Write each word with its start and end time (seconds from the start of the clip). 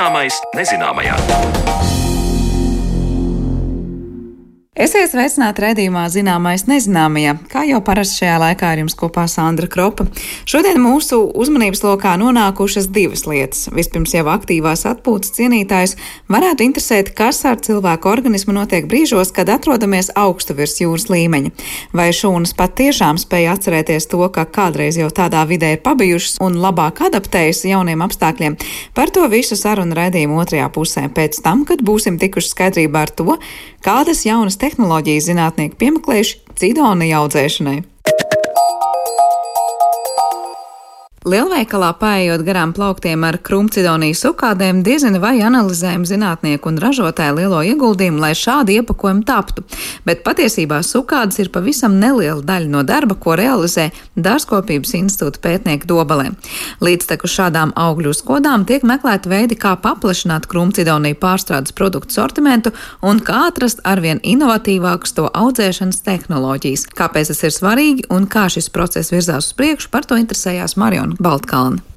Zināmais 0.00 0.38
nezināmajā. 0.56 1.99
Esiet 4.80 5.10
sveicināti 5.12 5.60
redzījumā 5.60 6.06
zināmais 6.08 6.62
nezināmajā, 6.64 7.34
kā 7.52 7.66
jau 7.68 7.82
parasti 7.84 8.22
šajā 8.22 8.36
laikā 8.40 8.68
ar 8.72 8.80
jums 8.80 8.94
kopā 8.96 9.26
Sandra 9.28 9.66
Kropa. 9.68 10.06
Šodien 10.48 10.78
mūsu 10.80 11.18
uzmanības 11.36 11.82
lokā 11.84 12.14
nonākušas 12.16 12.86
divas 12.88 13.26
lietas. 13.28 13.66
Vispirms 13.76 14.14
jau 14.16 14.22
aktīvās 14.32 14.86
atpūtas 14.88 15.34
cienītājs 15.36 15.98
varētu 16.32 16.64
interesēt, 16.64 17.10
kas 17.18 17.42
ar 17.50 17.60
cilvēku 17.60 18.08
organismu 18.08 18.54
notiek 18.56 18.88
brīžos, 18.88 19.34
kad 19.36 19.52
atrodamies 19.52 20.08
augstu 20.16 20.56
virs 20.56 20.78
jūras 20.80 21.10
līmeņa. 21.12 21.52
Vai 21.92 22.08
šūnas 22.16 22.56
pat 22.56 22.72
tiešām 22.80 23.20
spēja 23.20 23.58
atcerēties 23.58 24.08
to, 24.08 24.22
ka 24.32 24.46
kādreiz 24.48 24.96
jau 24.96 25.10
tādā 25.12 25.44
vidē 25.50 25.74
ir 25.76 25.84
pabijušas 25.84 26.40
un 26.40 26.56
labāk 26.64 27.04
adaptējas 27.10 27.66
jauniem 27.68 28.00
apstākļiem. 28.08 28.56
Par 28.96 29.12
to 29.12 29.28
visu 29.28 29.60
sarunu 29.60 30.00
raidījumu 30.00 30.40
otrajā 30.40 30.72
pusē 30.72 31.04
pēc 31.12 31.42
tam, 31.44 31.68
kad 31.68 31.84
būsim 31.84 32.16
tikuši 32.16 32.54
skaidrībā 32.54 33.04
ar 33.04 33.12
to, 33.20 33.36
kādas 33.84 34.24
jaunas 34.24 34.56
tehnoloģijas 34.56 34.69
tehnoloģijas 34.70 35.26
zinātnieki 35.26 35.78
piemeklējuši 35.80 36.56
cidonija 36.60 37.24
audzēšanai. 37.24 37.80
Lielveikalā 41.20 41.90
paiet 42.00 42.40
garām 42.46 42.70
plauktiem 42.72 43.26
ar 43.28 43.36
krumcidoniju 43.44 44.16
sukādēm, 44.16 44.78
diezina 44.80 45.18
vai 45.20 45.34
analizējam 45.44 46.06
zinātnieku 46.08 46.70
un 46.70 46.78
ražotāju 46.80 47.34
lielo 47.36 47.58
ieguldījumu, 47.60 48.22
lai 48.22 48.30
šādi 48.32 48.78
iepakojumi 48.80 49.26
taptu. 49.28 49.60
Bet 50.08 50.22
patiesībā 50.24 50.78
sukādas 50.80 51.36
ir 51.42 51.50
pavisam 51.52 51.98
neliela 52.00 52.40
daļa 52.40 52.70
no 52.72 52.84
darba, 52.88 53.18
ko 53.20 53.34
realizē 53.36 53.90
Dārzkopības 54.16 54.94
institūta 54.96 55.42
pētnieki 55.44 55.90
Dobalē. 55.92 56.30
Līdztekus 56.80 57.36
šādām 57.36 57.76
augļu 57.76 58.14
skodām 58.16 58.64
tiek 58.64 58.88
meklēti 58.88 59.28
veidi, 59.28 59.60
kā 59.60 59.74
paplašināt 59.76 60.48
krumcidoniju 60.48 61.20
pārstrādes 61.20 61.76
produktu 61.76 62.16
sortimentu 62.16 62.72
un 63.04 63.20
kā 63.20 63.42
atrast 63.50 63.84
arvien 63.84 64.24
inovatīvākas 64.24 65.12
to 65.20 65.28
audzēšanas 65.28 66.00
tehnoloģijas. 66.08 66.88
Kāpēc 66.96 67.34
tas 67.34 67.44
ir 67.44 67.56
svarīgi 67.60 68.08
un 68.08 68.24
kā 68.24 68.48
šis 68.48 68.72
process 68.72 69.12
virzās 69.12 69.52
uz 69.52 69.60
priekšu, 69.60 69.92
par 69.92 70.08
to 70.08 70.16
interesējās 70.16 70.80
Mariona 70.80 71.09
un 71.18 71.89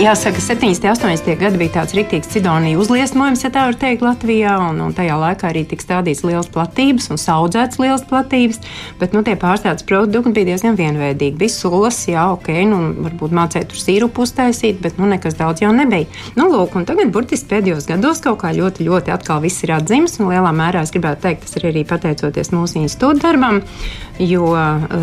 Jāsaka, 0.00 0.40
70. 0.40 0.80
un 0.80 1.12
80. 1.12 1.34
gadi 1.36 1.58
bija 1.60 1.74
tāds 1.74 1.92
rīktīgs 1.92 2.30
cidonija 2.32 2.78
uzliesmojums, 2.80 3.42
ja 3.44 3.50
tā 3.52 3.66
var 3.68 3.76
teikt, 3.76 4.00
Latvijā. 4.00 4.54
Un, 4.70 4.78
un 4.80 4.94
tajā 4.96 5.18
laikā 5.20 5.50
arī 5.50 5.66
tika 5.68 5.84
stādīts 5.84 6.22
liels 6.24 6.48
platības 6.48 7.10
un 7.12 7.20
audzēts 7.20 7.76
liels 7.82 8.06
platības. 8.08 8.62
Bet 8.96 9.12
nu, 9.12 9.20
tie 9.26 9.34
pārstrādes 9.36 9.84
produkti 9.84 10.32
bija 10.38 10.54
diezgan 10.54 10.78
vienveidīgi. 10.78 11.36
Bija 11.42 11.52
sulas, 11.52 11.98
jā, 12.08 12.22
ok, 12.32 12.48
nu, 12.70 12.78
varbūt 13.10 13.34
mācīja 13.36 13.68
tur 13.68 13.82
sīrupu 13.82 14.24
uztaisīt, 14.24 14.78
bet 14.80 14.96
nu, 14.96 15.04
nekas 15.10 15.36
daudz 15.36 15.60
jau 15.60 15.74
nebija. 15.76 16.08
Nu, 16.32 16.48
lūk, 16.48 16.80
un 16.80 16.88
tagad 16.88 17.12
burtiski 17.12 17.50
pēdējos 17.52 17.90
gados 17.92 18.24
kaut 18.24 18.40
kā 18.40 18.54
ļoti, 18.56 18.88
ļoti 18.88 19.12
atkal 19.12 19.44
viss 19.44 19.66
ir 19.68 19.74
atzīmes. 19.76 20.16
Un 20.22 20.32
lielā 20.32 20.54
mērā 20.56 20.86
es 20.86 20.94
gribētu 20.96 21.26
teikt, 21.26 21.44
tas 21.44 21.60
ir 21.60 21.68
arī 21.74 21.84
pateicoties 21.84 22.54
mūsu 22.56 22.80
institūta 22.86 23.26
darbam, 23.26 23.60
jo 24.16 24.48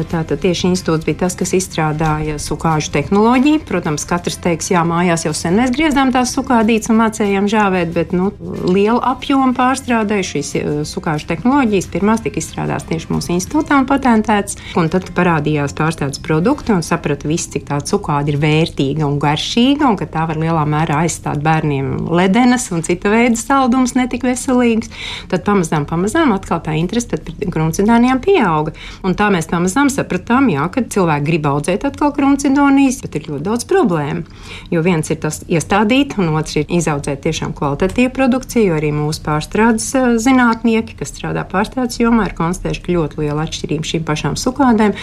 tātad 0.10 0.42
tieši 0.42 0.72
institūts 0.74 1.06
bija 1.06 1.22
tas, 1.28 1.38
kas 1.38 1.54
izstrādāja 1.54 2.42
sukāžu 2.42 2.90
tehnoloģiju. 2.98 3.62
Protams, 3.70 4.10
katrs 4.10 4.42
teiks, 4.42 4.74
jā, 4.74 4.87
mājās 4.88 5.26
jau 5.28 5.34
sen 5.36 5.58
mēs 5.60 5.74
griezām 5.76 6.12
tās 6.16 6.32
sukādītes 6.36 6.92
un 6.92 7.00
mācījām 7.02 7.50
žāvēt, 7.52 7.92
bet 7.96 8.14
nu, 8.16 8.32
lielu 8.68 9.00
apjomu 9.04 9.56
pārstrādēju 9.58 10.28
šīs 10.32 10.52
eh, 10.60 10.68
sukāžu 10.88 11.28
tehnoloģijas. 11.32 11.90
Pirmās 11.94 12.24
tika 12.26 12.42
izstrādātas 12.42 12.88
tieši 12.90 13.12
mūsu 13.12 13.34
institūtā 13.36 13.80
un 13.82 13.88
patentētas. 13.90 14.58
Un 14.80 14.92
tad 14.94 15.10
parādījās 15.18 15.76
pārstrādes 15.78 16.22
produkti 16.24 16.74
un 16.76 16.84
saprata 16.86 17.30
viss, 17.30 17.50
cik 17.54 17.68
tā 17.70 17.80
cukāda 17.88 18.34
ir 18.34 18.40
vērtīga 18.42 19.06
un 19.08 19.20
garšīga 19.22 19.88
un 19.90 20.00
ka 20.00 20.10
tā 20.12 20.28
var 20.30 20.40
lielā 20.42 20.64
mērā 20.70 21.04
aizstāt 21.06 21.44
bērniem 21.46 22.10
ledenas 22.14 22.70
un 22.76 22.86
cita 22.88 23.12
veida 23.14 23.40
saldumus 23.40 23.96
netik 23.98 24.26
veselīgus. 24.28 24.92
Tad 25.32 25.46
pamazām, 25.48 25.88
pamazām 25.90 26.34
atkal 26.36 26.62
tā 26.66 26.78
interese 26.80 27.12
pret 27.12 27.46
krumcidānijām 27.54 28.22
pieauga. 28.24 28.74
Un 29.06 29.16
tā 29.18 29.30
mēs 29.34 29.50
pamazām 29.52 29.92
sapratām, 29.94 30.50
jā, 30.54 30.68
ka 30.74 30.84
cilvēki 30.84 31.28
grib 31.28 31.48
audzēt 31.50 31.86
atkal 31.88 32.14
krumcidonijas, 32.16 33.02
bet 33.04 33.18
ir 33.20 33.30
ļoti 33.32 33.46
daudz 33.48 33.68
problēmu. 33.70 34.26
Jo 34.78 34.84
viens 34.86 35.08
ir 35.10 35.18
tas 35.18 35.40
iestādīt, 35.50 36.12
un 36.22 36.36
otrs 36.38 36.60
ir 36.60 36.74
izaudzēt 36.78 37.24
tiešām 37.24 37.56
kvalitatīvu 37.58 38.12
produkciju. 38.14 38.76
Arī 38.78 38.92
mūsu 38.94 39.24
pārstrādes 39.26 39.88
zinātnieki, 40.22 40.94
kas 41.00 41.10
strādā 41.16 41.42
pārstrādes 41.50 41.98
jomā, 41.98 42.28
ir 42.30 42.36
konstatējuši, 42.38 42.84
ka 42.86 42.94
ļoti 42.94 43.24
liela 43.24 43.48
atšķirība 43.48 43.90
šīm 43.90 44.06
pašām 44.06 44.38
sukādēm 44.38 44.94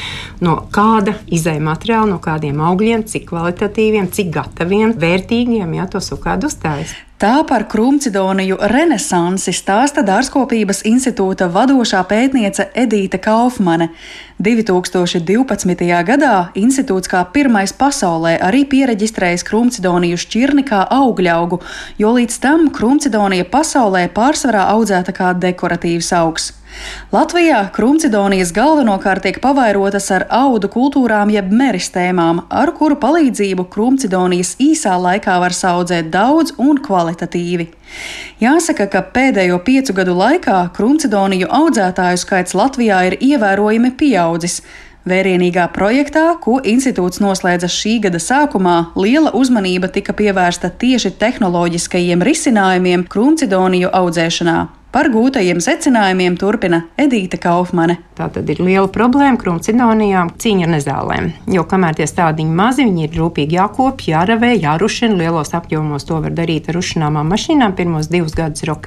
no 0.47 0.55
kāda 0.75 1.17
izējuma 1.27 1.73
materiāla, 1.73 2.13
no 2.13 2.21
kādiem 2.23 2.63
augļiem, 2.63 3.03
cik 3.11 3.27
kvalitatīviem, 3.33 4.13
cik 4.15 4.31
gataviem, 4.39 4.95
vērtīgiem, 5.03 5.75
ja 5.81 5.89
to 5.91 6.05
sukādu 6.05 6.53
uzstājas. 6.53 6.95
Tā 7.15 7.45
par 7.47 7.63
krumcidoniju 7.71 8.57
renesansi 8.73 9.53
stāsta 9.55 10.03
Dārzkopības 10.03 10.81
institūta 10.91 11.47
vadošā 11.47 12.01
pētniece 12.11 12.67
Edīte 12.75 13.21
Kaufmane. 13.23 13.93
2012. 14.43 15.85
gadā 16.09 16.33
institūts 16.59 17.13
kā 17.13 17.21
pirmais 17.37 17.71
pasaulē 17.79 18.35
arī 18.43 18.65
pieregistrējis 18.67 19.47
krumcidoniju 19.47 20.19
šķirni 20.19 20.67
kā 20.67 20.83
augļaugu, 20.91 21.61
jo 22.03 22.11
līdz 22.19 22.41
tam 22.43 22.67
krumcidonija 22.75 23.47
pasaulē 23.47 24.09
pārsvarā 24.11 24.67
audzēta 24.75 25.15
kā 25.15 25.31
dekoratīvs 25.39 26.11
augs. 26.19 26.51
Latvijā 27.15 27.61
krumcidonijas 27.75 28.51
galvenokārt 28.57 29.23
tiek 29.27 29.39
pavairotas 29.43 30.09
ar 30.15 30.25
audu 30.35 30.71
kultūrām 30.73 31.31
jeb 31.31 31.53
meristēmām, 31.55 32.45
ar 32.51 32.73
kuru 32.75 32.97
palīdzību 33.03 33.69
krumcidonijas 33.71 34.55
īsā 34.63 34.97
laikā 34.99 35.37
var 35.43 35.55
audzēt 35.71 36.11
daudz 36.15 36.57
un 36.59 36.81
kvalitatīvi. 36.83 37.69
Jāsaka, 38.43 38.89
ka 38.91 39.05
pēdējo 39.15 39.61
piecu 39.67 39.95
gadu 39.95 40.17
laikā 40.19 40.59
krumcidoniju 40.75 41.51
audzētāju 41.61 42.19
skaits 42.25 42.57
Latvijā 42.59 43.05
ir 43.11 43.19
ievērojami 43.21 43.95
pieaudzis. 44.01 44.63
Vērienīgā 45.05 45.67
projektā, 45.69 46.23
ko 46.41 46.63
institūts 46.65 47.21
noslēdza 47.21 47.69
šī 47.69 47.99
gada 48.07 48.17
sākumā, 48.17 48.77
liela 48.97 49.35
uzmanība 49.37 49.91
tika 49.93 50.17
pievērsta 50.17 50.71
tieši 50.81 51.13
tehnoloģiskajiem 51.21 52.25
risinājumiem 52.25 53.05
krumcidoniju 53.13 53.93
audzēšanā. 53.93 54.57
Par 54.95 55.09
gūtajiem 55.11 55.59
secinājumiem 55.59 56.37
turpina 56.39 56.85
Edīte 57.03 57.35
Kaufmane. 57.43 57.97
Tā 58.15 58.29
tad 58.31 58.47
ir 58.53 58.61
liela 58.63 58.87
problēma 58.95 59.35
krumcidonijām 59.43 60.29
cīņa 60.39 60.69
ar 60.69 60.71
nezālēm. 60.71 61.25
Jo 61.51 61.65
kamēr 61.67 61.97
tie 61.99 62.07
stādiņi 62.07 62.53
mazi, 62.55 62.85
viņi 62.87 63.09
ir 63.09 63.17
rūpīgi 63.19 63.57
jākopja, 63.57 64.13
jāravē, 64.13 64.53
jārušina. 64.55 65.17
Lielos 65.19 65.51
apjomos 65.59 66.07
to 66.07 66.21
var 66.23 66.31
darīt 66.39 66.69
ar 66.71 66.79
rušināmām 66.79 67.27
mašīnām. 67.27 67.75
Pirmos 67.75 68.07
divus 68.13 68.37
gadus 68.39 68.63
ir 68.63 68.71
ok, 68.71 68.87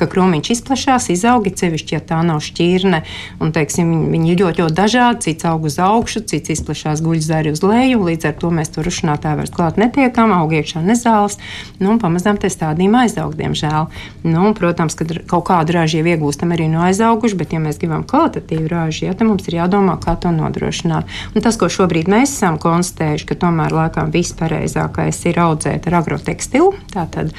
ka 0.00 0.08
krūmiņš 0.14 0.50
izplatās, 0.54 1.10
izauga, 1.12 1.52
sevišķi, 1.52 1.98
ja 1.98 2.00
tā 2.00 2.22
nav 2.24 2.40
šķirne. 2.48 3.02
Un, 3.44 3.52
teiksim, 3.52 3.92
viņi, 4.14 4.32
ir 4.32 4.40
ļoti, 4.46 4.64
ļoti 4.64 4.78
dažādi. 4.80 5.20
Cits 5.28 5.50
aug 5.52 5.68
uz 5.68 5.76
augšu, 5.76 6.24
cits 6.32 6.54
izplatās 6.56 7.04
guļ 7.04 7.20
zari 7.28 7.52
uz 7.52 7.60
leju. 7.60 8.00
Līdz 8.08 8.30
ar 8.30 8.40
to 8.40 8.54
mēs 8.56 8.72
to 8.72 8.86
rušinātāju 8.88 9.42
vairs 9.42 9.52
klāt 9.52 9.76
netiekam, 9.84 10.32
aug 10.32 10.56
iekšā 10.56 10.80
nezāles. 10.88 11.36
Nu, 11.76 11.92
un 11.92 12.00
pamazām 12.00 12.40
tie 12.40 12.48
stādījumi 12.48 13.02
aizaug, 13.04 13.36
diemžēl. 13.36 13.92
Nu, 14.24 14.48
un, 14.48 14.56
protams, 14.56 14.96
ka 14.96 15.10
kaut 15.28 15.41
kaut 15.42 15.62
kādu 15.62 15.76
ražu 15.76 16.00
jau 16.00 16.08
iegūstam 16.08 16.54
arī 16.54 16.68
no 16.70 16.82
aizauguši, 16.86 17.36
bet, 17.38 17.52
ja 17.54 17.60
mēs 17.62 17.78
gribam 17.80 18.04
kvalitatīvu 18.08 18.70
ražu, 18.70 19.06
ja, 19.06 19.14
tad 19.18 19.28
mums 19.28 19.46
ir 19.50 19.58
jādomā, 19.58 19.98
kā 20.02 20.14
to 20.20 20.30
nodrošināt. 20.34 21.10
Un 21.34 21.44
tas, 21.44 21.58
ko 21.60 21.68
šobrīd 21.72 22.10
mēs 22.10 22.32
esam 22.36 22.58
konstatējuši, 22.62 23.26
ka 23.28 23.38
tomēr 23.44 23.74
laikam 23.74 24.12
vispareizākais 24.14 25.20
ir 25.30 25.40
audzēt 25.42 25.88
ar 25.90 25.98
agrotekstilu, 26.00 26.72
tātad 26.92 27.32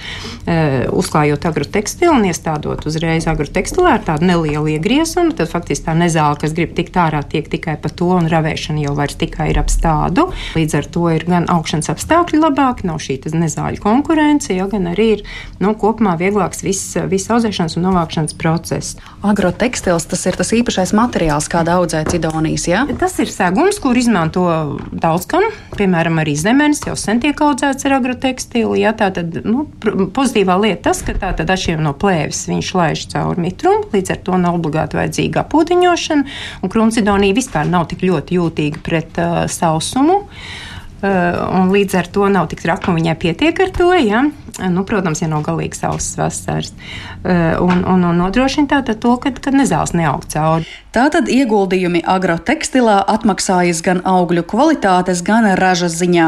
e, 0.46 0.58
uzklājot 0.92 1.48
agrotekstilu 1.50 2.16
un 2.18 2.28
iestādot 2.30 2.86
uzreiz 2.90 3.28
agrotekstilē 3.32 3.96
ar 3.98 4.06
tādu 4.06 4.30
nelielu 4.30 4.76
iegriezumu, 4.76 5.36
tad 5.38 5.52
faktiski 5.52 5.88
tā 5.88 5.98
nezāle, 5.98 6.40
kas 6.42 6.56
grib 6.56 6.76
tikt 6.78 6.98
ārā, 7.00 7.24
tiek 7.28 7.50
tikai 7.52 7.78
pa 7.82 7.92
to, 7.92 8.12
un 8.18 8.30
ravēšana 8.32 8.84
jau 8.86 8.96
vairs 8.98 9.18
tikai 9.20 9.50
ir 9.54 9.62
ap 9.62 9.72
stādu. 9.74 10.30
Līdz 10.58 10.80
ar 10.80 10.90
to 10.94 11.08
ir 11.14 11.28
gan 11.30 11.48
augšanas 11.52 11.92
apstākļi 11.94 12.42
labāki, 12.44 12.88
nav 12.90 13.02
šī 13.04 13.20
nezāļu 13.34 13.82
konkurence, 13.84 14.52
ja, 14.54 14.68
gan 14.72 14.90
arī 14.92 15.10
ir 15.18 15.24
nu, 15.64 15.74
kopumā 15.80 16.16
vieglāks 16.20 16.64
viss 16.66 16.98
vis 17.10 17.30
audzēšanas 17.32 17.78
un 17.80 17.88
novākšanas 17.94 18.36
process. 18.40 18.98
Agrotekstils 19.24 20.08
tas 20.10 20.26
ir 20.28 20.38
tas 20.40 20.52
īpašais 20.56 20.94
materiāls, 20.98 21.48
kāda 21.52 21.78
audzē 21.80 22.04
cidonijas. 22.10 22.66
Ja? 22.68 22.84
Tas 23.00 23.16
ir 23.24 23.32
segums, 23.32 23.80
kur 23.84 23.98
izmanto 23.98 24.44
daudz 24.92 25.28
kam. 25.32 25.46
Piemēram, 25.78 26.20
arī 26.24 26.36
zemenes 26.40 26.84
jau 26.88 26.98
sen 27.00 27.22
tiek 27.24 27.40
audzēts 27.40 27.88
ar 27.88 27.98
agrotekstilu. 28.00 28.76
Ja? 28.82 28.96
Tā 28.98 29.12
tad 29.16 29.40
nu, 29.46 29.68
pozitīvā 29.84 30.58
lieta 30.66 30.90
tas, 30.90 31.04
ka 31.06 31.16
tā 31.16 31.32
tad 31.38 31.54
atšķirībā 31.54 31.86
no 31.86 31.96
plēves 31.96 32.44
viņš 32.50 32.74
laiž 32.80 33.06
cauri 33.14 33.48
mitrumu, 33.48 33.88
līdz 33.94 34.16
ar 34.16 34.22
to 34.28 34.42
nav 34.42 34.60
obligāti 34.60 35.00
vajadzīga 35.00 35.46
apūdiņošana. 35.46 36.38
Un 36.64 36.74
krumcidonija 36.74 37.38
vispār 37.40 37.70
nav 37.70 37.88
tik 37.94 38.04
ļoti 38.10 38.40
jūtīga 38.42 38.84
pret 38.84 39.24
uh, 39.24 39.44
sausumu. 39.52 40.24
Uh, 40.24 40.63
līdz 41.04 42.00
ar 42.00 42.08
to 42.16 42.30
nav 42.32 42.48
tik 42.52 42.64
traki, 42.64 42.90
un 42.92 43.02
viņai 43.02 43.18
pietiek 43.20 43.60
ar 43.66 43.76
to. 43.76 43.92
Ja? 44.00 44.24
nu, 44.70 44.84
protams, 44.86 45.22
ja 45.24 45.30
nav 45.32 45.44
galīgi 45.48 45.80
sauss 45.80 46.18
vasaras. 46.20 46.74
Un, 47.24 47.84
un, 47.90 48.06
un 48.06 48.22
nodrošina 48.22 48.70
tātad 48.76 49.02
to, 49.02 49.16
ka, 49.22 49.34
ka 49.34 49.54
nezāles 49.56 49.96
neaug 49.98 50.26
cauri. 50.30 50.68
Tātad 50.94 51.26
ieguldījumi 51.32 52.04
agrotekstilā 52.06 53.00
atmaksājas 53.10 53.80
gan 53.82 54.04
augļu 54.06 54.44
kvalitātes, 54.46 55.24
gan 55.26 55.48
ražas 55.58 55.96
ziņā. 55.98 56.28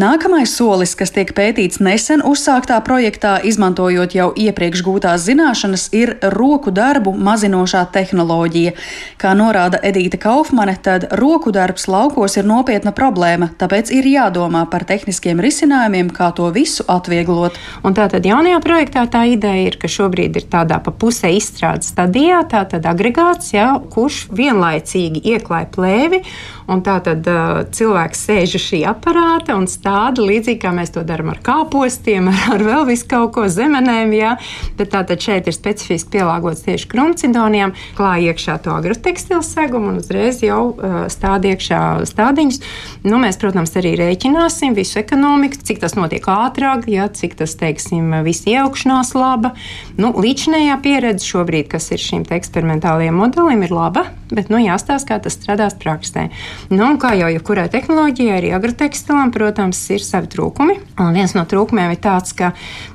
Nākamais 0.00 0.54
solis, 0.56 0.94
kas 0.96 1.12
tiek 1.12 1.34
pētīts 1.36 1.82
nesen 1.84 2.24
uzsāktā 2.24 2.78
projektā, 2.86 3.34
izmantojot 3.44 4.16
jau 4.16 4.30
iepriekš 4.32 4.84
gūtās 4.86 5.26
zināšanas, 5.26 5.90
ir 5.92 6.14
roku 6.32 6.72
darbu 6.72 7.12
mazinošā 7.12 7.84
tehnoloģija. 7.92 8.72
Kā 9.20 9.34
norāda 9.36 9.82
Edīta 9.84 10.16
Kaufmane, 10.22 10.78
tad 10.80 11.10
roku 11.20 11.52
darbs 11.52 11.84
laukos 11.84 12.38
ir 12.40 12.48
nopietna 12.48 12.96
problēma, 12.96 13.50
tāpēc 13.60 13.92
ir 13.92 14.08
jādomā 14.16 14.64
par 14.72 14.86
tehniskiem 14.88 15.40
risinājumiem, 15.44 16.10
kā 16.14 16.32
to 16.36 16.48
visu 16.54 16.84
atvieglot. 16.90 17.58
Un 17.86 17.96
tātad 17.96 18.26
jaunajā 18.26 18.58
projektā 18.64 19.06
tā 19.12 19.26
ideja 19.30 19.68
ir, 19.68 19.78
ka 19.80 19.90
šobrīd 19.90 20.40
ir 20.40 20.48
tādā 20.52 20.80
pa 20.82 20.92
pusē 20.92 21.30
izstrādes 21.36 21.92
stadijā, 21.94 22.42
tātad 22.50 22.86
agregāts, 22.88 23.52
jā, 23.54 23.68
kurš 23.92 24.26
vienlaicīgi 24.36 25.22
ieklāj 25.36 25.68
plēvi, 25.76 26.22
un 26.70 26.82
tātad 26.86 27.26
uh, 27.30 27.60
cilvēks 27.72 28.22
sēž 28.26 28.56
uz 28.58 28.64
šī 28.66 28.80
aparāta 28.90 29.54
un 29.58 29.68
stāda 29.70 30.24
līdzīgi 30.24 30.60
kā 30.64 30.72
mēs 30.74 30.92
to 30.94 31.04
darām 31.06 31.30
ar 31.32 31.40
kāpostiem, 31.44 32.30
ar, 32.32 32.42
ar 32.56 32.64
vēl 32.66 32.86
visu 32.90 33.08
kaut 33.10 33.34
ko 33.36 33.46
zemenēm, 33.52 34.14
jā, 34.16 34.34
bet 34.78 34.92
tātad 34.94 35.22
šeit 35.22 35.46
ir 35.46 35.56
specifiski 35.56 36.16
pielāgots 36.16 36.64
tieši 36.66 36.90
krumcidonijām, 36.90 37.74
klāj 37.98 38.30
iekšā 38.32 38.58
to 38.64 38.74
agrotekstilu 38.74 39.44
segumu 39.46 39.92
un 39.92 40.00
uzreiz 40.02 40.42
jau 40.44 40.72
uh, 40.72 40.98
stāda 41.12 41.52
iekšā 41.52 41.82
stādiņus. 42.10 42.62
Nu, 43.06 43.20
mēs, 43.22 43.38
protams, 43.40 43.74
arī 43.78 43.94
rēķināsim 44.00 44.74
visu 44.76 45.00
ekonomiku, 45.02 45.62
cik 45.66 45.82
tas 45.84 45.94
notiek 45.98 46.26
ātrāk, 46.30 46.88
jā, 46.90 47.06
cik 47.14 47.38
tas, 47.38 47.54
teiksim, 47.58 48.10
viss 48.26 48.46
ieaugšanās 48.50 49.14
laba. 49.16 49.54
Nu, 50.00 50.12
līdzinējā 50.16 50.78
pieredze 50.82 51.26
šobrīd, 51.26 51.70
kas 51.72 51.90
ir 51.94 52.02
šim 52.02 52.26
eksperimentālajiem 52.36 53.16
modelim, 53.16 53.62
ir 53.66 53.74
laba, 53.74 54.06
bet 54.32 54.50
nu, 54.52 54.58
jāstāsta, 54.62 55.14
kā 55.14 55.20
tas 55.22 55.36
strādās 55.38 55.76
praksē. 55.78 56.26
Nu, 56.72 56.88
kā 56.98 57.12
jau 57.14 57.28
jebkurai 57.30 57.68
tehnoloģijai, 57.70 58.36
arī 58.40 58.48
agrotekstilam, 58.56 59.30
protams, 59.34 59.78
ir 59.94 60.02
savi 60.02 60.30
trūkumi. 60.32 60.78
Un 61.02 61.14
viens 61.14 61.34
no 61.36 61.44
trūkumiem 61.46 61.92
ir 61.94 62.00
tāds, 62.02 62.34
ka, 62.36 62.52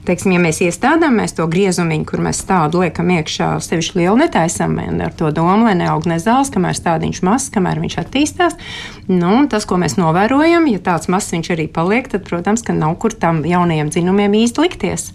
teiksim, 0.08 0.34
ja 0.36 0.42
mēs 0.44 0.60
iestādām 0.66 1.16
mēs 1.22 1.38
to 1.38 1.48
griezumiņu, 1.52 2.08
kur 2.10 2.24
mēs 2.25 2.42
tādu 2.50 2.84
liekam 2.84 3.13
iekšā, 3.16 3.54
sevišķi 3.63 4.02
lielu 4.02 4.18
netaisam, 4.24 4.75
ar 4.81 5.16
to 5.16 5.31
domu, 5.36 5.69
lai 5.69 5.78
neaug 5.80 6.08
nezāles, 6.10 6.52
kamēr 6.54 6.75
stādiņš 6.78 7.24
mazs, 7.28 7.48
kamēr 7.56 7.80
viņš 7.84 7.98
attīstās. 8.04 8.60
Nu, 9.08 9.38
tas, 9.52 9.68
ko 9.69 9.80
mēs 9.81 9.98
novērojam, 10.02 10.68
ja 10.72 10.84
tāds 10.84 11.12
mazs 11.12 11.31
viņš 11.36 11.54
arī 11.56 11.69
paliek, 11.72 12.12
tad, 12.12 12.28
protams, 12.28 12.66
ka 12.68 12.75
nav 12.75 12.98
kur 13.02 13.16
tam 13.16 13.46
jaunajiem 13.48 13.94
dzinumiem 13.94 14.42
īsti 14.44 14.68
likties. 14.68 15.12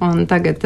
Un 0.00 0.22
tagad, 0.24 0.62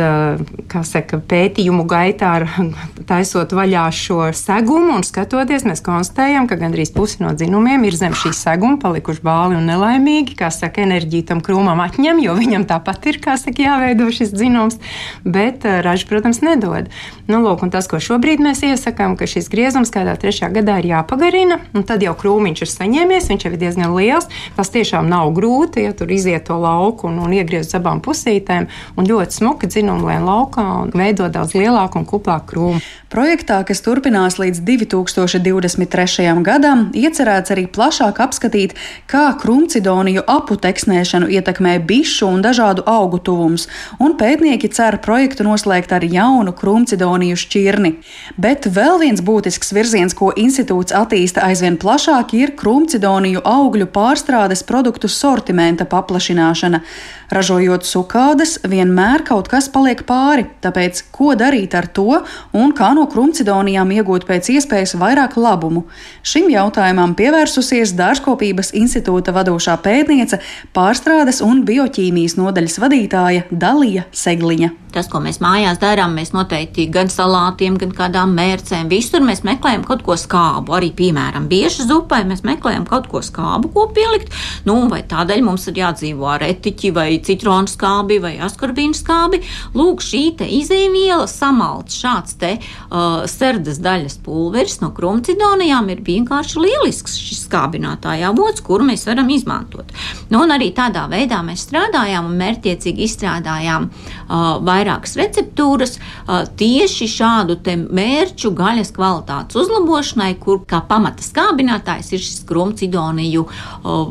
kā 0.70 0.80
saka, 0.86 1.18
pētījumu 1.18 1.88
gaitā, 1.90 2.36
taisot 3.10 3.50
vaļā 3.56 3.88
šo 3.90 4.28
segumu 4.36 4.94
un 4.94 5.02
skatoties, 5.06 5.64
mēs 5.66 5.82
konstatējam, 5.82 6.46
ka 6.46 6.58
gandrīz 6.60 6.92
pusi 6.94 7.18
no 7.24 7.32
dzinumiem 7.34 7.82
ir 7.88 7.96
zem 7.98 8.14
šī 8.14 8.30
seguma, 8.36 8.78
palikuši 8.78 9.24
bāli 9.26 9.58
un 9.58 9.66
nelaimīgi. 9.66 10.36
Kā 10.38 10.52
saka, 10.54 10.84
enerģija 10.86 11.32
tam 11.32 11.42
krūmam 11.42 11.82
atņem, 11.82 12.22
jo 12.22 12.36
viņam 12.38 12.66
tāpat 12.70 13.10
ir, 13.10 13.18
kā 13.24 13.34
saka, 13.40 13.64
jāveido 13.66 14.06
šis 14.14 14.30
dzinums, 14.36 14.78
bet 15.26 15.66
raža, 15.66 16.06
protams, 16.10 16.38
nedod. 16.44 16.86
Nu, 17.26 17.40
lūk, 17.42 17.66
tas, 17.74 17.90
ko 17.90 17.98
šobrīd 17.98 18.42
mēs 18.44 18.62
iesakām, 18.68 19.18
ka 19.18 19.26
šis 19.26 19.50
griezums 19.50 19.90
kādā 19.90 20.14
trešajā 20.20 20.52
gadā 20.60 20.78
ir 20.82 20.90
jāpagarina, 20.92 21.58
un 21.74 21.86
tad 21.88 22.06
jau 22.06 22.14
krūmiņš 22.20 22.62
ir 22.62 22.70
saņēmies, 22.70 23.28
viņš 23.32 23.48
jau 23.48 23.54
ir 23.54 23.60
diezgan 23.62 23.94
liels. 23.96 24.30
Tas 24.54 24.70
tiešām 24.74 25.08
nav 25.10 25.32
grūti, 25.34 25.88
ja 25.88 25.94
tur 25.96 26.12
iziet 26.14 26.46
to 26.46 26.58
lauku 26.60 27.08
un, 27.08 27.18
un 27.24 27.34
iegriezt 27.34 27.74
abām 27.74 28.04
pusītēm. 28.04 28.68
Un 29.00 29.08
ļoti 29.08 29.23
ļoti 29.24 29.40
smuki 29.40 29.68
dzinumlēn 29.72 30.24
laukā 30.24 30.64
un 30.82 30.90
veido 30.92 31.28
daudz 31.32 31.54
lielāku 31.56 31.98
un 32.00 32.04
kuplāku 32.04 32.52
krūmu. 32.52 32.80
Projektā, 33.14 33.60
kas 33.64 33.80
turpinās 33.80 34.40
līdz 34.40 34.60
2023. 34.66 36.42
gadam, 36.42 36.90
iecerēts 36.92 37.52
arī 37.54 37.68
plašāk 37.70 38.18
apskatīt, 38.20 38.74
kā 39.06 39.28
krumcidoniju 39.38 40.24
aputeksnēšanu 40.26 41.30
ietekmē 41.30 41.78
bišu 41.86 42.26
un 42.26 42.42
dažādu 42.42 42.82
augu 42.90 43.20
tuvums, 43.22 43.68
un 44.02 44.16
pētnieki 44.18 44.72
cer 44.74 44.98
projektu 44.98 45.46
noslēgt 45.46 45.94
ar 45.94 46.02
jaunu 46.02 46.52
krumcidoniju 46.58 47.38
šķirni. 47.38 47.94
Bet 48.36 48.66
vēl 48.66 48.98
viens 49.04 49.22
būtisks 49.22 49.70
virziens, 49.76 50.14
ko 50.18 50.32
institūts 50.34 50.92
attīsta 50.92 51.46
aizvien 51.46 51.78
plašāk, 51.78 52.34
ir 52.34 52.56
krumcidoniju 52.58 53.46
augļu 53.46 53.86
pārstrādes 53.94 54.66
produktu 54.66 55.08
sortimenta 55.08 55.86
paplašināšana. 55.86 56.82
Ražojot 57.30 57.86
sukādes, 57.86 58.58
vienmēr 58.66 59.13
kaut 59.22 59.46
kas 59.52 59.68
paliek 59.70 60.02
pāri, 60.08 60.48
tāpēc 60.64 61.04
ko 61.14 61.36
darīt 61.38 61.76
ar 61.78 61.86
to 61.86 62.18
un 62.52 62.74
kā 62.74 62.90
no 62.98 63.06
krumcidonijām 63.06 63.92
iegūt 63.94 64.26
pēc 64.26 64.50
iespējas 64.56 64.96
vairāk 64.98 65.38
labumu. 65.38 65.84
Šim 66.26 66.50
jautājumam 66.50 67.14
pievērsusies 67.14 67.94
Dārzkopības 67.94 68.74
institūta 68.74 69.30
vadošā 69.36 69.76
pētniece, 69.84 70.40
pārstrādes 70.74 71.38
un 71.46 71.62
bioķīmijas 71.68 72.34
nodaļas 72.40 72.80
vadītāja 72.82 73.46
Dalija 73.52 74.08
Segliņa. 74.10 74.74
Tas, 74.94 75.08
ko 75.10 75.18
mēs 75.18 75.40
mājās 75.42 75.80
darām, 75.82 76.12
mēs 76.14 76.30
noteikti 76.30 76.84
gan 76.94 77.08
salātiem, 77.10 77.74
gan 77.82 77.90
kādām 77.96 78.30
mērcēm, 78.36 78.86
visur 78.86 79.24
mēs 79.26 79.40
meklējam 79.42 79.82
kaut 79.88 80.04
ko 80.06 80.14
skābu. 80.14 80.70
Arī, 80.76 80.92
piemēram, 80.94 81.48
bieži 81.50 81.88
zupai 81.88 82.20
mēs 82.28 82.44
meklējam 82.46 82.84
kaut 82.86 83.08
ko 83.10 83.18
skābu, 83.26 83.72
ko 83.74 83.88
pielikt. 83.96 84.30
Nu, 84.68 84.76
vai 84.92 85.00
tādēļ 85.10 85.42
mums 85.42 85.66
ir 85.66 85.80
jādzīvo 85.82 86.28
ar 86.36 86.46
etiķi, 86.46 86.92
vai 86.94 87.08
citronu 87.26 87.72
skābi, 87.72 88.20
vai 88.22 88.36
askorbīnu 88.46 88.93
skābi. 88.96 89.42
Lūk, 89.76 90.02
šī 90.04 90.24
izēviela 90.34 91.26
samalts 91.30 91.98
šāds 92.00 92.36
te 92.40 92.54
uh, 92.58 93.24
serdas 93.30 93.80
daļas 93.84 94.18
pulveris 94.24 94.80
no 94.82 94.90
krumcidonijām 94.96 95.90
ir 95.92 96.02
vienkārši 96.06 96.62
lielisks 96.62 97.18
šis 97.20 97.44
skābinātāja 97.48 98.30
avots, 98.32 98.62
kuru 98.64 98.86
mēs 98.88 99.06
varam 99.08 99.30
izmantot. 99.32 99.90
Nu, 100.30 100.42
un 100.44 100.54
arī 100.54 100.70
tādā 100.76 101.04
veidā 101.10 101.40
mēs 101.46 101.66
strādājām 101.68 102.30
un 102.30 102.38
mērķiecīgi 102.40 103.04
izstrādājām 103.08 103.88
uh, 103.88 104.56
vairākas 104.64 105.16
receptūras 105.20 105.98
uh, 105.98 106.44
tieši 106.58 107.08
šādu 107.10 107.58
mērķu 107.94 108.52
gaļas 108.56 108.92
kvalitātes 108.94 109.58
uzlabošanai, 109.60 110.32
kur 110.40 110.62
kā 110.68 110.82
pamata 110.88 111.24
skābinātājs 111.24 112.12
ir 112.14 112.22
šis 112.24 112.42
krumcidoniju 112.48 113.44
uh, 113.44 114.04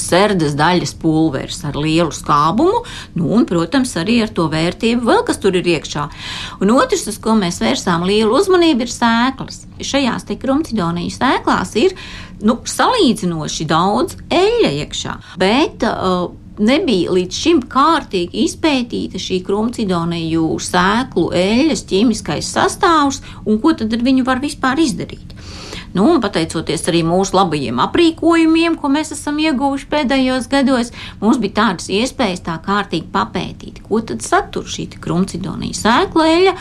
serdas 0.00 0.56
daļas 0.58 0.94
pulveris 1.02 1.62
ar 1.68 1.78
lielu 1.78 2.12
skābumu, 2.14 2.82
nu, 3.18 3.30
un, 3.36 3.46
protams, 3.48 3.94
arī 4.00 4.20
ar 4.24 4.27
to 4.36 4.46
vērtību 4.52 5.08
vēl, 5.08 5.24
kas 5.26 5.40
tur 5.42 5.56
ir 5.58 5.66
iekšā. 5.74 6.08
Un 6.62 6.76
otrs, 6.76 7.08
uz 7.10 7.18
ko 7.22 7.34
mēs 7.38 7.62
vērsām 7.64 8.06
lielu 8.06 8.18
liela 8.18 8.40
uzmanība 8.40 8.84
ir 8.86 8.92
sēklas. 8.92 9.62
Šajās 9.80 10.28
krumcidonijas 10.40 11.18
sēklās 11.20 11.74
ir 11.78 11.94
nu, 12.42 12.58
salīdzinoši 12.64 13.66
daudz 13.68 14.18
eļļa 14.30 14.74
iekšā. 14.82 15.14
Bet, 15.38 15.84
uh, 15.86 16.30
nebija 16.58 17.14
līdz 17.14 17.38
šim 17.38 17.62
kārtīgi 17.70 18.44
izpētīta 18.46 19.20
šī 19.22 19.40
krumcidoniju 19.46 20.50
sēklu 20.58 21.28
eļļas 21.38 21.84
ķīmiskais 21.88 22.50
sastāvs 22.56 23.22
un 23.46 23.60
ko 23.62 23.74
tad 23.78 23.94
ar 23.94 24.02
viņu 24.02 24.26
var 24.26 24.42
vispār 24.42 24.82
izdarīt. 24.82 25.37
Nu, 25.98 26.04
un 26.14 26.20
pateicoties 26.22 26.84
arī 26.92 27.00
mūsu 27.02 27.34
labajiem 27.34 27.80
aprīkojumiem, 27.82 28.76
ko 28.78 28.86
mēs 28.94 29.08
esam 29.16 29.40
ieguvuši 29.42 29.88
pēdējos 29.90 30.44
gados, 30.52 30.92
mums 31.18 31.40
bija 31.42 31.56
tādas 31.56 31.88
iespējas 31.90 32.44
tā 32.46 32.54
kārtīgi 32.62 33.08
papētīt, 33.10 33.80
ko 33.88 33.98
tad 34.06 34.22
satur 34.22 34.68
šī 34.70 34.84
krumcidonija 35.02 35.74
sēklēļa, 35.74 36.52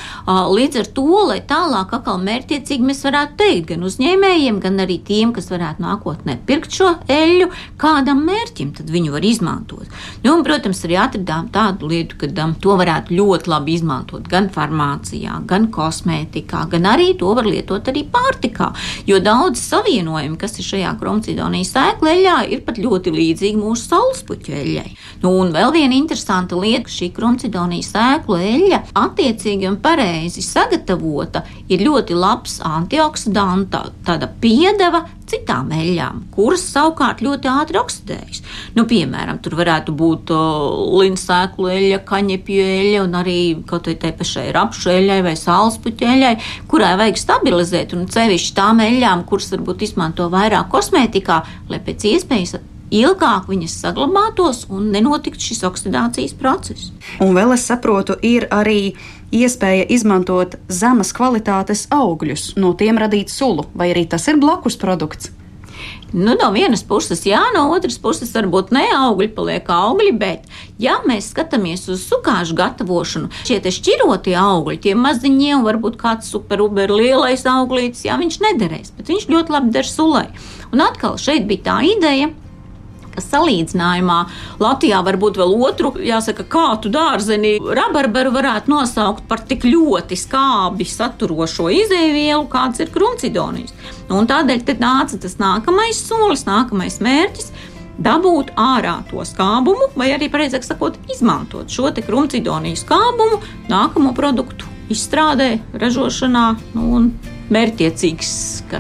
līdz 0.57 0.79
ar 0.81 0.89
to, 0.97 1.05
lai 1.29 1.37
tālāk 1.45 1.93
atkal 1.99 2.17
mērķiecīgi 2.23 2.87
mēs 2.87 3.03
varētu 3.05 3.37
teikt 3.43 3.67
gan 3.75 3.85
uzņēmējiem, 3.85 4.57
gan 4.63 4.81
arī 4.81 4.97
tiem, 5.05 5.35
kas 5.35 5.51
varētu 5.53 5.85
nākotnē 5.85 6.39
pirkt 6.49 6.73
šo 6.73 6.89
eļļu, 7.05 7.51
kādam 7.77 8.25
mērķim 8.25 8.73
tad 8.79 8.89
viņu 8.89 9.13
var 9.13 9.29
izmantot. 9.29 9.85
Nu, 10.25 10.33
un, 10.33 10.43
protams, 10.49 10.81
arī 10.89 10.97
atradām 11.03 11.51
tādu 11.53 11.91
lietu, 11.93 12.17
ka 12.23 12.31
um, 12.41 12.57
to 12.57 12.73
varētu 12.81 13.13
ļoti 13.21 13.53
labi 13.53 13.77
izmantot 13.77 14.25
gan 14.33 14.49
farmācijā, 14.49 15.43
gan 15.45 15.69
kosmētikā, 15.77 16.65
gan 16.73 16.89
arī 16.95 17.11
to 17.21 17.37
var 17.37 17.45
lietot 17.45 17.93
arī 17.93 18.07
pārtikā. 18.09 18.73
Jo 19.05 19.21
daudz 19.27 19.61
savienojumi, 19.67 20.37
kas 20.39 20.55
ir 20.61 20.67
šajā 20.67 20.93
kromcidonijas 21.01 21.73
sēkleļā, 21.75 22.37
ir 22.53 22.63
pat 22.67 22.79
ļoti 22.81 23.11
līdzīgi 23.13 23.59
mūsu 23.59 23.89
saulespuķu 23.91 24.55
eļļai. 24.61 24.87
Nu, 25.23 25.33
un 25.41 25.51
vēl 25.55 25.73
viena 25.75 25.97
interesanta 25.97 26.57
lieta, 26.59 26.85
ka 26.87 26.95
šī 26.95 27.11
kromcidonijas 27.15 27.91
sēklu 27.95 28.39
eļļa 28.53 28.81
attiecīgi 29.03 29.69
un 29.69 29.79
pareizi 29.83 30.45
sagatavota 30.45 31.43
ir 31.67 31.83
ļoti 31.87 32.17
labs 32.17 32.59
antioksidanta, 32.65 33.83
piedeva 34.41 35.03
citām 35.27 35.71
eļļām, 35.75 36.21
kuras 36.35 36.63
savukārt 36.71 37.23
ļoti 37.25 37.49
ātri 37.51 37.79
oksidējas. 37.81 38.43
Nu, 38.77 38.85
piemēram, 38.89 39.41
tur 39.43 39.57
varētu 39.59 39.95
būt 39.97 40.31
linsēklu 41.01 41.71
eļļa, 41.73 41.99
kaņepju 42.07 42.69
eļļa 42.77 43.03
un 43.03 43.19
arī 43.21 43.39
kaut 43.67 43.89
vai 43.89 43.97
tai 43.99 44.13
pašai 44.17 44.47
rapšu 44.55 44.93
eļļai 44.93 45.19
vai 45.27 45.35
sālspuķu 45.39 46.09
eļļai, 46.13 46.33
kurai 46.71 46.95
vajag 47.01 47.21
stabilizēt 47.23 47.97
un 47.97 48.07
cevišķi 48.11 48.55
tām 48.57 48.81
eļļām, 48.87 49.27
kuras 49.27 49.51
varbūt 49.55 49.85
izmanto 49.89 50.31
vairāk 50.33 50.71
kosmētikā, 50.73 51.43
lai 51.71 51.83
pēc 51.83 52.09
iespējas 52.13 52.59
ilgāk 52.93 53.47
viņas 53.51 53.75
saglabātos 53.83 54.65
un 54.71 54.91
nenotiktu 54.93 55.49
šis 55.49 55.63
oksidācijas 55.67 56.35
process. 56.39 56.91
Un 57.23 57.35
vēl 57.35 57.53
es 57.57 57.67
saprotu, 57.67 58.15
ir 58.23 58.47
arī 58.53 58.95
iespēja 59.35 59.87
izmantot 59.91 60.55
zemes 60.69 61.13
kvalitātes 61.15 61.87
augļus, 61.93 62.53
no 62.59 62.73
tiem 62.77 62.99
radīt 63.01 63.33
sulu, 63.33 63.67
vai 63.75 63.91
arī 63.93 64.07
tas 64.09 64.27
ir 64.31 64.39
blakus 64.41 64.79
produkts. 64.79 65.33
Nu, 66.13 66.37
no 66.39 66.47
vienas 66.55 66.85
puses, 66.87 67.25
jā, 67.27 67.41
no 67.51 67.65
otras 67.75 67.97
puses, 67.99 68.31
varbūt 68.31 68.71
ne 68.71 68.85
augļi 68.95 69.27
paliek 69.35 69.67
augļi, 69.67 70.13
bet, 70.15 70.47
ja 70.79 71.01
mēs 71.05 71.33
skatāmies 71.33 71.83
uz 71.91 72.05
sukāžu 72.07 72.55
gatavošanu, 72.57 73.27
šie 73.43 73.59
šķirotie 73.59 74.37
augļi, 74.39 74.79
tie 74.87 74.95
maziņie, 74.95 75.51
un 75.57 75.67
varbūt 75.67 75.99
kāds 75.99 76.31
superuber 76.31 76.93
lielais 76.95 77.43
auglītis, 77.51 78.05
jā, 78.07 78.15
viņš 78.19 78.39
nederēs, 78.45 78.93
bet 78.95 79.11
viņš 79.11 79.27
ļoti 79.33 79.57
labi 79.57 79.75
der 79.75 79.89
sulai. 79.89 80.27
Un 80.71 80.85
atkal 80.87 81.19
šeit 81.19 81.43
bija 81.49 81.67
tā 81.67 81.77
ideja, 81.91 82.31
salīdzinājumā 83.21 84.17
Latvijā 84.61 85.01
varbūt 85.05 85.39
vēl 85.41 85.53
otru, 85.67 85.93
jāsaka, 86.03 86.45
kātu 86.51 86.91
dārzeni 86.93 87.57
rabarbaru 87.61 88.33
varētu 88.35 88.71
nosaukt 88.73 89.27
par 89.29 89.43
tik 89.47 89.65
ļoti 89.67 90.17
skābi 90.19 90.87
saturošo 90.87 91.69
izēvielu, 91.73 92.45
kāds 92.51 92.83
ir 92.83 92.93
krumcidonijas. 92.93 93.75
Un 94.13 94.29
tādēļ 94.29 94.63
te 94.67 94.77
nāca 94.81 95.19
tas 95.21 95.37
nākamais 95.41 95.99
solis, 96.07 96.45
nākamais 96.47 97.01
mērķis 97.03 97.51
dabūt 97.97 98.53
ārā 98.61 98.99
to 99.09 99.23
skābumu, 99.25 99.91
vai 99.97 100.11
arī, 100.13 100.29
precīzāk 100.31 100.65
sakot, 100.67 100.99
izmantot 101.11 101.71
šo 101.73 101.89
krumcidoniju 101.91 102.77
skābumu 102.77 103.41
nākamo 103.71 104.13
produktu 104.17 104.69
izstrādē, 104.93 105.57
ražošanā 105.75 106.45
nu, 106.75 106.85
un 106.95 107.09
mērķiecīgs 107.53 108.31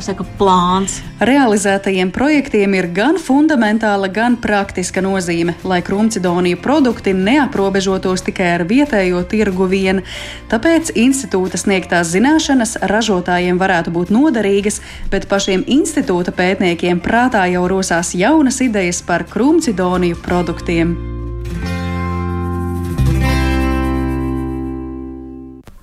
saka, 0.03 0.25
plāns. 0.39 0.99
Realizētajiem 1.23 2.11
projektiem 2.13 2.75
ir 2.77 2.89
gan 2.93 3.17
fundamentāla, 3.21 4.09
gan 4.13 4.37
praktiska 4.41 5.01
nozīme, 5.01 5.55
lai 5.67 5.79
krumcidoniju 5.85 6.59
produkti 6.61 7.15
neaprobežotos 7.17 8.25
tikai 8.27 8.51
ar 8.57 8.65
vietējo 8.69 9.23
tirgu 9.31 9.69
vien. 9.71 10.03
Tāpēc 10.51 10.93
institūta 10.99 11.59
sniegtās 11.61 12.13
zināšanas 12.13 12.77
ražotājiem 12.91 13.59
varētu 13.61 13.93
būt 13.95 14.13
noderīgas, 14.13 14.81
bet 15.11 15.29
pašiem 15.31 15.65
institūta 15.65 16.35
pētniekiem 16.35 17.01
prātā 17.03 17.47
jau 17.51 17.67
rosās 17.71 18.15
jaunas 18.17 18.61
idejas 18.65 19.03
par 19.05 19.25
krumcidoniju 19.31 20.19
produktiem. 20.23 21.16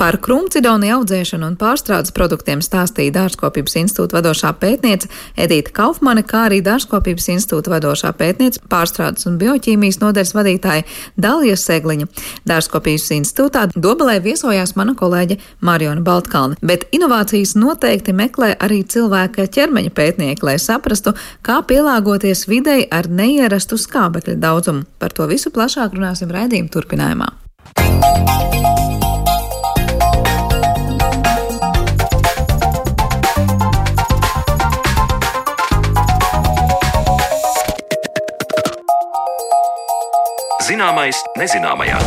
Par 0.04 0.18
krumcidoniju 0.20 0.98
audzēšanu 0.98 1.46
un 1.48 1.54
pārstrādes 1.56 2.12
produktiem 2.12 2.60
stāstīja 2.60 3.14
Dārzkopības 3.14 3.78
institūta 3.80 4.18
vadošā 4.18 4.50
pētniece 4.60 5.08
Edita 5.40 5.70
Kaufmane, 5.78 6.20
kā 6.28 6.42
arī 6.50 6.58
Dārzkopības 6.66 7.30
institūta 7.32 7.72
vadošā 7.72 8.10
pētniece 8.18 8.60
pārstrādes 8.68 9.24
un 9.30 9.38
bioķīmijas 9.40 10.02
nodaļas 10.02 10.34
vadītāja 10.36 10.84
Dalija 11.16 11.54
Segliņa. 11.56 12.10
Dārzkopības 12.44 13.06
institūtā 13.16 13.62
Dobelē 13.72 14.18
viesojās 14.26 14.74
mana 14.76 14.92
kolēģe 14.92 15.38
Mariona 15.64 16.04
Baltkalne, 16.04 16.60
bet 16.60 16.84
inovācijas 16.92 17.54
noteikti 17.56 18.12
meklē 18.12 18.50
arī 18.60 18.82
cilvēka 18.84 19.48
ķermeņa 19.56 19.94
pētnieki, 19.96 20.44
lai 20.44 20.58
saprastu, 20.60 21.14
kā 21.40 21.62
pielāgoties 21.64 22.44
videi 22.52 22.84
ar 22.92 23.08
neierastu 23.08 23.80
skābekļa 23.80 24.36
daudzumu. 24.44 24.84
Par 25.00 25.16
to 25.16 25.30
visu 25.32 25.48
plašāk 25.48 25.96
runāsim 25.96 26.28
raidījuma 26.28 26.76
turpinājumā. 26.76 27.32
Zināmais 40.64 41.18
nezināmajā. 41.36 41.98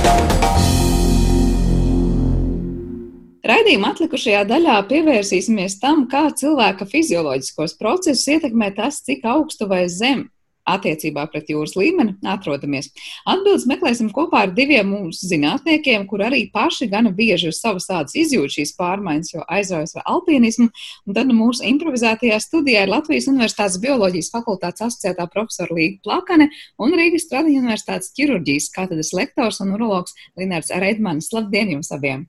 Raidījuma 3.45 3.91
atlikušajā 3.93 4.39
daļā 4.49 4.77
pievērsīsimies 4.89 5.75
tam, 5.83 6.07
kā 6.09 6.23
cilvēka 6.39 6.87
fizioloģiskos 6.89 7.77
procesus 7.77 8.25
ietekmē 8.33 8.71
tas, 8.79 8.97
cik 9.05 9.27
augstu 9.29 9.69
vai 9.69 9.83
zem 9.93 10.25
attiecībā 10.67 11.25
pret 11.31 11.49
jūras 11.51 11.75
līmeni 11.79 12.15
atrodamies? 12.27 12.89
Atbildes 13.29 13.67
meklēsim 13.69 14.09
kopā 14.15 14.45
ar 14.45 14.53
diviem 14.57 14.91
mūsu 14.91 15.29
zinātniekiem, 15.31 16.05
kur 16.09 16.23
arī 16.27 16.43
paši 16.53 16.89
gana 16.91 17.13
bieži 17.15 17.51
uz 17.51 17.61
savas 17.61 17.89
ādas 17.93 18.17
izjūt 18.19 18.57
šīs 18.57 18.75
pārmaiņas, 18.79 19.33
jo 19.33 19.45
aizraujas 19.47 19.97
ar 19.97 20.05
alpīnismu. 20.13 20.69
Un 21.07 21.17
tad 21.17 21.33
mūsu 21.33 21.65
improvizētajā 21.71 22.39
studijā 22.43 22.85
ir 22.85 22.93
Latvijas 22.93 23.29
Universitātes 23.31 23.79
bioloģijas 23.83 24.31
fakultātes 24.35 24.85
asociētā 24.89 25.29
profesora 25.33 25.77
Līga 25.77 26.03
Plakane 26.05 26.51
un 26.83 26.95
Rīgas 26.97 27.27
Stradiņa 27.27 27.63
Universitātes 27.65 28.13
ķirurģijas 28.17 28.71
katedras 28.75 29.13
lektors 29.17 29.61
un 29.63 29.75
urologs 29.77 30.15
Linārds 30.39 30.73
Reitmanis. 30.73 31.33
Labdien 31.35 31.77
jums 31.77 31.91
abiem! 31.95 32.27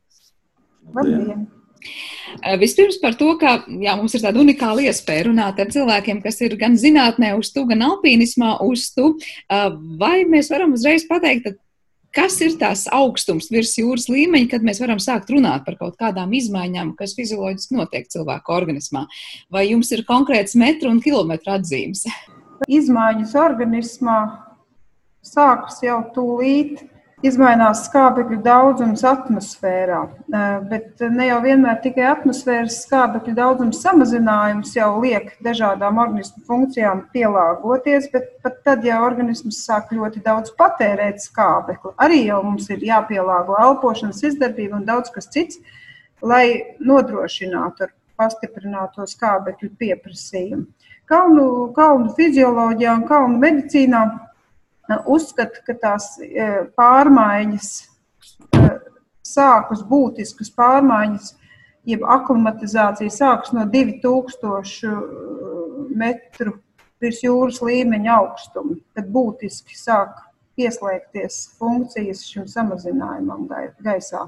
Labdien! 0.94 1.46
Eh, 1.46 1.57
vispirms 2.60 2.98
par 3.02 3.16
to, 3.18 3.30
ka 3.40 3.62
jā, 3.68 3.94
mums 3.98 4.14
ir 4.16 4.24
tāda 4.24 4.42
unikāla 4.42 4.88
iespēja 4.88 5.28
runāt 5.28 5.60
ar 5.60 5.70
cilvēkiem, 5.72 6.20
kas 6.24 6.40
ir 6.44 6.56
gan 6.60 6.76
zinātnē 6.80 7.34
uz 7.38 7.52
tu, 7.54 7.64
gan 7.68 7.86
alpīnismā 7.90 8.58
uz 8.66 8.90
tu. 8.96 9.14
Eh, 9.48 9.70
vai 10.00 10.22
mēs 10.28 10.50
varam 10.52 10.74
uzreiz 10.76 11.06
pateikt, 11.08 11.56
kas 12.14 12.38
ir 12.44 12.56
tās 12.60 12.86
augstums 12.94 13.50
virs 13.52 13.74
jūras 13.78 14.08
līmeņa, 14.10 14.50
kad 14.54 14.64
mēs 14.66 14.80
varam 14.82 15.00
sākt 15.02 15.30
runāt 15.34 15.64
par 15.66 15.78
kaut 15.80 15.98
kādām 16.00 16.32
izmaiņām, 16.36 16.94
kas 16.98 17.14
fizioloģiski 17.18 17.76
notiek 17.78 18.08
cilvēka 18.10 18.54
organismā? 18.54 19.06
Vai 19.52 19.68
jums 19.70 19.92
ir 19.94 20.06
konkrēts 20.08 20.56
metru 20.58 20.92
un 20.92 21.02
kilometru 21.04 21.58
atzīmes? 21.58 22.06
Izmaiņas 22.66 23.34
organismā 23.38 24.18
sākas 25.22 25.82
jau 25.84 26.00
tūlīt 26.14 26.80
izmainās 27.26 27.82
skābekļa 27.88 28.38
daudzums 28.44 29.02
atmosfērā. 29.06 30.00
Bet 30.70 31.02
ne 31.14 31.28
jau 31.28 31.38
vienmēr 31.42 31.80
tikai 31.82 32.06
atmosfēras 32.12 32.82
skābekļa 32.84 33.34
daudzuma 33.38 33.74
samazinājums 33.74 34.74
jau 34.76 34.90
liek 35.02 35.32
dažādām 35.44 35.98
organismu 36.02 36.44
funkcijām 36.46 37.04
pielāgoties, 37.14 38.08
bet 38.12 38.30
pat 38.44 38.60
tad, 38.66 38.86
ja 38.86 39.00
organisms 39.06 39.60
sāk 39.66 39.90
ļoti 39.96 40.22
daudz 40.24 40.54
patērēt 40.58 41.22
skābekli, 41.24 41.94
arī 41.98 42.24
jau 42.28 42.42
mums 42.46 42.70
ir 42.70 42.86
jāpielāgo 42.86 43.58
elpošanas 43.66 44.22
izdarbība 44.30 44.78
un 44.78 44.86
daudz 44.88 45.10
kas 45.14 45.30
cits, 45.34 45.58
lai 46.22 46.76
nodrošinātu 46.78 47.88
ar 47.88 47.94
pastiprināto 48.18 49.06
skābekļu 49.06 49.74
pieprasījumu. 49.78 50.66
Kalnu, 51.08 51.44
kalnu 51.72 52.10
fizioloģijā 52.18 52.94
un 52.98 53.04
kalnu 53.08 53.38
medicīnā 53.40 54.02
uzskata, 55.06 55.62
ka 55.66 55.74
tās 55.76 56.14
e, 56.22 56.46
pārmaiņas 56.78 57.68
e, 58.56 58.70
sākas 59.26 59.82
būtiskas 59.88 60.50
pārmaiņas, 60.56 61.34
jeb 61.88 62.06
aklimatizācija 62.08 63.12
sākas 63.12 63.52
no 63.56 63.66
2000 63.68 64.88
e, 64.88 64.94
metru 65.98 66.56
virs 67.02 67.20
jūras 67.22 67.60
līmeņa 67.62 68.16
augstuma, 68.16 68.78
kad 68.96 69.12
būtiski 69.12 69.76
sāk 69.78 70.16
pieslēgties 70.58 71.54
funkcijas 71.60 72.24
šim 72.26 72.48
samazinājumam 72.50 73.46
gaisā. 73.84 74.26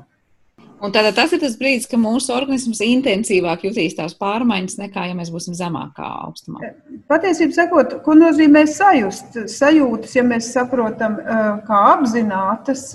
Un 0.80 0.94
tātad 0.94 1.12
tas 1.18 1.32
ir 1.36 1.42
tas 1.42 1.56
brīdis, 1.60 1.88
kad 1.90 2.00
mūsu 2.00 2.32
organisms 2.32 2.80
intensīvāk 2.84 3.66
jutīs 3.66 3.96
tās 3.98 4.14
pārmaiņas 4.16 4.78
nekā, 4.80 5.10
ja 5.10 5.16
mēs 5.18 5.28
būsim 5.32 5.56
zemākā 5.56 6.06
augstumā. 6.24 6.72
Patiesībā 7.10 7.56
sakot, 7.56 7.98
ko 8.06 8.16
nozīmē 8.16 8.64
sajust? 8.70 9.36
Sajūtas, 9.52 10.14
ja 10.16 10.24
mēs 10.24 10.48
saprotam, 10.54 11.18
kā 11.66 11.82
apzinātas, 11.90 12.94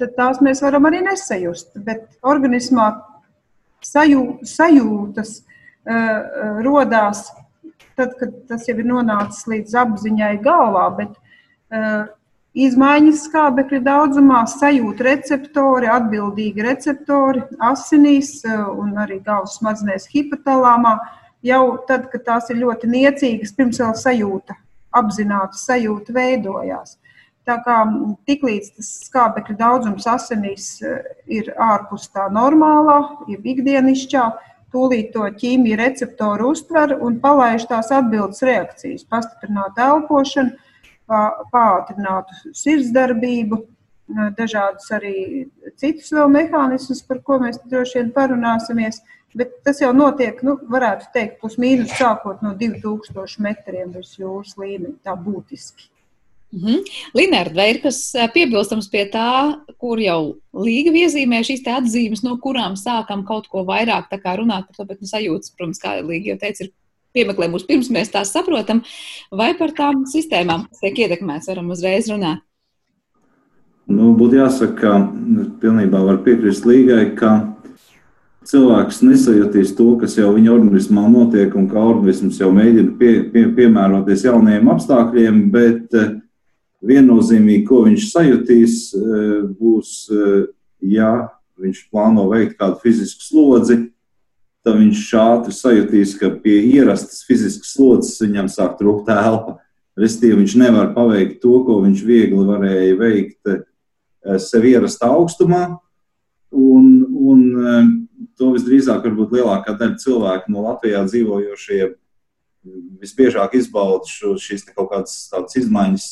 tad 0.00 0.14
tās 0.16 0.40
mēs 0.44 0.62
varam 0.64 0.88
arī 0.88 1.02
nesajust. 1.04 1.74
Bet 1.84 2.06
organismā 2.24 2.90
sajū, 3.84 4.22
sajūtas 4.48 5.34
uh, 5.42 6.60
rodās 6.64 7.26
tad, 7.98 8.14
kad 8.18 8.34
tas 8.48 8.68
jau 8.68 8.76
ir 8.78 8.86
nonācis 8.88 9.48
līdz 9.50 9.76
apziņai 9.82 10.34
galvā. 10.44 10.86
Bet, 11.00 11.16
uh, 11.74 12.06
Izmaiņas 12.58 13.20
skābekļa 13.28 13.78
daudzumā 13.86 14.40
sajūt 14.50 15.02
receptori, 15.06 15.86
atbildīgi 15.94 16.64
receptori 16.66 17.44
asinīs 17.62 18.32
eh, 18.48 18.56
un 18.82 18.96
arī 18.98 19.20
galvas 19.22 19.60
smadzenēs 19.60 20.08
hipotalāmā. 20.10 20.96
Jau 21.46 21.76
tad, 21.86 22.08
kad 22.10 22.24
tās 22.26 22.50
ir 22.50 22.58
ļoti 22.64 22.90
niecīgas, 22.90 23.54
pirms 23.54 23.78
vēl 23.78 23.94
sajūta, 24.00 24.58
apzināta 24.98 25.54
sajūta 25.60 26.16
veidojās. 26.16 26.96
Tā 27.46 27.60
kā 27.62 27.78
tiklīdz 28.26 28.74
tas 28.74 28.90
skābekļa 29.06 29.58
daudzums 29.62 30.10
asinīs 30.10 30.70
eh, 30.82 30.98
ir 31.30 31.54
ārpus 31.54 32.10
tā 32.10 32.26
normālā, 32.34 33.00
jeb 33.30 33.46
ikdienišķā, 33.54 34.28
tūlīt 34.74 35.14
to 35.14 35.30
ķīmiju 35.38 35.78
receptoru 35.78 36.50
uztver 36.56 36.98
un 36.98 37.22
palaiž 37.22 37.70
tās 37.70 37.94
atbildes 37.94 38.42
reakcijas, 38.42 39.06
pastiprināt 39.06 39.78
elpošanu 39.78 40.58
pātrinātu 41.08 42.54
sirdsdarbību, 42.56 43.60
dažādus 44.38 44.88
arī 44.96 45.14
citus 45.76 46.10
vēl 46.16 46.30
mehānismus, 46.32 47.04
par 47.04 47.20
ko 47.24 47.38
mēs 47.42 47.60
droši 47.68 48.00
vien 48.00 48.12
parunāsimies. 48.16 49.02
Bet 49.36 49.58
tas 49.64 49.82
jau 49.82 49.90
notiek, 49.92 50.40
nu, 50.42 50.56
varētu 50.72 51.10
teikt, 51.12 51.36
plus 51.42 51.58
mīnus 51.60 51.92
sākot 51.98 52.40
no 52.42 52.54
2000 52.56 53.44
metriem 53.44 53.92
virs 53.92 54.16
jūras 54.16 54.56
līmeņa. 54.56 54.96
Tā 55.04 55.14
būtiski. 55.20 55.90
Mm 56.52 56.60
-hmm. 56.64 56.84
Linārda, 57.14 57.54
vai 57.54 57.70
ir 57.70 57.80
kas 57.82 58.12
piebilstams 58.32 58.88
pie 58.88 59.04
tā, 59.12 59.60
kur 59.76 60.00
jau 60.00 60.38
līga 60.54 60.90
iezīmē 60.90 61.42
šīs 61.44 61.60
atzīmes, 61.60 62.24
no 62.24 62.38
kurām 62.40 62.72
sākam 62.72 63.26
kaut 63.26 63.48
ko 63.48 63.64
vairāk 63.68 64.08
runāt 64.08 64.64
par 64.66 64.76
to, 64.76 64.84
bet 64.84 65.00
nu, 65.00 65.06
sajūtas, 65.06 65.52
protams, 65.56 65.78
kā 65.78 66.00
līga 66.00 66.30
jau 66.30 66.38
teica, 66.38 66.64
ir 66.64 66.72
piemeklē 67.16 67.48
mūs 67.52 67.66
pirms 67.68 67.90
mēs 67.94 68.12
tās 68.14 68.32
saprotam, 68.34 68.82
vai 69.32 69.52
par 69.58 69.74
tām 69.76 70.04
sistēmām, 70.10 70.66
kas 70.68 70.84
tiek 70.84 71.04
ietekmētas, 71.06 71.50
varam 71.52 71.72
uzreiz 71.74 72.10
runāt. 72.12 72.44
Nu, 73.88 74.12
būtu 74.18 74.36
jāsaka, 74.36 74.74
ka 74.76 75.52
pilnībā 75.62 76.02
var 76.04 76.18
piekrist 76.24 76.66
līgai, 76.68 77.06
ka 77.16 77.38
cilvēks 78.48 79.00
nesajutīs 79.04 79.74
to, 79.78 79.94
kas 80.00 80.16
jau 80.18 80.30
viņa 80.34 80.52
organismā 80.54 81.06
notiek, 81.08 81.54
un 81.56 81.68
kā 81.70 81.80
organisms 81.80 82.40
jau 82.40 82.50
mēģina 82.54 82.96
pie, 83.00 83.12
pie, 83.32 83.46
piemēroties 83.56 84.26
jaunajiem 84.28 84.70
apstākļiem, 84.74 85.42
bet 85.54 85.96
eh, 85.96 86.14
viennozīmīgi, 86.88 87.64
ko 87.68 87.82
viņš 87.86 88.08
sajutīs, 88.12 88.78
eh, 88.96 89.34
būs, 89.58 89.94
eh, 90.12 90.46
ja 90.96 91.12
viņš 91.58 91.84
plāno 91.92 92.28
veikt 92.30 92.58
kādu 92.60 92.80
fizisku 92.84 93.24
slodzi, 93.24 93.80
tad 94.68 94.76
viņš 94.76 95.06
ātri 95.16 95.54
sajutīs, 95.56 96.12
ka 96.20 96.28
pie 96.42 96.58
ierastas 96.74 97.24
fiziskas 97.24 97.72
slodzes 97.72 98.20
viņam 98.20 98.50
sāk 98.52 98.76
trūkt 98.80 99.08
elpa. 99.14 99.56
Restīvi 99.98 100.42
viņš 100.42 100.56
nevar 100.60 100.92
paveikt 100.94 101.40
to, 101.42 101.56
ko 101.66 101.80
viņš 101.86 102.02
viegli 102.06 102.44
varēja 102.46 102.98
veikt 103.00 103.54
sev 104.44 104.66
ierastā 104.68 105.08
augstumā. 105.14 105.62
Un, 106.52 106.84
un 107.08 107.40
to 108.38 108.52
visdrīzāk 108.54 109.02
varbūt 109.08 109.34
lielākā 109.38 109.74
daļa 109.78 109.98
cilvēku 110.04 110.52
no 110.52 110.68
Latvijā 110.68 111.02
dzīvojošie 111.08 111.80
visbiežāk 113.00 113.54
izbauda 113.58 114.36
šīs 114.42 114.66
kaut 114.68 114.90
kādas 114.92 115.56
izmaiņas 115.58 116.06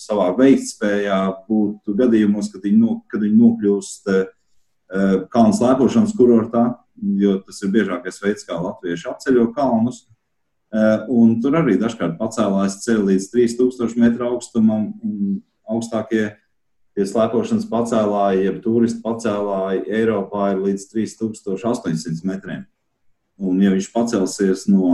savā 0.00 0.28
veiktspējā, 0.36 1.18
būtu 1.48 1.96
gadījumos, 1.96 2.50
kad 2.52 2.66
viņi, 2.66 2.78
no, 2.80 2.96
kad 3.10 3.22
viņi 3.24 3.38
nokļūst 3.38 4.10
e, 4.12 4.22
kalnu 5.32 5.56
slēpošanas 5.56 6.16
kurortā, 6.16 6.66
jo 7.18 7.38
tas 7.46 7.62
ir 7.64 7.72
biežākais 7.72 8.20
veids, 8.22 8.46
kā 8.48 8.58
latvieši 8.60 9.08
apceļo 9.12 9.48
kalnus. 9.56 10.04
Un 11.12 11.38
tur 11.44 11.56
arī 11.58 11.78
dažkārt 11.80 12.18
pacēlās 12.20 12.78
ceļš 12.84 13.06
līdz 13.08 13.30
3000 13.32 13.98
metru 14.00 14.28
augstumam, 14.30 14.90
un 15.04 15.40
augstākie 15.68 16.30
tie 16.96 17.06
slēpošanas 17.08 17.68
pacēlāji, 17.70 18.46
jeb 18.46 18.60
turistu 18.64 19.00
pacēlāji 19.04 19.86
Eiropā 20.00 20.52
ir 20.52 20.62
līdz 20.66 20.86
3800 20.92 22.28
metriem. 22.28 22.66
Un, 23.42 23.58
ja 23.64 23.72
viņš 23.72 23.88
pacelsies 23.94 24.66
no, 24.70 24.92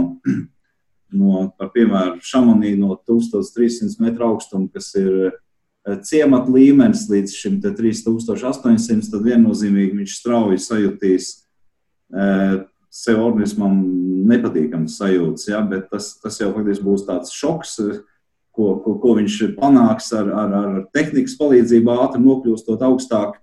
no 1.20 1.42
piemēram, 1.74 2.22
Šamanī 2.24 2.76
no 2.78 2.94
1300 3.08 3.98
metru 4.04 4.30
augstuma, 4.30 4.70
kas 4.72 4.92
ir 4.98 5.10
eh, 5.28 5.38
ciemata 6.04 6.52
līmenis 6.52 7.06
līdz 7.10 7.34
šim 7.34 7.60
3800, 7.62 9.10
tad 9.12 9.24
viennozīmīgi 9.24 10.00
viņš 10.00 10.16
strauji 10.20 10.60
sajutīs 10.62 11.30
eh, 12.12 12.58
sev 12.90 13.22
organismam 13.24 13.80
nepatīkams 14.28 14.98
sajūtas, 15.00 15.48
ja? 15.50 15.62
bet 15.64 15.88
tas, 15.92 16.14
tas 16.22 16.40
jau 16.40 16.50
faktiski 16.56 16.86
būs 16.86 17.06
tāds 17.08 17.34
šoks 17.36 17.78
ko, 18.58 18.72
ko, 18.82 18.96
ko 19.02 19.14
viņš 19.20 19.36
panāks 19.58 20.10
ar, 20.16 20.32
ar, 20.34 20.56
ar 20.58 20.80
tehnikas 20.96 21.36
palīdzību, 21.38 21.94
ātri 21.94 22.24
nokļūstot 22.24 22.82
augstāk 22.88 23.38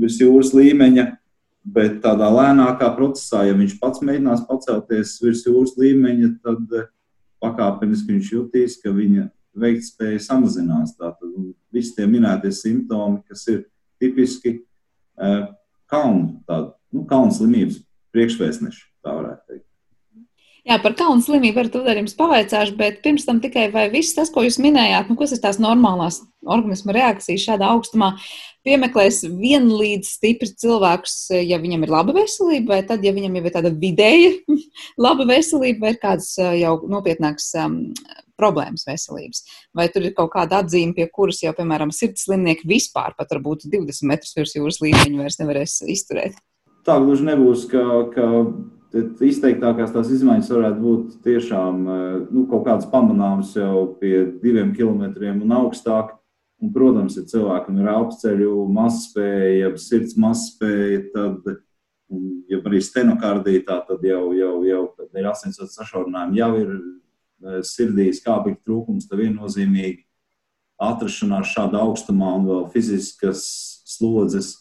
virs 0.00 0.18
jūras 0.22 0.54
līmeņa. 0.56 1.10
Bet 1.64 2.02
tādā 2.04 2.26
lēnākā 2.28 2.90
procesā, 2.92 3.46
ja 3.48 3.54
viņš 3.56 3.78
pats 3.80 4.02
mēģinās 4.04 4.42
pacelties 4.44 5.14
virs 5.22 5.46
jūras 5.46 5.78
līmeņa, 5.80 6.28
tad 6.44 6.74
eh, 6.76 6.90
pakāpeniski 7.40 8.12
viņš 8.12 8.32
jutīs, 8.34 8.76
ka 8.82 8.92
viņa 8.92 9.30
veiktspēja 9.58 10.22
samazinās. 10.24 10.96
Tātad 10.98 11.34
visi 11.74 11.94
tie 11.96 12.06
minētie 12.10 12.52
simptomi, 12.54 13.22
kas 13.28 13.46
ir 13.52 13.64
tipiski 14.02 14.56
eh, 14.58 15.44
kalnu, 15.90 16.40
tādu, 16.48 16.72
nu, 16.94 17.04
kalnu 17.10 17.34
slimības 17.34 17.80
priekšvēstneši, 18.14 18.84
tā 19.04 19.14
varētu 19.18 19.52
teikt. 19.52 19.68
Jā, 20.64 20.78
par 20.80 20.94
kaunu 20.96 21.20
slimību 21.20 21.60
arī 21.60 21.70
tad 21.74 21.98
jums 21.98 22.14
pavaicāšu, 22.16 22.72
bet 22.78 23.02
pirms 23.04 23.26
tam 23.28 23.36
tikai 23.44 23.66
vai 23.72 23.82
viss 23.92 24.16
tas, 24.16 24.30
ko 24.32 24.40
jūs 24.46 24.56
minējāt, 24.64 25.10
nu, 25.10 25.16
kas 25.18 25.34
ir 25.36 25.42
tās 25.42 25.58
normālās 25.60 26.22
organisma 26.40 26.94
reakcijas 26.96 27.44
šādā 27.44 27.68
augstumā, 27.74 28.14
piemeklēs 28.64 29.26
vienlīdz 29.28 30.14
stipri 30.16 30.48
cilvēkus, 30.62 31.18
ja 31.44 31.58
viņam 31.60 31.84
ir 31.84 31.92
laba 31.92 32.14
veselība, 32.16 32.78
vai 32.78 32.80
tad, 32.88 33.04
ja 33.04 33.12
viņam 33.12 33.36
jau 33.36 33.44
ir 33.44 33.54
tāda 33.58 33.74
vidēja 33.76 34.32
laba 35.04 35.28
veselība, 35.28 35.84
vai 35.84 35.92
ir 35.92 36.00
kādas 36.00 36.30
jau 36.40 36.78
nopietnākas 36.88 37.50
um, 37.60 37.76
problēmas 38.40 38.86
veselības. 38.88 39.44
Vai 39.76 39.90
tur 39.92 40.08
ir 40.08 40.16
kaut 40.16 40.32
kāda 40.32 40.62
atzīme, 40.64 40.96
pie 40.96 41.10
kuras 41.12 41.42
jau, 41.44 41.52
piemēram, 41.56 41.92
sirds 41.92 42.24
slimnieki 42.24 42.64
vispār 42.72 43.12
pat 43.18 43.36
varbūt 43.36 43.68
20 43.68 44.08
metrus 44.08 44.32
virs 44.38 44.56
jūras 44.56 44.80
līmeņa 44.80 45.20
vairs 45.20 45.40
nevarēs 45.42 45.82
izturēt? 45.92 46.40
Tā 46.88 46.96
gluži 47.00 47.28
nebūs, 47.28 47.68
ka, 47.68 47.84
ka 48.12 48.30
Tad 48.94 49.22
izteiktākās 49.26 49.90
tās 49.90 50.10
izmaiņas 50.14 50.48
varētu 50.54 50.78
būt 50.78 51.14
tiešām 51.24 51.78
eh, 51.82 52.02
nu, 52.30 52.44
kaut 52.50 52.62
kādas 52.68 52.86
pamanāmas 52.92 53.50
jau 53.58 53.88
pie 53.98 54.20
diviem 54.42 54.70
kilometriem 54.76 55.40
un 55.42 55.54
augstāk. 55.56 56.12
Un, 56.62 56.70
protams, 56.72 57.16
ja 57.18 57.24
cilvēkam 57.28 57.80
ir 57.82 57.88
elpceļu 57.90 58.52
mazspēja, 58.72 59.72
sirds 59.82 60.14
mazspēja, 60.16 61.00
tad, 61.12 61.48
ja 62.48 62.60
arī 62.62 62.80
stenokardītā, 62.80 63.80
tad 63.88 64.06
jau, 64.06 64.28
jau, 64.38 64.54
jau 64.64 64.84
ir 65.18 65.28
asinsvads 65.28 65.74
sašaurinājumi, 65.80 66.38
jau 66.38 66.50
ir 66.62 66.72
eh, 66.78 67.58
sirdī 67.66 68.08
skābekļa 68.14 68.62
trūkums, 68.62 69.10
tad 69.10 69.24
viennozīmīgi 69.24 70.04
atrašanās 70.78 71.50
šādā 71.50 71.82
augstumā 71.82 72.30
un 72.38 72.46
vēl 72.52 72.64
fiziskas 72.70 73.42
slodzes 73.90 74.54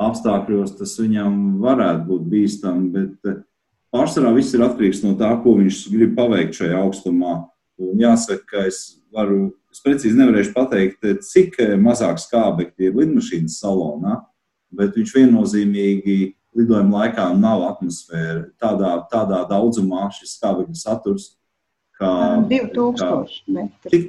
apstākļos, 0.00 0.78
tas 0.78 0.94
viņam 1.02 1.58
varētu 1.60 2.06
būt 2.14 2.34
bīstami, 2.38 2.90
bet 2.94 3.34
eh, 3.34 3.42
Pārsvarā 3.90 4.30
viss 4.36 4.54
ir 4.54 4.62
atkarīgs 4.62 5.02
no 5.02 5.16
tā, 5.18 5.32
ko 5.42 5.56
viņš 5.58 5.84
grib 5.90 6.12
paveikt 6.18 6.60
šajā 6.60 6.78
augstumā. 6.78 7.40
Un 7.80 7.98
jāsaka, 7.98 8.44
ka 8.46 8.66
es 8.68 9.00
varu, 9.14 9.48
es 9.72 9.82
precīzi 9.82 10.18
nevarēšu 10.18 10.52
pateikt, 10.54 11.08
cik 11.26 11.58
mazāk 11.80 12.20
skābekļi 12.22 12.86
ir 12.86 13.00
lidmašīnas 13.00 13.58
salonā, 13.62 14.20
bet 14.76 14.94
viņš 14.98 15.16
viennozīmīgi 15.16 16.18
lidojuma 16.58 17.04
laikā 17.04 17.26
nav 17.38 17.64
atmosfēra 17.72 18.44
tādā, 18.62 18.94
tādā 19.10 19.42
daudzumā 19.50 20.06
šis 20.14 20.36
skābekļa 20.38 20.78
saturs. 20.78 21.32
Kā, 21.98 22.12
2000 22.46 23.00
kā, 23.00 23.10
metri. 23.58 23.90
Cik? 23.90 24.08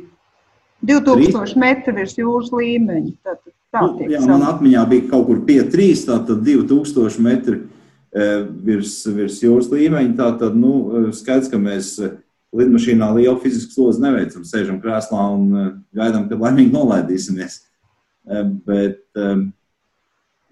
2000 0.91 1.57
metri 1.61 1.97
virs 1.97 2.17
jūras 2.19 2.53
līmeņa. 2.53 3.17
Tā, 3.25 3.37
tā 3.73 3.85
nu, 3.87 4.07
jā, 4.13 4.21
man 4.29 4.45
atmiņā 4.45 4.85
bija 4.93 5.09
kaut 5.09 5.27
kur 5.29 5.41
pie 5.47 5.61
3, 5.73 6.05
tātad 6.05 6.45
2000 6.45 7.25
metri 7.25 7.63
Eh, 7.63 7.80
virs, 8.11 9.05
virs 9.07 9.39
jūras 9.43 9.69
līmeņa. 9.71 10.15
Tā 10.17 10.29
tad 10.39 10.55
nu, 10.55 10.73
eh, 10.91 11.11
skaidrs, 11.15 11.49
ka 11.51 11.57
mēs 11.57 11.97
eh, 12.03 12.17
lidmašīnā 12.53 13.13
lielu 13.15 13.39
fizisku 13.39 13.71
slodzi 13.71 14.03
neveicam, 14.03 14.43
sēžam 14.43 14.81
krēslā 14.83 15.27
un 15.37 15.83
gaidām, 15.95 16.27
kad 16.27 16.39
laimīgi 16.39 16.73
nolaidīsimies. 16.73 17.61
Bet, 18.67 18.99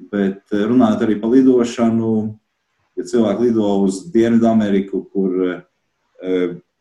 bet 0.10 0.54
runājot 0.56 1.04
arī 1.04 1.18
par 1.20 1.34
lidošanu, 1.36 2.14
ja 2.96 3.04
cilvēki 3.04 3.50
lido 3.50 3.68
uz 3.84 4.00
Dienvidameriku, 4.14 5.04
kur 5.12 5.52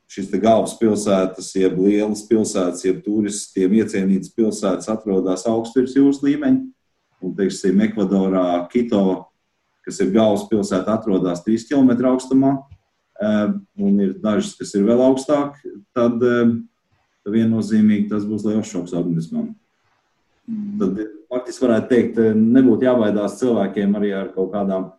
šīs 0.09 0.31
galvaspilsētas, 0.41 1.51
jeb 1.59 1.77
lielas 1.83 2.23
pilsētas, 2.31 2.87
jeb 2.87 3.03
turistiem 3.05 3.75
iecienītas 3.83 4.33
pilsētas 4.39 4.89
atrodas 4.95 5.45
augstu 5.51 5.83
virs 5.83 5.97
jūras 5.99 6.23
līmeņa, 6.25 6.63
un, 7.27 7.35
teiksim, 7.37 7.83
Ekvadorā, 7.85 8.47
Kito 8.73 9.28
kas 9.89 10.01
ir 10.05 10.13
galvaspilsēta, 10.15 10.99
atrodas 10.99 11.43
3 11.47 11.65
km 11.71 12.11
augstumā, 12.13 12.57
eh, 13.21 13.55
un 13.81 14.03
ir 14.05 14.19
dažas, 14.21 14.55
kas 14.59 14.75
ir 14.77 14.85
vēl 14.89 15.01
augstāk, 15.09 15.57
tad, 15.97 16.21
eh, 16.23 16.53
tad 17.25 17.33
viennozīmīgi 17.35 18.11
tas 18.13 18.29
būs 18.29 18.45
liels 18.45 18.69
šoks 18.69 18.93
organismam. 18.93 19.55
Tad 20.81 21.01
faktiski 21.29 21.65
varētu 21.67 21.89
teikt, 21.89 22.19
eh, 22.19 22.37
nebūtu 22.37 22.89
jābaidās 22.89 23.41
cilvēkiem 23.41 23.97
arī 23.97 24.15
ar 24.17 24.29
kaut 24.35 24.53
kādām 24.53 24.93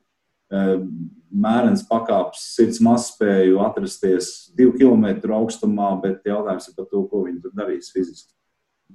mērens 1.30 1.84
pakāpes 1.86 2.42
sirds 2.56 2.80
mazspēju 2.82 3.60
atrasties 3.62 4.50
divu 4.58 4.74
kilometru 4.80 5.30
augstumā, 5.38 6.02
bet 6.02 6.24
jautājums 6.26 6.68
ir 6.70 6.74
par 6.76 6.88
to, 6.90 7.04
ko 7.06 7.26
viņi 7.28 7.44
tur 7.44 7.52
darīs 7.54 7.92
fiziski. 7.94 8.34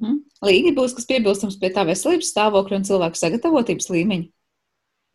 Mhm. 0.00 0.18
Līgi 0.42 0.74
būs 0.74 0.96
kas 0.96 1.07
piebilstams 1.07 1.61
pie 1.61 1.70
tā 1.70 1.87
veselības 1.87 2.33
stāvokļa 2.35 2.80
un 2.80 2.88
cilvēku 2.88 3.20
sagatavotības 3.20 3.87
līmeņa. 3.94 4.28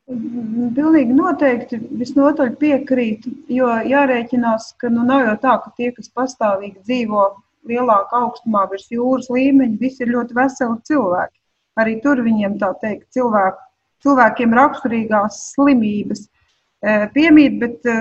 Pilnīgi 0.09 1.13
noteikti 1.13 1.77
visnotaļ 1.99 2.55
piekrītu, 2.61 3.31
jo 3.53 3.67
jārēķinās, 3.85 4.71
ka 4.81 4.89
nu, 4.89 5.03
nav 5.05 5.27
jau 5.27 5.35
tā, 5.43 5.53
ka 5.61 5.73
tie, 5.77 5.91
kas 5.93 6.09
pastāvīgi 6.17 6.81
dzīvo 6.81 7.25
lielākā 7.69 8.23
augstumā 8.23 8.63
virs 8.71 8.87
jūras 8.89 9.29
līmeņa, 9.29 9.77
visi 9.77 10.01
ir 10.05 10.13
ļoti 10.15 10.37
veseli 10.39 10.79
cilvēki. 10.89 11.37
Arī 11.79 11.95
tur 12.01 12.23
viņiem 12.25 12.57
tā 12.57 12.71
teikt, 12.81 13.05
cilvēku, 13.13 13.61
cilvēkiem 14.03 14.57
raksturīgās 14.57 15.39
slimības 15.53 16.25
e, 16.25 16.95
piemīt, 17.13 17.59
bet 17.61 17.85
e, 17.85 17.97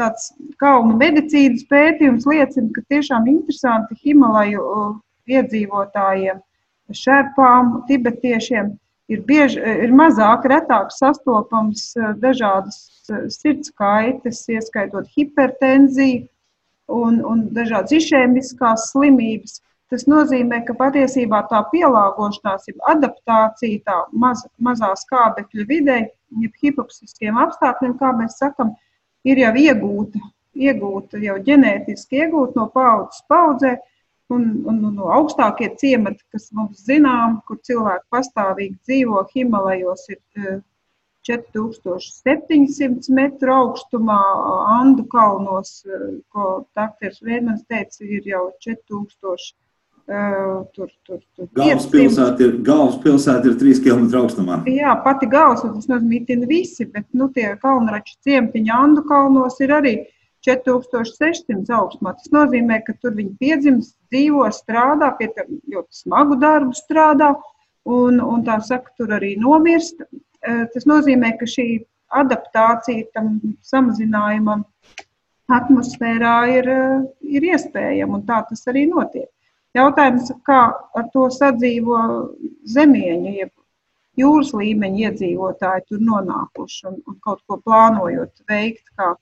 tāds 0.00 0.30
kalnu 0.62 0.96
medicīnas 0.96 1.68
pētījums 1.68 2.24
liecina, 2.30 2.72
ka 2.72 2.86
tiešām 2.88 3.28
interesanti 3.28 4.00
Himalaju 4.00 4.64
iedzīvotājiem 5.28 6.40
šerpām, 6.96 7.82
tibetiešiem 7.90 8.78
ir, 9.10 9.22
bieži, 9.26 9.60
ir 9.84 9.94
mazāk, 9.96 10.46
retāk 10.50 10.92
sastopams 10.94 11.90
dažādas 12.22 12.78
sirds 13.34 13.72
kaitas, 13.78 14.44
ieskaitot 14.50 15.08
hipertenziju 15.16 16.28
un, 16.90 17.20
un 17.26 17.48
dažādas 17.54 17.96
išēmiskās 17.98 18.90
slimības. 18.92 19.60
Tas 19.90 20.06
nozīmē, 20.06 20.60
ka 20.66 20.76
patiesībā 20.78 21.40
tā 21.50 21.64
pielāgošanās, 21.72 22.68
jeb 22.70 22.82
adaptācija 22.92 23.82
tā 23.88 23.96
maz, 24.14 24.44
mazā 24.62 24.92
skābekļa 25.00 25.66
vidē, 25.66 25.96
jeb 26.38 26.60
hipoksiskiem 26.62 27.38
apstākļiem, 27.42 27.96
kā 27.98 28.12
mēs 28.20 28.38
sakam, 28.38 28.76
ir 29.26 29.40
jau 29.42 29.50
iegūta, 29.58 30.22
iegūta 30.54 31.18
jau 31.24 31.36
ģenētiski 31.48 32.22
iegūta 32.22 32.60
no 32.60 32.68
paudzes 32.74 33.26
paudzē. 33.30 33.80
Un, 34.30 34.42
un, 34.70 34.76
un 34.86 34.98
augstākie 35.10 35.68
ciemati, 35.80 36.22
kas 36.30 36.44
mums 36.54 36.84
zinām, 36.86 37.40
kur 37.48 37.58
cilvēki 37.66 38.06
pastāvīgi 38.14 38.76
dzīvo 38.86 39.24
Himalajos, 39.32 40.02
ir 40.14 40.20
4700 41.26 43.10
metru 43.16 43.50
augstumā, 43.54 44.20
Andu 44.78 45.04
kalnos, 45.12 45.70
ko 46.32 46.44
dr. 46.78 47.12
Vēdmans 47.26 47.64
teica, 47.68 48.04
ir 48.06 48.22
jau 48.30 48.44
4000 48.66 49.58
Tur, 50.10 50.88
tur, 51.06 51.20
tur 51.38 51.46
galvaspilsēta 51.54 52.42
ir, 52.42 52.54
galvaspilsēta 52.66 53.46
ir 53.46 53.54
3 53.60 53.82
km 53.84 54.08
augstumā. 54.18 54.56
Jā, 54.66 54.90
pati 55.04 55.28
galvaspilsēta, 55.30 55.76
tas 55.76 55.90
nozīmē, 55.92 56.46
visi, 56.50 56.82
bet 56.90 57.06
nu, 57.14 57.28
tie 57.30 57.52
kalnraču 57.62 58.16
ciematiņi 58.26 58.72
Andu 58.74 59.04
kalnos 59.06 59.60
ir 59.62 59.70
arī 59.76 59.92
4600 60.46 61.74
augstumā. 61.76 62.14
Tas 62.16 62.32
nozīmē, 62.34 62.80
ka 62.86 62.94
tur 63.02 63.14
viņi 63.18 63.36
piedzimst, 63.40 63.94
dzīvo, 64.12 64.46
strādā, 64.56 65.12
pie 65.18 65.30
tam 65.36 65.58
ļoti 65.72 66.02
smagu 66.02 66.38
darbu 66.40 66.76
strādā, 66.78 67.34
un, 67.88 68.20
un 68.24 68.44
tā 68.46 68.58
saka, 68.64 68.92
tur 68.98 69.14
arī 69.18 69.34
nomirst. 69.40 70.02
Tas 70.40 70.88
nozīmē, 70.88 71.34
ka 71.40 71.48
šī 71.48 71.66
adaptācija 72.20 73.10
tam 73.14 73.36
samazinājumam 73.66 74.64
atmosfērā 75.50 76.36
ir, 76.54 76.68
ir 77.20 77.46
iespējama, 77.52 78.20
un 78.20 78.26
tā 78.26 78.40
tas 78.48 78.66
arī 78.70 78.86
notiek. 78.90 79.28
Jautājums, 79.76 80.32
kā 80.46 80.60
ar 80.98 81.08
to 81.14 81.28
sadzīvo 81.30 81.98
zemieņi, 82.66 83.34
jeb 83.38 83.52
jūras 84.18 84.52
līmeņa 84.56 85.02
iedzīvotāji 85.08 85.86
tur 85.88 86.00
nonākuši 86.06 86.86
un, 86.90 86.96
un 87.06 87.18
kaut 87.22 87.42
ko 87.46 87.60
plānojot 87.62 88.42
veikt, 88.50 88.82
kā, 88.98 89.12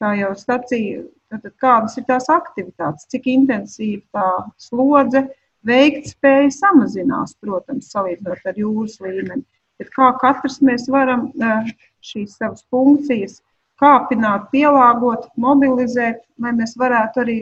kā 0.00 0.14
jau 0.18 0.32
sacīju, 0.38 1.06
tad 1.32 1.54
kādas 1.62 1.96
ir 1.98 2.06
tās 2.08 2.28
aktivitātes, 2.32 3.08
cik 3.10 3.26
intensīva 3.30 4.02
tā 4.14 4.28
slodze, 4.60 5.24
veikt 5.66 6.12
spēja 6.12 6.52
samazinās, 6.54 7.36
protams, 7.42 7.90
salīdzinot 7.94 8.44
ar 8.46 8.60
jūras 8.60 9.00
līmeni. 9.02 9.44
Bet 9.80 9.90
kā 9.96 10.12
katrs 10.20 10.60
mēs 10.62 10.86
varam 10.92 11.30
eh, 11.34 11.72
šīs 12.04 12.36
savas 12.38 12.62
funkcijas 12.70 13.40
kāpināt, 13.82 14.48
pielāgot, 14.52 15.26
mobilizēt, 15.40 16.22
lai 16.38 16.54
mēs 16.54 16.76
varētu 16.78 17.22
arī 17.24 17.36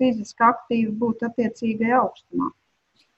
fiziski 0.00 0.44
aktīvi 0.44 0.92
būt 1.00 1.24
attiecīgajā 1.30 2.00
augstumā. 2.02 2.50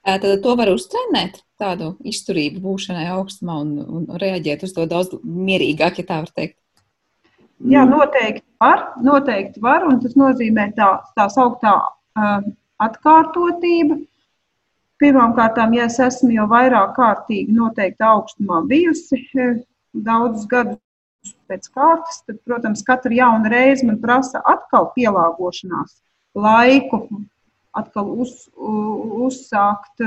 Tad 0.01 0.25
to 0.41 0.55
var 0.57 0.71
uztrenēt, 0.71 1.43
tādu 1.61 1.91
izturību 2.07 2.63
būšanai 2.63 3.05
augstumā 3.13 3.59
un, 3.61 3.75
un 3.83 4.07
reaģēt 4.23 4.65
uz 4.65 4.73
to 4.73 4.87
daudz 4.89 5.13
mierīgāk, 5.21 6.01
ja 6.01 6.07
tā 6.07 6.23
var 6.23 6.31
teikt. 6.33 6.57
Jā, 7.69 7.83
noteikti 7.85 8.45
var, 8.61 8.85
noteikti 9.03 9.61
var, 9.61 9.85
un 9.85 9.99
tas 10.01 10.15
nozīmē 10.17 10.71
tā, 10.77 10.87
tā 11.17 11.27
sauktā 11.29 11.75
uh, 11.77 12.39
atkārtotība. 12.81 13.99
Pirmkārt, 15.01 15.57
ja 15.73 15.87
es 15.87 15.97
esmu 16.01 16.29
jau 16.35 16.45
vairāk 16.49 16.93
kārtīgi 16.97 17.53
noteikti 17.57 18.05
augstumā 18.05 18.61
bijusi 18.69 19.17
daudzus 19.93 20.45
gadus 20.49 21.33
pēc 21.49 21.67
kārtas, 21.73 22.21
tad, 22.25 22.37
protams, 22.45 22.83
katra 22.85 23.13
jauna 23.13 23.49
reize 23.49 23.85
man 23.85 23.97
prasa 24.01 24.41
atkal 24.45 24.91
pielāgošanās 24.95 25.99
laiku, 26.37 27.01
atkal 27.77 28.13
uz, 28.23 28.47
uzsākt 28.57 30.05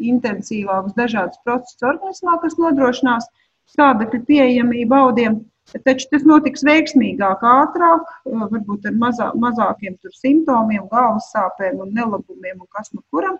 intensīvākus 0.00 0.96
dažādus 0.96 1.40
procesus 1.44 1.86
organismā, 1.86 2.38
kas 2.42 2.58
nodrošinās 2.60 3.30
skābekļa 3.74 4.22
pieejamību 4.26 4.96
audiem. 4.96 5.40
Taču 5.86 6.08
tas 6.10 6.24
notiks 6.26 6.64
veiksmīgāk, 6.66 7.44
ātrāk, 7.46 8.08
uh, 8.26 8.46
varbūt 8.50 8.88
ar 8.90 8.96
mazā, 8.98 9.30
mazākiem 9.38 9.98
simptomiem, 10.18 10.88
galvas 10.90 11.30
sāpēm 11.34 11.84
un 11.84 11.94
nelabumiem 11.94 12.58
un 12.58 12.66
kas 12.74 12.90
no 12.96 13.04
kuram, 13.12 13.38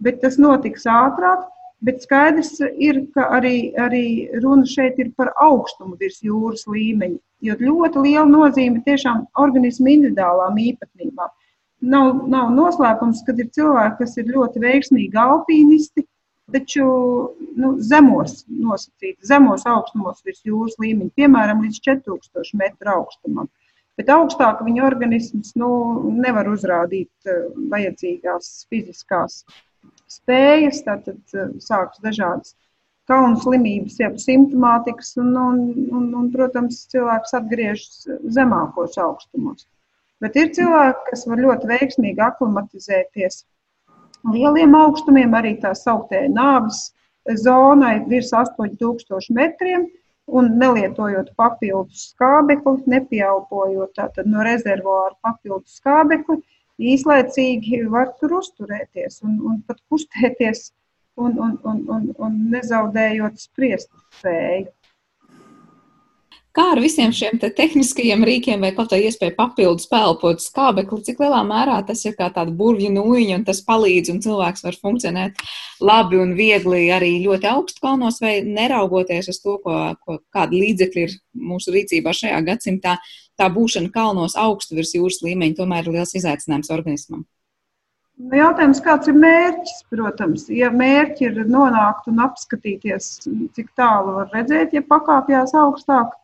bet 0.00 0.20
tas 0.20 0.36
notiks 0.40 0.84
ātrāk 0.90 1.48
Bet 1.80 2.02
skaidrs 2.04 2.58
ir, 2.76 2.98
ka 3.16 3.24
arī, 3.38 3.72
arī 3.80 4.04
runa 4.42 4.68
šeit 4.68 4.98
ir 5.00 5.14
par 5.16 5.30
augstumu 5.40 5.96
virs 6.00 6.18
jūras 6.20 6.66
līmeņa. 6.68 7.16
Jo 7.48 7.56
ļoti 7.56 8.02
liela 8.04 8.26
nozīme 8.28 8.82
tiešām 8.84 9.22
organismu 9.40 9.88
individuālām 9.94 10.58
īpatnībām. 10.60 11.30
Nav, 11.94 12.10
nav 12.28 12.50
noslēpums, 12.52 13.22
ka 13.24 13.32
ir 13.32 13.48
cilvēki, 13.56 13.96
kas 14.02 14.18
ir 14.20 14.28
ļoti 14.28 14.60
veiksmīgi 14.60 15.20
alpīnisti, 15.22 16.04
taču 16.52 16.84
nu, 17.60 17.72
zemos 17.84 18.44
nosacīti, 18.48 19.18
zemos 19.26 19.66
augstumos 19.68 20.20
virs 20.26 20.42
jūras 20.46 20.76
līmeņa, 20.82 21.14
piemēram, 21.18 21.64
līdz 21.64 21.80
4000 21.86 22.60
metru 22.60 22.94
augstumam. 22.94 23.50
Bet 24.00 24.12
augstāk 24.14 24.62
viņa 24.64 24.86
organisms 24.86 25.52
nu, 25.60 25.70
nevar 26.16 26.48
uzrādīt 26.48 27.10
uh, 27.28 27.50
vajadzīgās 27.72 28.52
fiziskās 28.70 29.42
spējas, 30.10 30.82
tātad 30.86 31.36
eh, 31.36 31.52
sākas 31.62 32.00
dažādas 32.04 32.54
kaunu 33.10 33.40
slimības, 33.42 33.98
jau 33.98 34.10
simptomātikas, 34.22 35.14
un, 35.18 35.30
un, 35.34 35.60
un, 35.90 36.08
un, 36.20 36.28
protams, 36.34 36.84
cilvēks 36.92 37.34
atgriežas 37.38 38.06
zemākos 38.36 38.98
augstumos. 39.02 39.66
Bet 40.22 40.36
ir 40.38 40.52
cilvēki, 40.54 41.06
kas 41.08 41.24
var 41.30 41.40
ļoti 41.42 41.70
veiksmīgi 41.70 42.22
aklimatizēties 42.22 43.42
lieliem 44.28 44.74
augstumiem, 44.74 45.34
arī 45.34 45.56
tā 45.62 45.72
sauktē 45.76 46.26
nāves 46.32 46.90
zonai 47.44 48.00
virs 48.08 48.32
8000 48.36 49.30
metriem, 49.36 49.86
un 50.30 50.52
nelietojot 50.60 51.32
papildus 51.38 52.10
skābekli, 52.12 52.84
nepieelpojot 52.90 53.98
no 54.30 54.44
rezervuāra 54.46 55.16
papildus 55.24 55.80
skābekli, 55.80 56.38
īslaicīgi 56.80 57.84
var 57.92 58.12
tur 58.20 58.38
uzturēties 58.38 59.20
un, 59.26 59.38
un 59.50 59.58
pat 59.66 59.80
kustēties 59.90 60.70
un, 61.20 61.34
un, 61.36 61.56
un, 61.64 61.80
un, 61.96 62.06
un 62.18 62.36
nezaudējot 62.54 63.42
spriest 63.42 63.90
spēju. 64.20 64.70
Kā 66.50 66.64
ar 66.72 66.80
visiem 66.82 67.12
šiem 67.14 67.38
te 67.38 67.46
tehniskajiem 67.54 68.24
rīkiem 68.26 68.64
vai 68.64 68.72
kaut 68.74 68.88
kā 68.90 68.98
iespēja 68.98 69.36
papildus 69.36 69.86
pelpot 69.86 70.42
skābekli, 70.42 71.04
cik 71.06 71.22
lielā 71.22 71.44
mērā 71.46 71.76
tas 71.86 72.02
ir 72.02 72.16
kā 72.18 72.26
tāda 72.34 72.50
burvju 72.50 72.90
nūjiņa 72.96 73.36
un 73.38 73.44
tas 73.46 73.60
palīdz 73.68 74.10
un 74.10 74.18
cilvēks 74.24 74.64
var 74.66 74.78
funkcionēt 74.82 75.44
labi 75.86 76.18
un 76.18 76.34
viegli 76.34 76.88
arī 76.90 77.12
ļoti 77.22 77.46
augstu 77.52 77.84
kalnos 77.86 78.18
vai 78.24 78.40
neraugoties 78.42 79.30
uz 79.30 79.38
to, 79.44 79.60
ko, 79.62 79.76
ko 80.02 80.18
kāda 80.34 80.58
līdzekļa 80.58 81.04
ir 81.06 81.14
mūsu 81.38 81.70
rīcībā 81.76 82.10
šajā 82.18 82.40
gadsimtā, 82.48 82.96
tā 83.38 83.46
būšana 83.54 83.94
kalnos 83.94 84.34
augstu 84.34 84.74
virs 84.80 84.96
jūras 84.98 85.22
līmeņa 85.22 85.60
tomēr 85.62 85.86
ir 85.86 86.00
liels 86.00 86.18
izaicinājums 86.18 86.74
organismam. 86.74 87.28
Nu, 88.20 88.34
jautājums, 88.36 88.82
kāds 88.84 89.08
ir 89.08 89.14
mērķis? 89.16 89.76
Protams, 89.94 90.48
ja 90.52 90.68
mērķi 90.74 91.30
ir 91.30 91.38
nonākt 91.48 92.10
un 92.10 92.18
apskatīties, 92.26 93.12
cik 93.54 93.70
tālu 93.78 94.18
var 94.18 94.34
redzēt, 94.34 94.74
ja 94.76 94.82
pakāpjas 94.84 95.54
augstāk, 95.56 96.18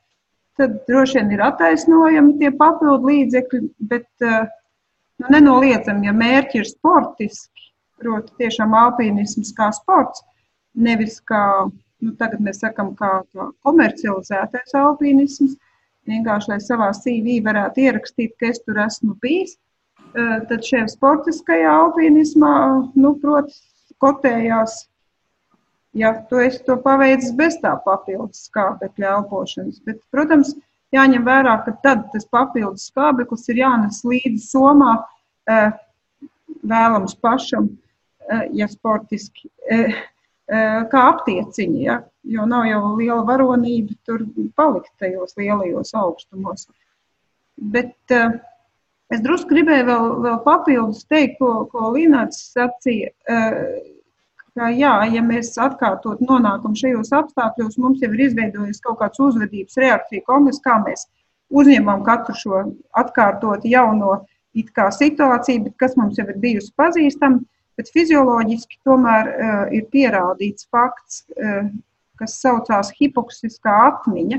tad 0.56 0.78
droši 0.88 1.20
vien 1.20 1.34
ir 1.36 1.42
attaisnojami 1.46 2.36
tie 2.40 2.52
papildu 2.56 3.10
līdzekļi, 3.10 3.60
bet 3.90 4.08
eh, 4.24 4.46
nu, 5.22 5.30
nenoliedzami, 5.34 6.08
ja 6.08 6.14
mērķi 6.16 6.62
ir 6.62 6.70
sportiski, 6.70 7.68
proti, 8.00 8.34
tiešām 8.40 8.74
alpīnisms 8.76 9.52
kā 9.56 9.70
sports, 9.76 10.24
nevis 10.76 11.20
kā, 11.28 11.42
nu, 12.04 12.16
tagad 12.20 12.42
mēs 12.44 12.60
sakam, 12.64 12.94
kā, 12.98 13.20
kā 13.36 13.50
komercializētais 13.66 14.76
alpīnisms, 14.76 15.56
vienkārši, 16.06 16.52
lai 16.52 16.60
savā 16.62 16.90
CV 16.96 17.40
varētu 17.44 17.86
ierakstīt, 17.86 18.36
ka 18.40 18.52
es 18.52 18.60
tur 18.64 18.80
esmu 18.84 19.16
bijis, 19.22 19.56
eh, 20.12 20.36
tad 20.50 20.66
šajā 20.66 20.90
sportiskajā 20.96 21.72
alpīnismā, 21.84 22.56
nu, 22.96 23.16
proti, 23.22 23.56
kotējās 24.02 24.84
ja 25.96 26.12
tu 26.28 26.40
esi 26.40 26.60
to 26.66 26.76
paveicis 26.84 27.32
bez 27.36 27.56
tā 27.62 27.72
papildus 27.84 28.46
skābekļa 28.50 29.12
elpošanas. 29.16 29.80
Bet, 29.88 30.02
protams, 30.12 30.52
jāņem 30.94 31.24
vērā, 31.26 31.56
ka 31.64 31.74
tad 31.84 32.06
tas 32.12 32.28
papildus 32.32 32.90
skābeklis 32.90 33.48
ir 33.52 33.62
jānes 33.62 34.02
līdzi 34.06 34.42
somā, 34.44 34.98
eh, 35.48 35.70
vēlams 36.66 37.16
pašam, 37.22 37.70
eh, 38.28 38.48
ja 38.52 38.68
sportiski, 38.68 39.50
eh, 39.70 39.94
kā 40.46 41.00
aptieciņi, 41.10 41.80
ja? 41.82 42.04
jo 42.22 42.44
nav 42.46 42.66
jau 42.66 42.96
liela 42.96 43.24
varonība 43.26 43.96
tur 44.04 44.20
palikt 44.54 44.92
tajos 44.98 45.34
lielajos 45.36 45.90
augstumos. 45.94 46.68
Bet 47.58 47.96
es 49.10 49.20
drusku 49.20 49.50
gribēju 49.50 49.86
vēl, 49.86 50.06
vēl 50.22 50.44
papildus 50.44 51.04
teikt, 51.04 51.38
ko, 51.40 51.64
ko 51.66 51.90
Līnāts 51.90 52.54
sacīja 52.54 53.10
ka 54.56 54.70
jā, 54.72 54.94
ja 55.12 55.22
mēs 55.24 55.52
atkārtot 55.60 56.22
nonākam 56.24 56.76
šajos 56.78 57.12
apstākļos, 57.18 57.76
mums 57.82 58.00
jau 58.04 58.10
ir 58.14 58.24
izveidojies 58.30 58.80
kaut 58.84 59.00
kāds 59.02 59.20
uzvedības 59.20 59.76
reakcija 59.82 60.24
komplekss, 60.28 60.64
kā 60.64 60.78
mēs 60.84 61.04
uzņemam 61.52 62.02
katru 62.06 62.36
šo 62.40 62.62
atkārtot 62.96 63.66
jauno 63.68 64.22
situāciju, 64.56 65.66
bet 65.66 65.76
kas 65.76 65.96
mums 66.00 66.16
jau 66.18 66.26
ir 66.30 66.40
bijusi 66.40 66.72
pazīstama. 66.80 67.44
Bet 67.76 67.90
fizioloģiski 67.92 68.78
tomēr 68.88 69.26
uh, 69.28 69.56
ir 69.76 69.84
pierādīts 69.92 70.64
fakts, 70.72 71.26
uh, 71.36 71.68
kas 72.16 72.38
saucās 72.40 72.88
hipoksiskā 72.96 73.74
atmiņa, 73.90 74.38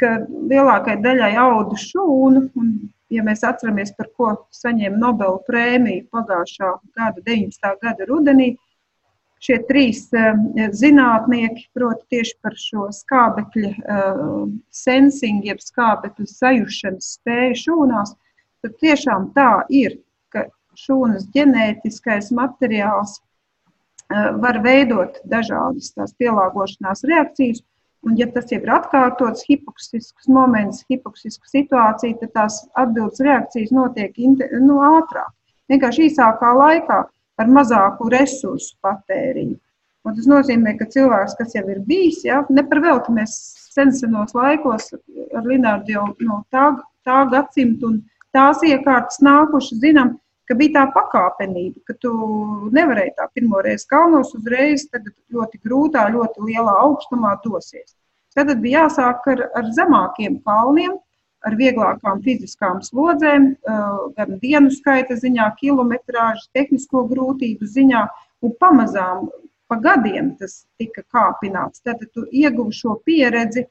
ka 0.00 0.14
lielākajai 0.48 1.02
daļai 1.04 1.34
audu 1.42 1.76
šūnu, 1.76 2.46
un, 2.56 2.70
ja 3.12 3.24
mēs 3.26 3.44
atceramies, 3.44 3.92
par 3.98 4.08
ko 4.16 4.30
saņēma 4.56 4.96
Nobela 5.02 5.36
prēmiju 5.44 6.06
pagājušā 6.16 6.70
gada, 6.96 7.20
19. 7.28 7.74
gada 7.84 8.08
rudenī, 8.08 8.54
šie 9.42 9.58
trīs 9.68 10.04
uh, 10.14 10.38
zinātnieki, 10.78 11.68
proti, 11.74 12.06
tieši 12.16 12.36
par 12.44 12.58
šo 12.58 12.88
skābekļa 12.94 13.72
uh, 13.72 14.44
sensing, 14.70 15.44
jeb 15.46 15.62
skābekļa 15.62 16.28
sajušanas 16.30 17.14
spēju 17.18 17.58
šūnās, 17.66 18.14
tad 18.62 18.78
tiešām 18.82 19.32
tā 19.36 19.50
ir, 19.74 19.98
ka 20.32 20.46
šūnas 20.78 21.26
ģenētiskais 21.34 22.30
materiāls 22.34 23.18
eh, 23.18 24.30
var 24.44 24.60
veidot 24.64 25.18
dažādas 25.28 25.92
tās 25.96 26.14
pielāgošanās 26.20 27.04
reakcijas. 27.08 27.62
Un, 28.02 28.16
ja 28.18 28.26
tas 28.34 28.50
jau 28.50 28.58
ir 28.58 28.70
atkārtots 28.74 29.44
hipoksisks 29.46 30.26
moments, 30.26 30.80
hipoksiska 30.90 31.46
situācija, 31.46 32.16
tad 32.18 32.32
tās 32.34 32.56
atbildes 32.74 33.22
reakcijas 33.22 33.70
notiek 33.70 34.16
nu, 34.58 34.80
ātrāk, 34.82 35.30
vienkārši 35.70 36.08
īsākā 36.08 36.50
laikā, 36.58 37.04
ar 37.40 37.50
mazāku 37.50 38.10
resursu 38.12 38.76
patēriņu. 38.84 39.58
Un 40.02 40.16
tas 40.16 40.26
nozīmē, 40.26 40.74
ka 40.78 40.88
cilvēks, 40.90 41.36
kas 41.38 41.54
jau 41.54 41.62
ir 41.70 41.82
bijis, 41.86 42.24
ja, 42.26 42.40
ne 42.50 42.64
par 42.66 42.80
velti 42.82 43.14
mēs 43.14 43.36
senos 43.72 44.34
laikos 44.34 44.90
ar 45.36 45.46
Linārdu 45.46 45.94
jau 45.94 46.08
no 46.26 46.40
tā, 46.50 46.72
tā 47.06 47.22
gadsimta 47.30 47.86
un 47.88 48.00
tās 48.34 48.64
iekārtas 48.66 49.22
nākuši, 49.22 49.78
zinām, 49.84 50.16
ka 50.48 50.56
bija 50.58 50.74
tā 50.80 50.84
pakāpenība, 50.96 51.84
ka 51.86 51.96
tu 52.02 52.12
nevarēji 52.74 53.14
tā 53.18 53.28
pirmo 53.34 53.62
reizi 53.64 53.86
kalnos 53.88 54.34
uzreiz, 54.36 54.88
tagad 54.90 55.14
ļoti 55.32 55.62
grūtā, 55.62 56.08
ļoti 56.12 56.48
lielā 56.48 56.74
augstumā 56.82 57.36
dosies. 57.44 57.94
Tad 58.34 58.50
bija 58.60 58.86
jāsāk 58.86 59.28
ar, 59.28 59.46
ar 59.54 59.70
zemākiem 59.76 60.40
kalniem, 60.46 60.96
ar 61.46 61.56
vieglākām 61.58 62.22
fiziskām 62.24 62.80
slodzēm, 62.86 63.48
gan 64.16 64.38
dienu 64.42 64.70
skaita 64.74 65.16
ziņā, 65.18 65.48
kilometrāžas, 65.60 66.50
tehnisko 66.54 67.04
grūtību 67.10 67.66
ziņā, 67.66 68.02
un 68.42 68.54
pamazām 68.62 69.28
pa 69.70 69.78
gadiem 69.80 70.34
tas 70.38 70.62
tika 70.78 71.02
kāpināts. 71.14 71.82
Tad 71.82 72.02
tu 72.14 72.26
ieguvi 72.30 72.76
šo 72.76 72.98
pieredzi, 73.06 73.66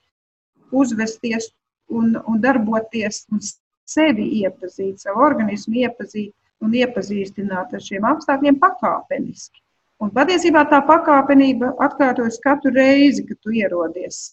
uzvesties 0.72 1.52
un, 1.92 2.16
un 2.28 2.40
darboties, 2.42 3.26
un 3.32 3.44
sevi 3.92 4.28
iepazīt, 4.42 5.02
savu 5.04 5.24
organismu 5.28 5.84
iepazīt 5.84 6.34
un 6.62 6.76
iepazīstināt 6.78 7.74
ar 7.76 7.84
šiem 7.84 8.06
apstākļiem 8.08 8.60
pakāpeniski. 8.62 9.62
Un 10.02 10.10
patiesībā 10.14 10.64
tā 10.70 10.80
pakāpenība 10.88 11.76
atkārtojas 11.86 12.40
katru 12.42 12.74
reizi, 12.74 13.26
kad 13.28 13.38
tu 13.44 13.54
ierodies 13.54 14.32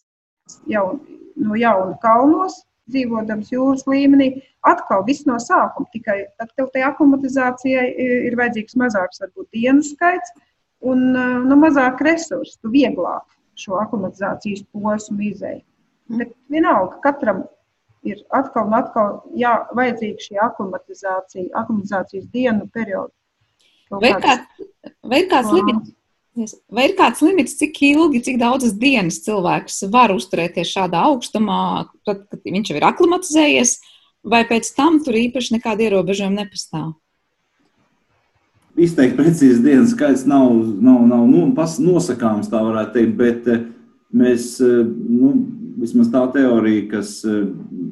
jaun, 0.71 1.03
no 1.37 1.59
jauna 1.61 1.99
kalnos, 2.01 2.63
dzīvodams 2.93 3.53
jūras 3.53 3.87
līmenī, 3.89 4.31
atkal 4.67 5.05
viss 5.07 5.27
no 5.29 5.39
sākuma. 5.43 5.89
Tikai 5.93 6.19
tad 6.41 6.53
tev 6.57 6.71
tai 6.75 6.85
aklimatizācijai 6.89 7.89
ir 8.29 8.37
vajadzīgs 8.39 8.79
mazāks, 8.81 9.23
varbūt 9.25 9.49
dienu 9.57 9.85
skaits 9.87 10.35
un 10.87 11.11
nu, 11.13 11.59
mazāk 11.59 12.03
resursu. 12.07 12.59
Tu 12.63 12.73
vieglāk 12.73 13.27
šo 13.59 13.79
aklimatizācijas 13.83 14.65
posmu 14.73 15.31
izēji. 15.33 15.63
Bet 16.19 16.33
vienalga, 16.53 17.01
katram 17.05 17.45
ir 18.07 18.21
atkal 18.35 18.69
un 18.71 18.77
atkal 18.79 19.21
jā, 19.37 19.55
vajadzīga 19.77 20.25
šī 20.25 20.39
aklimatizācija, 20.47 21.49
aklimatizācijas 21.61 22.29
dienu 22.33 22.69
periodu. 22.73 23.13
Vai, 23.89 24.13
kāds, 24.21 24.67
vai, 25.09 25.23
kāds 25.29 25.51
limits, 25.53 25.95
vai 26.73 26.89
ir 26.89 26.95
kāds 26.99 27.23
limits, 27.25 27.57
cik 27.59 27.81
ilgi, 27.91 28.23
cik 28.27 28.39
daudzas 28.41 28.75
dienas 28.79 29.21
cilvēks 29.25 29.83
var 29.93 30.15
uzturēties 30.15 30.71
šādā 30.77 31.03
augstumā, 31.11 31.89
tad, 32.07 32.25
kad 32.31 32.45
viņš 32.45 32.73
jau 32.73 32.79
ir 32.79 32.87
aklimatizējies, 32.89 33.75
vai 34.29 34.45
pēc 34.49 34.71
tam 34.77 35.01
tur 35.05 35.19
īpaši 35.19 35.57
nekāda 35.57 35.89
ierobežojuma 35.89 36.45
nepastāv? 36.45 36.95
Izteikt 38.79 39.19
precīzi 39.19 39.63
dienas 39.65 39.95
skaits 39.97 40.23
nav, 40.31 40.53
nav, 40.55 41.03
nav 41.11 41.25
nu, 41.27 41.47
nosakāms, 41.55 42.51
tā 42.51 42.61
varētu 42.63 42.95
teikt, 42.95 43.15
bet 43.19 43.49
eh, 43.51 43.65
mēs 44.15 44.53
eh, 44.63 44.85
nu, 44.87 45.33
vismaz 45.79 46.13
tā 46.15 46.25
teorija, 46.35 46.85
kas, 46.93 47.17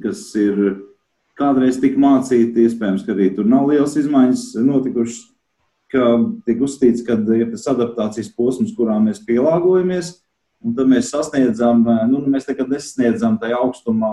kas 0.02 0.22
ir 0.38 0.60
kādreiz 1.38 1.78
tika 1.80 2.00
mācīta, 2.00 2.64
iespējams, 2.64 3.04
ka 3.06 3.14
arī 3.14 3.30
tur 3.36 3.48
nav 3.48 3.68
liels 3.70 3.96
izmaiņas 4.00 4.48
notikušas, 4.66 5.24
ka 5.96 6.04
tiek 6.44 6.60
uzstīts, 6.62 7.04
ka 7.06 7.16
ir 7.34 7.48
tas 7.54 7.64
adaptācijas 7.72 8.28
posms, 8.36 8.74
kurā 8.76 8.98
mēs 9.00 9.22
pielāgojamies, 9.24 10.12
un 10.60 10.76
tad 10.76 10.90
mēs 10.90 11.08
sasniedzam, 11.14 11.82
nu, 12.10 12.20
mēs 12.28 12.48
nekad 12.50 12.68
nesasniedzam 12.72 13.40
tajā 13.40 13.58
augstumā, 13.64 14.12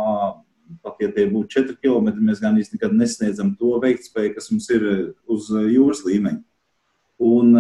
pat 0.84 1.02
ja 1.04 1.10
tie 1.12 1.28
būtu 1.30 1.60
4 1.60 1.76
km, 1.84 2.13
mēs 2.24 2.39
gan 2.41 2.56
īsti 2.60 2.78
nekad 2.78 2.96
nesasniedzam 2.96 3.52
to 3.60 3.76
veiktspēju, 3.84 4.36
kas 4.38 4.50
mums 4.54 4.69
ir 4.74 4.88
uz 5.30 5.50
jūras 5.52 6.06
līmeņa. 6.08 6.39
Un 7.24 7.52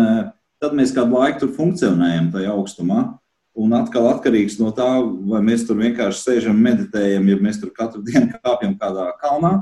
tad 0.63 0.77
mēs 0.77 0.95
kādu 0.95 1.19
laiku 1.19 1.43
tur 1.43 1.53
funkcionējam 1.57 2.31
tajā 2.33 2.55
augstumā. 2.55 3.03
Un 3.53 3.75
atkal 3.77 4.07
atkarīgs 4.09 4.55
no 4.57 4.71
tā, 4.73 4.87
vai 5.29 5.43
mēs 5.45 5.67
tur 5.67 5.77
vienkārši 5.77 6.23
sēžam, 6.23 6.57
meditējam, 6.63 7.27
ja 7.29 7.37
mēs 7.37 7.59
tur 7.61 7.69
katru 7.75 8.01
dienu 8.07 8.33
kāpjam 8.39 8.77
kādā 8.79 9.11
kalnā. 9.21 9.53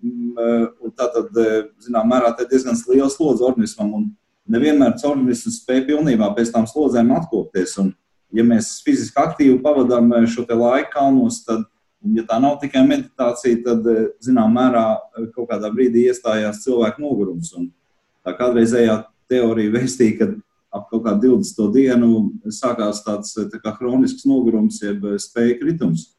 Zinām, 0.00 2.08
mērā 2.08 2.32
tā 2.36 2.46
ir 2.46 2.52
diezgan 2.52 2.78
liela 2.88 3.10
slodze 3.12 3.44
organismam, 3.44 3.92
un 3.98 4.06
nevienmēr 4.50 4.96
organisms 5.04 5.60
spēj 5.62 5.84
pilnībā 5.90 6.30
pēc 6.36 6.52
tām 6.54 6.68
slodzēm 6.68 7.12
atkopties. 7.18 7.76
Un, 7.82 7.92
ja 8.32 8.44
mēs 8.46 8.78
fiziski 8.86 9.20
aktīvi 9.20 9.58
pavadām 9.62 10.12
šo 10.30 10.46
laiku 10.48 10.94
kalnos, 10.94 11.42
tad, 11.46 11.66
ja 12.16 12.24
tā 12.26 12.40
nav 12.40 12.58
tikai 12.62 12.84
meditācija, 12.86 13.60
tad, 13.66 13.88
zinām, 14.24 14.54
mērā 14.56 14.86
kaut 15.34 15.50
kādā 15.50 15.72
brīdī 15.74 16.08
iestājās 16.08 16.62
cilvēku 16.64 17.04
nogurums. 17.04 17.52
Un 17.58 17.68
tā 18.24 18.34
kādreizējā 18.38 19.02
teorija 19.30 19.76
vēstīja, 19.76 20.16
ka 20.18 20.32
ap 20.70 20.86
kaut 20.90 21.04
kādu 21.06 21.36
20. 21.36 21.70
dienu 21.74 22.10
sākās 22.54 23.02
tāds 23.04 23.34
tā 23.34 23.60
kā 23.60 23.74
hronisks 23.78 24.26
nogurums, 24.28 24.80
jeb 24.82 25.04
spēju 25.18 25.58
kritums, 25.62 26.12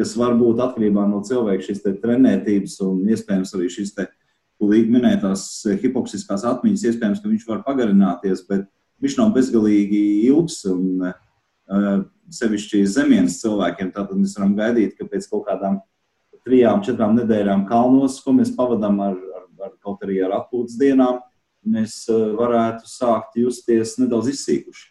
kas 0.00 0.16
var 0.16 0.34
būt 0.40 0.62
atkarībā 0.64 1.04
no 1.10 1.20
cilvēka 1.26 1.68
šīs 1.68 1.84
trenētības 2.00 2.78
un 2.86 3.04
iespējams 3.12 3.52
arī 3.58 3.68
šīs 3.76 3.94
līdz 4.60 4.92
minētās 4.92 5.44
hipoksiskās 5.80 6.44
atmiņas, 6.48 6.86
iespējams, 6.90 7.20
ka 7.22 7.30
viņš 7.30 7.44
var 7.48 7.62
pagarināties, 7.64 8.42
bet 8.48 8.66
viņš 9.00 9.16
nav 9.20 9.30
bezgalīgi 9.36 10.00
ilgs 10.28 10.58
un 10.68 11.06
uh, 11.08 12.02
sevišķi 12.32 12.82
zemienes 12.88 13.38
cilvēkiem. 13.40 13.92
Tātad 13.94 14.18
mēs 14.20 14.36
varam 14.38 14.52
gaidīt, 14.58 14.96
ka 14.98 15.08
pēc 15.08 15.28
kaut 15.30 15.46
kādām 15.48 15.80
trijām, 16.46 16.84
četrām 16.84 17.16
nedēļām 17.18 17.66
kalnos, 17.68 18.20
ko 18.24 18.34
mēs 18.36 18.52
pavadām 18.56 19.00
ar, 19.04 19.16
ar, 19.16 19.48
ar 19.66 19.74
kaut 19.84 20.04
arī 20.06 20.20
ar 20.24 20.36
atpūtas 20.40 20.78
dienām, 20.80 21.20
mēs 21.66 22.02
eh, 22.08 22.30
varētu 22.38 22.88
sākt 22.88 23.36
justies 23.40 23.98
nedaudz 24.00 24.32
izsīkuši. 24.34 24.88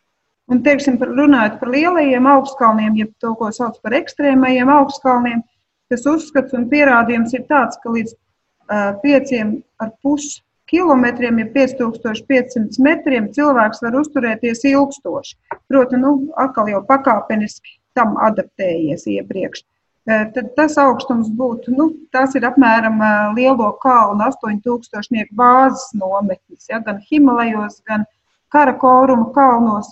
Un, 0.50 0.64
teiksim, 0.66 0.98
par, 0.98 1.12
runājot 1.14 1.60
par 1.62 1.70
lielajiem 1.70 2.28
augstkalniem, 2.32 2.98
jeb 2.98 3.14
to, 3.22 3.36
ko 3.38 3.52
sauc 3.54 3.78
par 3.86 3.94
ekstrēmajiem 4.00 4.70
augstkalniem, 4.74 5.44
tas 5.90 6.06
uzskats 6.10 6.56
un 6.58 6.68
pierādījums 6.72 7.36
ir 7.38 7.46
tāds, 7.50 7.78
ka 7.84 7.94
līdz 7.94 8.16
uh, 8.16 8.94
pieciem 9.04 9.60
ar 9.82 9.94
pus 10.02 10.40
kilometriem, 10.70 11.42
ja 11.42 11.48
5500 11.54 12.82
metriem, 12.86 13.30
cilvēks 13.34 13.82
var 13.86 13.98
uzturēties 14.02 14.66
ilgstoši. 14.70 15.38
Protams, 15.70 16.02
nu, 16.04 16.14
atkal 16.38 16.70
jau 16.70 16.82
pakāpeniski 16.86 17.78
tam 17.98 18.18
adaptējies 18.22 19.08
iepriekš. 19.10 19.66
Tad 20.10 20.54
tas 20.58 20.78
augstums 20.82 21.28
būtu, 21.38 21.74
nu, 21.78 21.92
tas 22.14 22.34
ir 22.38 22.46
apmēram 22.48 23.02
lielo 23.36 23.68
kalnu 23.84 24.26
8000 24.26 25.30
bāzes 25.38 25.92
nometnes, 25.94 26.66
ja, 26.72 26.80
gan 26.86 27.02
Himalajos, 27.10 27.84
gan 27.86 28.08
Karakoruma 28.50 29.30
kalnos. 29.36 29.92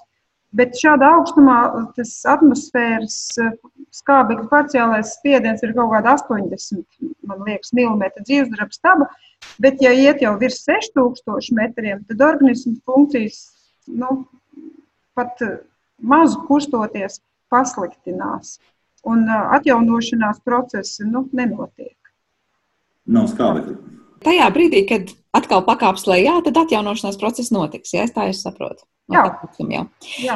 Bet 0.58 0.78
šādā 0.80 1.10
augstumā 1.20 1.58
tas 1.98 2.12
atmosfēras 2.30 3.18
skābekļa 3.98 4.48
parciālais 4.52 5.14
spiediens 5.20 5.62
ir 5.66 5.76
kaut 5.78 5.92
kāda 5.94 6.16
80 6.18 6.84
liekas, 7.46 7.74
mm 7.76 8.24
dzīvesdarba 8.24 8.74
staba. 8.74 9.10
Bet, 9.62 9.82
ja 9.82 9.92
iet 9.94 10.22
jau 10.22 10.34
virs 10.42 10.64
6000 10.66 11.54
metriem, 11.58 12.02
tad 12.10 12.24
organismu 12.26 12.78
funkcijas 12.86 13.44
nu, 13.88 14.26
pat 15.18 15.42
mazu 16.02 16.42
kustoties 16.50 17.22
pasliktinās 17.54 18.58
un 19.08 19.30
atjaunošanās 19.30 20.42
procesi 20.46 21.06
nu, 21.08 21.28
nenotiek. 21.38 21.96
Nav 23.08 23.30
skābekļa. 23.32 23.97
Tajā 24.26 24.50
brīdī, 24.54 24.84
kad 24.90 25.12
atkal 25.38 25.64
pakāps 25.68 26.08
lejā, 26.10 26.40
tad 26.46 26.58
atjaunošanās 26.64 27.20
process 27.22 27.54
notiks. 27.54 27.94
Jā, 27.94 28.08
es 28.08 28.16
tā 28.16 28.30
es 28.32 28.44
saprotu. 28.46 28.86
Jā. 29.08 29.22
Tāpēc, 29.24 29.70
jā. 29.72 29.86
Jā. 30.20 30.36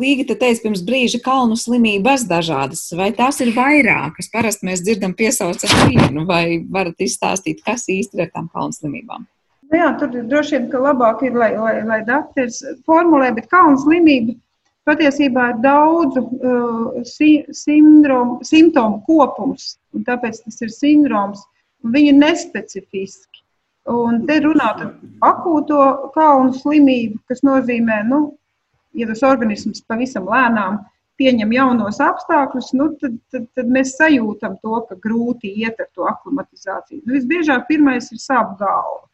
Līga 0.00 0.24
te 0.30 0.38
teica 0.40 0.62
pirms 0.64 0.80
brīža 0.86 1.20
kalnu 1.24 1.58
slimības 1.60 2.24
dažādas. 2.30 2.86
Vai 2.96 3.10
tās 3.16 3.42
ir 3.44 3.52
vairākas? 3.56 4.30
Parasti 4.32 4.68
mēs 4.70 4.80
dzirdam 4.86 5.12
piesaucam 5.18 5.74
vienu, 5.90 6.24
vai 6.28 6.62
varat 6.64 7.04
izstāstīt, 7.04 7.60
kas 7.66 7.90
īsti 7.92 8.16
ir 8.16 8.24
ar 8.24 8.32
tām 8.32 8.48
kalnu 8.54 8.72
slimībām? 8.78 9.26
Nu 9.66 9.80
jā, 9.82 9.90
tur 10.00 10.14
droši 10.30 10.56
vien, 10.56 10.66
ka 10.72 10.80
labāk 10.80 11.26
ir, 11.26 11.36
lai, 11.36 11.50
lai, 11.58 11.76
lai 11.84 12.00
dakteris 12.06 12.62
formulē, 12.86 13.32
bet 13.36 13.50
kalnu 13.52 13.82
slimība 13.82 14.36
patiesībā 14.86 15.50
ir 15.50 15.60
daudzu 15.64 16.22
uh, 16.22 17.02
si, 17.04 17.40
sindrom, 17.50 18.36
simptomu 18.46 19.02
kopums, 19.08 19.74
un 19.92 20.06
tāpēc 20.06 20.38
tas 20.44 20.62
ir 20.62 20.70
sindroms, 20.72 21.42
un 21.42 21.55
viņi 21.94 22.16
nespecifiski. 22.18 23.42
Un 23.86 24.24
te 24.26 24.40
runāt 24.42 24.80
par 24.80 25.28
akūto 25.28 25.80
kaunu 26.16 26.54
slimību, 26.56 27.20
kas 27.30 27.44
nozīmē, 27.46 28.00
nu, 28.08 28.20
ja 28.98 29.06
tas 29.06 29.22
organisms 29.26 29.84
pavisam 29.86 30.26
lēnām 30.26 30.80
pieņem 31.20 31.52
jaunos 31.54 32.00
apstākļus, 32.02 32.72
nu, 32.76 32.88
tad, 33.00 33.14
tad, 33.32 33.46
tad 33.56 33.70
mēs 33.72 33.94
sajūtam 33.96 34.58
to, 34.64 34.80
ka 34.88 34.98
grūti 35.00 35.52
iet 35.62 35.78
ar 35.80 35.88
to 35.94 36.08
aklimatizāciju. 36.10 37.04
Nu, 37.04 37.14
visbiežāk 37.14 37.68
pirmais 37.70 38.10
ir 38.12 38.20
sāp 38.20 38.56
galva. 38.60 39.06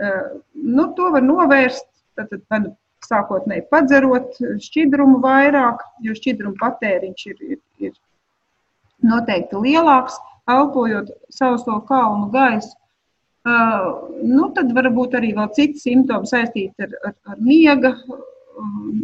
Uh, 0.00 0.38
nu, 0.54 0.90
to 0.96 1.10
var 1.16 1.24
novērst, 1.24 1.88
tad, 2.20 2.30
tad 2.52 2.70
sākotnēji 3.08 3.66
padzerot 3.72 4.36
šķidrumu 4.62 5.20
vairāk, 5.24 5.82
jo 6.04 6.14
šķidrumu 6.16 6.60
patēriņš 6.60 7.26
ir, 7.32 7.42
ir, 7.56 7.60
ir 7.88 7.96
noteikti 9.04 9.60
lielāks, 9.64 10.18
elpojot 10.48 11.10
sauso 11.32 11.80
kalnu 11.88 12.30
gaisu 12.32 12.76
Uh, 13.40 14.10
nu, 14.20 14.50
tad 14.52 14.68
varbūt 14.76 15.14
arī 15.16 15.30
vēl 15.32 15.46
citi 15.56 15.80
simptomi 15.80 16.28
saistīti 16.28 16.84
ar, 16.84 16.90
ar, 17.08 17.14
ar 17.32 17.38
miega 17.40 17.94
um, 18.60 18.98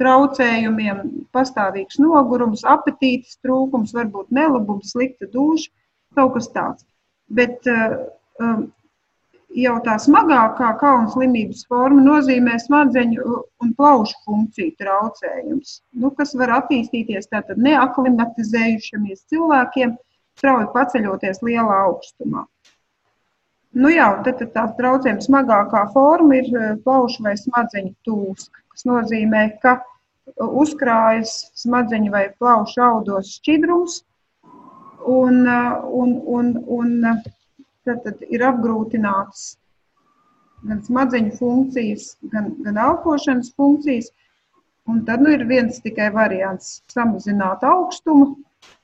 traucējumiem, 0.00 1.04
pastāvīgs 1.30 2.00
nogurums, 2.02 2.64
apetītes 2.66 3.38
trūkums, 3.38 3.94
varbūt 3.94 4.34
nelabums, 4.34 4.90
slikta 4.96 5.30
duša, 5.30 5.70
kaut 6.18 6.34
kas 6.34 6.50
tāds. 6.50 6.88
Bet 7.30 7.70
uh, 7.70 7.94
um, 8.42 8.66
jau 9.56 9.76
tā 9.84 9.94
smagākā 10.02 10.72
kauna 10.80 11.08
slimības 11.12 11.64
forma 11.70 12.02
nozīmē 12.04 12.58
smadzeņu 12.60 13.24
un 13.64 13.72
plaušu 13.78 14.18
funkciju 14.26 14.74
traucējums, 14.80 15.78
nu, 16.02 16.10
kas 16.18 16.34
var 16.38 16.52
attīstīties 16.58 17.30
tātad 17.32 17.60
neaklimatizējušamies 17.64 19.24
cilvēkiem, 19.32 19.96
strauji 20.38 20.68
paceļoties 20.74 21.42
lielā 21.42 21.84
augstumā. 21.88 22.44
Nu 23.78 23.90
jā, 23.92 24.08
tad, 24.24 24.38
tad 24.40 24.52
tā 24.54 24.64
traucējuma 24.78 25.24
smagākā 25.24 25.84
forma 25.92 26.40
ir 26.40 26.48
eh, 26.56 26.74
plaušu 26.84 27.24
vai 27.26 27.34
smadzeņu 27.36 27.92
tūska, 28.06 28.62
kas 28.72 28.86
nozīmē, 28.88 29.42
ka 29.62 29.78
eh, 29.78 30.44
uzkrājas 30.44 31.34
smadzeņu 31.62 32.14
vai 32.14 32.28
plaušu 32.40 32.80
audos 32.84 33.34
šķidrums, 33.38 34.00
un, 35.04 35.42
eh, 35.44 35.90
un, 36.00 36.16
un, 36.38 36.54
un 36.78 36.94
tad, 37.86 38.02
tad 38.04 38.22
ir 38.28 38.44
apgrūtinātas 38.48 39.56
gan 40.66 40.80
smadzeņu 40.86 41.36
funkcijas, 41.38 42.10
gan, 42.32 42.50
gan 42.64 42.80
elpošanas 42.88 43.52
funkcijas. 43.56 44.10
Un 44.88 45.02
tad 45.04 45.20
nu, 45.20 45.30
ir 45.36 45.44
viens 45.48 45.82
tikai 45.84 46.08
variants- 46.14 46.78
samazināt 46.94 47.62
augstumu, 47.62 48.36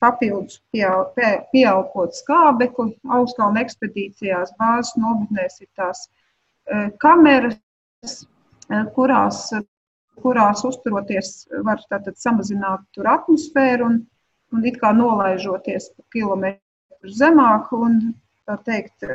papildus 0.04 0.60
pieelpot 0.74 2.16
skābekli. 2.18 2.92
Augstkalnu 3.18 3.62
ekspedīcijās 3.62 4.52
bāzes 4.60 4.94
nometnēs 5.00 5.62
ir 5.64 5.70
tās 5.80 6.04
e, 6.06 6.90
kameras, 7.00 7.58
e, 8.68 8.82
kurās, 8.96 9.40
kurās 10.22 10.64
uzturoties 10.68 11.32
var 11.64 11.80
tātad 11.90 12.20
samazināt 12.20 12.84
tur 12.94 13.08
atmosfēru 13.16 13.88
un, 13.88 14.02
un 14.52 14.68
it 14.68 14.78
kā 14.82 14.92
nolaižoties 14.94 15.90
kilometru 16.12 17.16
zemāk 17.22 17.72
un, 17.72 18.14
tā 18.48 18.58
teikt, 18.66 19.06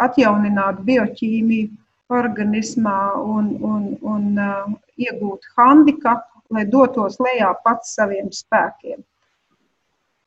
atjaunināt 0.00 0.82
bioķīmiju 0.86 1.72
organismā 2.14 2.98
un, 3.16 3.50
un, 3.64 3.84
un 4.04 4.24
uh, 4.38 4.70
iegūt 5.00 5.46
handikapu, 5.56 6.42
lai 6.54 6.66
dotos 6.68 7.16
lejā 7.22 7.50
pats 7.64 7.94
saviem 7.96 8.30
spēkiem. 8.34 9.00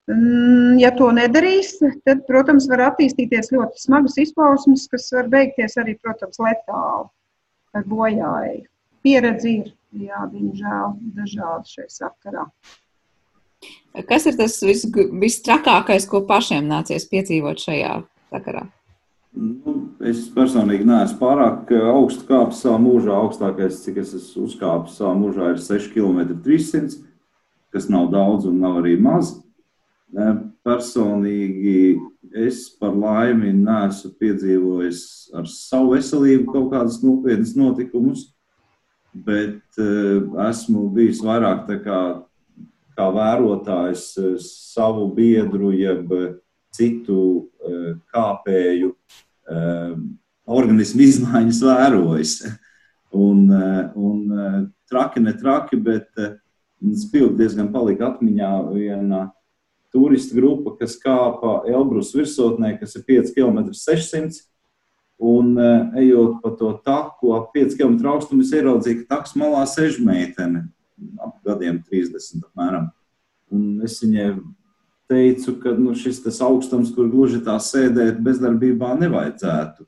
Mm, 0.08 0.80
ja 0.80 0.94
to 0.96 1.10
nedarīs, 1.12 1.76
tad, 2.08 2.24
protams, 2.30 2.70
var 2.72 2.86
attīstīties 2.94 3.52
ļoti 3.54 3.84
smagas 3.84 4.18
izpausmes, 4.24 4.88
kas 4.92 5.10
var 5.14 5.30
beigties 5.32 5.78
arī, 5.82 5.98
protams, 6.00 6.40
letāli 6.40 7.08
ar 7.76 7.88
bojāju. 7.92 8.66
Pieredze 9.06 9.52
ir, 9.52 9.72
jā, 9.94 10.26
diemžēl, 10.32 10.98
dažādi 11.20 11.76
šajā 11.76 11.90
sakarā. 12.00 12.48
Kas 14.08 14.28
ir 14.30 14.38
tas 14.40 14.56
vis, 14.64 14.86
vistrakākais, 15.22 16.06
ko 16.10 16.24
pašiem 16.30 16.68
nācies 16.70 17.08
piedzīvot 17.12 17.62
šajā 17.68 17.98
sakarā? 18.32 18.68
Nu, 19.38 19.74
es 20.02 20.24
personīgi 20.34 20.88
neesmu 20.88 21.20
pārāk 21.20 21.72
augstu 21.92 22.26
kāpis 22.30 22.62
savā 22.64 22.78
mūžā. 22.82 23.14
Augstākais, 23.14 23.82
cik 23.84 24.00
es 24.02 24.16
esmu 24.18 24.48
uzkāpis 24.48 24.96
savā 24.98 25.14
mūžā, 25.20 25.52
ir 25.54 25.60
6 25.62 25.92
km 25.94 26.40
300, 26.46 27.02
kas 27.76 27.90
nav 27.92 28.10
daudz 28.14 28.48
un 28.50 28.62
nav 28.64 28.80
arī 28.82 28.96
maz. 29.02 29.36
Personīgi 30.68 32.00
es 32.48 32.64
par 32.80 32.96
laimi 32.96 33.52
neesmu 33.56 34.14
piedzīvojis 34.20 35.04
ar 35.38 35.46
savu 35.52 35.94
veselību 35.96 36.48
kaut 36.54 36.72
kādas 36.74 37.02
nopietnas 37.04 37.54
notikumus, 37.60 38.30
bet 39.14 39.62
uh, 39.82 40.24
esmu 40.48 40.88
bijis 40.96 41.22
vairāk 41.26 41.70
kā, 41.84 42.02
kā 42.98 43.08
vērotājs 43.16 44.10
uh, 44.22 44.34
savu 44.44 45.10
biedru, 45.16 45.72
jeb 45.76 46.12
citu 46.78 47.22
uh, 47.42 47.90
kāpēju 48.14 48.94
organismu 50.48 51.06
izmaiņas 51.06 51.62
vērojis. 51.64 52.34
Un, 53.16 53.46
un 53.96 54.66
traki, 54.92 55.22
ne 55.24 55.32
traki, 55.40 55.80
bet 55.80 56.10
spilgti 57.00 57.40
diezgan 57.40 57.70
palika 57.72 58.10
atmiņā 58.12 58.52
viena 58.74 59.22
turistu 59.96 60.38
grupa, 60.38 60.76
kas 60.82 60.98
kāpa 61.02 61.62
Elbrus 61.70 62.14
virsotnē, 62.16 62.76
kas 62.80 62.98
ir 63.00 63.06
5 63.08 63.34
km 63.38 63.72
600. 63.72 64.44
Un 65.18 65.56
ejot 65.98 66.44
pa 66.44 66.52
to 66.60 66.76
taku, 66.86 67.32
ap 67.34 67.50
5 67.56 67.74
km 67.80 67.96
augstumu, 68.12 68.44
es 68.46 68.54
ieraudzīju, 68.54 69.00
ka 69.02 69.16
taks 69.16 69.34
malā 69.40 69.64
sēž 69.66 69.98
meitene, 70.06 70.68
ap 71.24 71.40
gadiem 71.48 71.80
30 71.88 72.44
apmēram. 72.46 72.92
Un 73.50 73.82
es 73.88 73.98
viņai 74.04 74.28
teicu, 75.08 75.56
ka 75.62 75.74
nu, 75.78 75.96
šis 75.96 76.22
augstums, 76.44 76.92
kur 76.96 77.10
gluži 77.12 77.40
tā 77.46 77.58
sēdēt 77.64 78.20
bezdarbībā 78.24 78.94
nevajadzētu. 79.00 79.88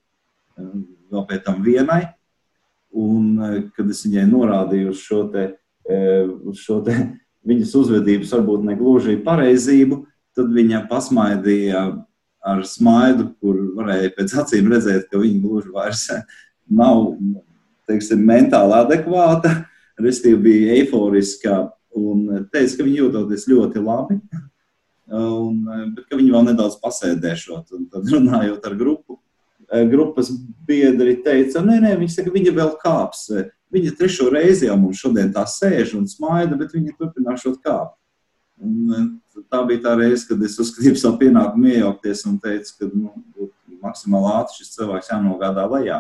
Vēl 1.10 1.26
pēc 1.30 1.46
tam 1.48 1.64
vienai. 1.66 2.04
Un, 2.90 3.36
kad 3.76 3.90
es 3.92 4.02
viņai 4.06 4.26
norādīju 4.32 4.94
uz 4.94 5.02
šo 5.06 5.24
te, 5.34 5.46
uz 6.50 6.62
šo 6.64 6.80
te 6.86 6.96
viņas 7.50 7.76
uzvedības 7.80 8.34
varbūt 8.38 8.66
ne 8.68 8.78
gluži 8.80 9.20
pareizību, 9.26 10.04
tad 10.38 10.54
viņa 10.56 10.86
pasmaidīja 10.90 11.84
ar 12.50 12.64
smaidu, 12.66 13.34
kur 13.42 13.60
varēja 13.78 14.14
pēc 14.16 14.36
acīm 14.44 14.72
redzēt, 14.72 15.10
ka 15.12 15.22
viņa 15.22 15.42
gluži 15.44 15.74
vairs 15.76 16.08
nav 16.82 17.12
teiksim, 17.90 18.22
mentāli 18.26 18.78
adekvāta, 18.78 19.54
respektīvi 20.00 20.42
bija 20.46 20.78
eiforiska 20.80 21.58
un 21.98 22.46
teica, 22.54 22.78
ka 22.78 22.86
viņa 22.86 23.02
jūtoties 23.02 23.48
ļoti 23.50 23.84
labi. 23.84 24.20
Un, 25.10 25.64
bet 25.96 26.06
ka 26.06 26.20
viņi 26.20 26.34
vēl 26.36 26.52
nedaudz 26.52 26.76
pasēdēšot, 26.84 27.72
un 27.78 27.88
tad 27.90 28.10
runājot 28.14 28.66
ar 28.70 28.76
grupu, 28.78 29.18
grupas 29.90 30.30
biedri 30.68 31.16
teica, 31.26 31.64
nē, 31.66 31.80
nē, 31.82 31.96
viņi 31.98 32.14
saka, 32.14 32.34
viņa 32.34 32.54
vēl 32.58 32.76
kāps 32.82 33.28
Viņa 33.70 33.94
trešo 34.00 34.32
reizi 34.34 34.66
jau 34.66 34.76
mums 34.82 34.98
šodien 34.98 35.30
tā 35.34 35.44
sēž 35.46 35.94
un 36.00 36.08
smaida, 36.10 36.58
bet 36.58 36.74
viņa 36.74 36.96
turpinās 36.98 37.44
šo 37.44 37.54
kāpt. 37.62 37.96
Un 38.60 39.20
tā 39.48 39.62
bija 39.68 39.84
tā 39.84 39.94
reize, 40.00 40.26
kad 40.28 40.42
es 40.44 40.58
uzskatīju 40.60 40.98
savu 41.00 41.20
pienākumu 41.22 41.70
iejaukties 41.76 42.26
un 42.28 42.40
teicu, 42.42 42.74
ka 42.80 42.90
nu, 42.90 43.14
maksimāli 43.84 44.32
ātri 44.40 44.58
šis 44.60 44.74
cilvēks 44.74 45.12
jānogādā 45.14 45.68
lejā. 45.70 46.00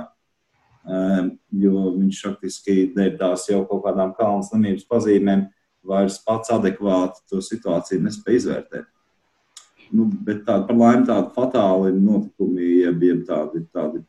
Jo 1.62 1.94
viņš 1.94 2.24
faktiski 2.26 2.90
dēļ 2.96 3.16
tās 3.22 3.46
jau 3.52 3.62
kaut 3.70 3.86
kādām 3.86 4.16
kalnu 4.18 4.42
slimības 4.48 4.90
pazīmēm 4.90 5.46
vairs 5.86 6.18
pats 6.26 6.50
adekvāti 6.56 7.22
to 7.30 7.44
situāciju 7.46 8.02
nespēja 8.08 8.42
izvērtēt. 8.42 8.90
Nu, 9.96 10.06
bet 10.26 10.44
tāda 10.48 10.68
par 10.68 10.78
laimi 10.78 11.08
tādi 11.10 11.34
fatāli 11.36 11.94
notikumi, 11.98 12.68
jeb, 12.84 13.04
jeb 13.08 13.24
tādi, 13.28 13.64
tādi 13.74 14.04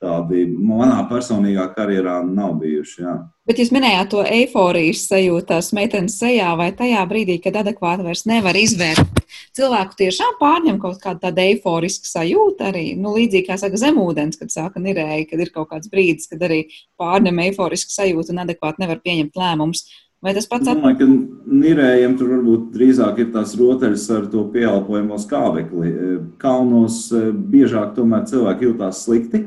tādi 0.00 0.46
manā 0.48 1.02
personīgā 1.10 1.66
karjerā 1.74 2.20
nav 2.24 2.56
bijuši. 2.60 3.02
Jā. 3.04 3.14
Bet 3.48 3.60
jūs 3.60 3.72
minējāt 3.74 4.10
to 4.14 4.22
eifórijas 4.24 5.04
sajūtu, 5.10 5.46
tās 5.50 5.70
meitenes 5.76 6.16
sejā, 6.20 6.48
vai 6.58 6.70
tajā 6.76 7.02
brīdī, 7.10 7.36
kad 7.44 7.58
adekvāti 7.60 8.06
vairs 8.06 8.24
nevar 8.30 8.56
izvērtēt, 8.56 9.20
cilvēku 9.58 9.98
tiešām 10.00 10.38
pārņem 10.40 10.80
kaut 10.82 11.00
kāda 11.02 11.26
tāda 11.26 11.44
eiforiska 11.50 12.08
sajūta 12.08 12.70
arī, 12.70 12.86
nu, 12.98 13.12
līdzīgi 13.18 13.48
kā 13.50 13.58
saka 13.60 13.80
zemūdens, 13.80 14.40
kad 14.40 14.54
sāka 14.54 14.82
nirēja, 14.82 15.26
kad 15.32 15.44
ir 15.44 15.52
kaut 15.54 15.72
kāds 15.74 15.90
brīdis, 15.92 16.30
kad 16.30 16.46
arī 16.48 16.62
pārņem 17.00 17.42
eiforiska 17.48 17.98
sajūta 17.98 18.32
un 18.34 18.44
adekvāti 18.46 18.86
nevar 18.86 19.02
pieņemt 19.04 19.36
lēmumus. 19.40 19.84
Vai 20.20 20.34
tas 20.36 20.48
pats 20.50 20.68
atpakaļ? 20.68 20.98
Domāju, 20.98 20.98
ka 21.00 21.54
nirējiem 21.62 22.16
tur 22.20 22.34
varbūt 22.34 22.66
drīzāk 22.74 23.22
ir 23.22 23.30
tās 23.32 23.54
rotaļas 23.56 24.04
ar 24.18 24.26
to 24.32 24.42
pieelpojamo 24.52 25.16
skābekli. 25.22 25.94
Kalnos 26.42 27.06
eh, 27.16 27.30
biežāk 27.32 27.94
tomēr 27.96 28.26
cilvēki 28.28 28.68
jūtās 28.68 29.06
slikti 29.06 29.46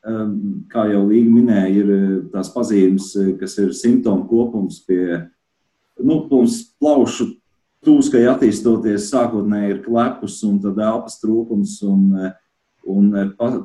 Ehm, 0.00 0.64
kā 0.72 0.86
jau 0.88 1.02
Līga 1.10 1.32
minēja, 1.34 1.82
ir 1.82 1.88
tās 2.32 2.48
pazīmes, 2.54 3.10
kas 3.40 3.58
ir 3.60 3.74
simptomu 3.76 4.24
kopums 4.30 4.78
pie 4.86 5.26
nu, 6.00 6.22
plaušu 6.80 7.26
tūskai 7.84 8.22
attīstoties. 8.30 9.10
Sākotnēji 9.12 9.74
ir 9.74 9.82
klepus 9.84 10.38
un 10.48 10.56
tad 10.64 10.80
elpas 10.80 11.18
trūkums 11.20 11.76
un, 11.84 12.06
un 12.88 13.12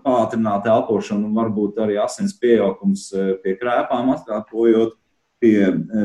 pātrināta 0.04 0.74
elpošana 0.74 1.24
un 1.30 1.40
varbūt 1.40 1.80
arī 1.86 2.02
asins 2.04 2.36
pieaugums 2.42 3.08
pie 3.44 3.56
krēpām 3.62 4.12
atkāpojot. 4.18 4.98
Pie 5.44 5.58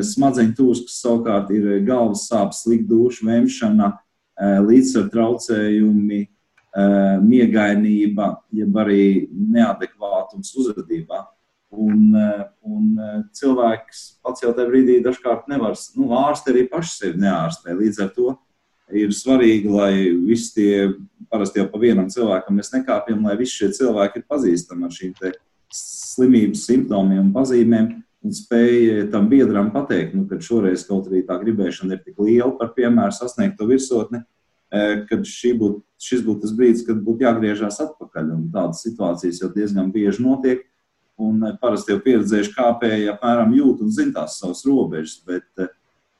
smadzeņu 0.04 0.56
tūskas 0.58 0.98
savukārt 1.00 1.52
ir 1.54 1.80
galvas 1.86 2.26
sāpes, 2.28 2.64
slikta 2.64 2.90
duša, 2.90 3.26
vēmšana, 3.28 3.90
līdzsvaru 4.66 5.12
traucējumi, 5.12 6.20
Eh, 6.70 7.18
miegainība, 7.26 8.28
jeb 8.54 8.76
arī 8.78 9.26
neadekvātums 9.34 10.52
uzvedībā. 10.54 11.24
Un, 11.74 12.14
eh, 12.14 12.44
un 12.62 12.92
eh, 12.94 13.16
cilvēks 13.34 14.22
pats 14.22 14.44
jau 14.44 14.52
tajā 14.54 14.68
brīdī 14.68 15.00
dažkārt 15.02 15.48
nevar, 15.50 15.74
nu, 15.98 16.12
ārsti 16.14 16.52
arī 16.52 16.62
paši 16.70 16.92
sevi 16.94 17.22
neārstē. 17.24 17.74
Līdz 17.74 17.98
ar 18.04 18.12
to 18.14 18.36
ir 18.94 19.10
svarīgi, 19.10 19.66
lai 19.66 20.14
visi 20.28 20.52
tie, 20.54 20.94
parasti 21.26 21.58
jau 21.58 21.66
pa 21.72 21.80
vienam 21.82 22.06
cilvēkam 22.06 22.54
mēs 22.54 22.70
nekāpjam, 22.76 23.26
lai 23.26 23.34
visi 23.40 23.64
šie 23.64 23.72
cilvēki 23.80 24.22
ir 24.22 24.28
pazīstami 24.30 24.86
ar 24.86 24.94
šīm 24.94 25.18
slimības 25.74 26.68
simptomiem 26.70 27.24
un 27.24 27.34
pazīmēm 27.34 27.90
un 28.24 28.34
spēja 28.36 29.06
tam 29.12 29.28
biedram 29.30 29.70
pateikt, 29.74 30.14
nu, 30.16 30.26
ka 30.28 30.40
šoreiz 30.44 30.84
kaut 30.88 31.08
arī 31.08 31.22
tā 31.26 31.38
gribēšana 31.40 31.96
ir 31.96 32.02
tik 32.04 32.20
liela 32.20 32.52
par 32.58 32.74
piemēru 32.76 33.16
sasniegt 33.16 33.56
to 33.58 33.68
virsotni, 33.70 34.22
kad 34.70 35.24
būt, 35.60 35.78
šis 36.00 36.24
būtu 36.26 36.44
tas 36.44 36.54
brīdis, 36.56 36.86
kad 36.86 37.00
būtu 37.04 37.24
jāgriežas 37.26 37.80
atpakaļ. 37.86 38.32
Un 38.36 38.44
tādas 38.54 38.84
situācijas 38.84 39.40
jau 39.42 39.50
diezgan 39.54 39.90
bieži 39.92 40.22
notiek. 40.22 40.66
Un 41.20 41.42
parasti 41.60 41.92
jau 41.92 42.00
pieredzējuši 42.00 42.54
kāpēji 42.54 43.10
apmēram 43.12 43.52
jūt 43.52 43.82
un 43.84 43.90
zina 43.92 44.20
tās 44.20 44.38
savas 44.40 44.62
robežas. 44.64 45.18
Bet, 45.26 45.48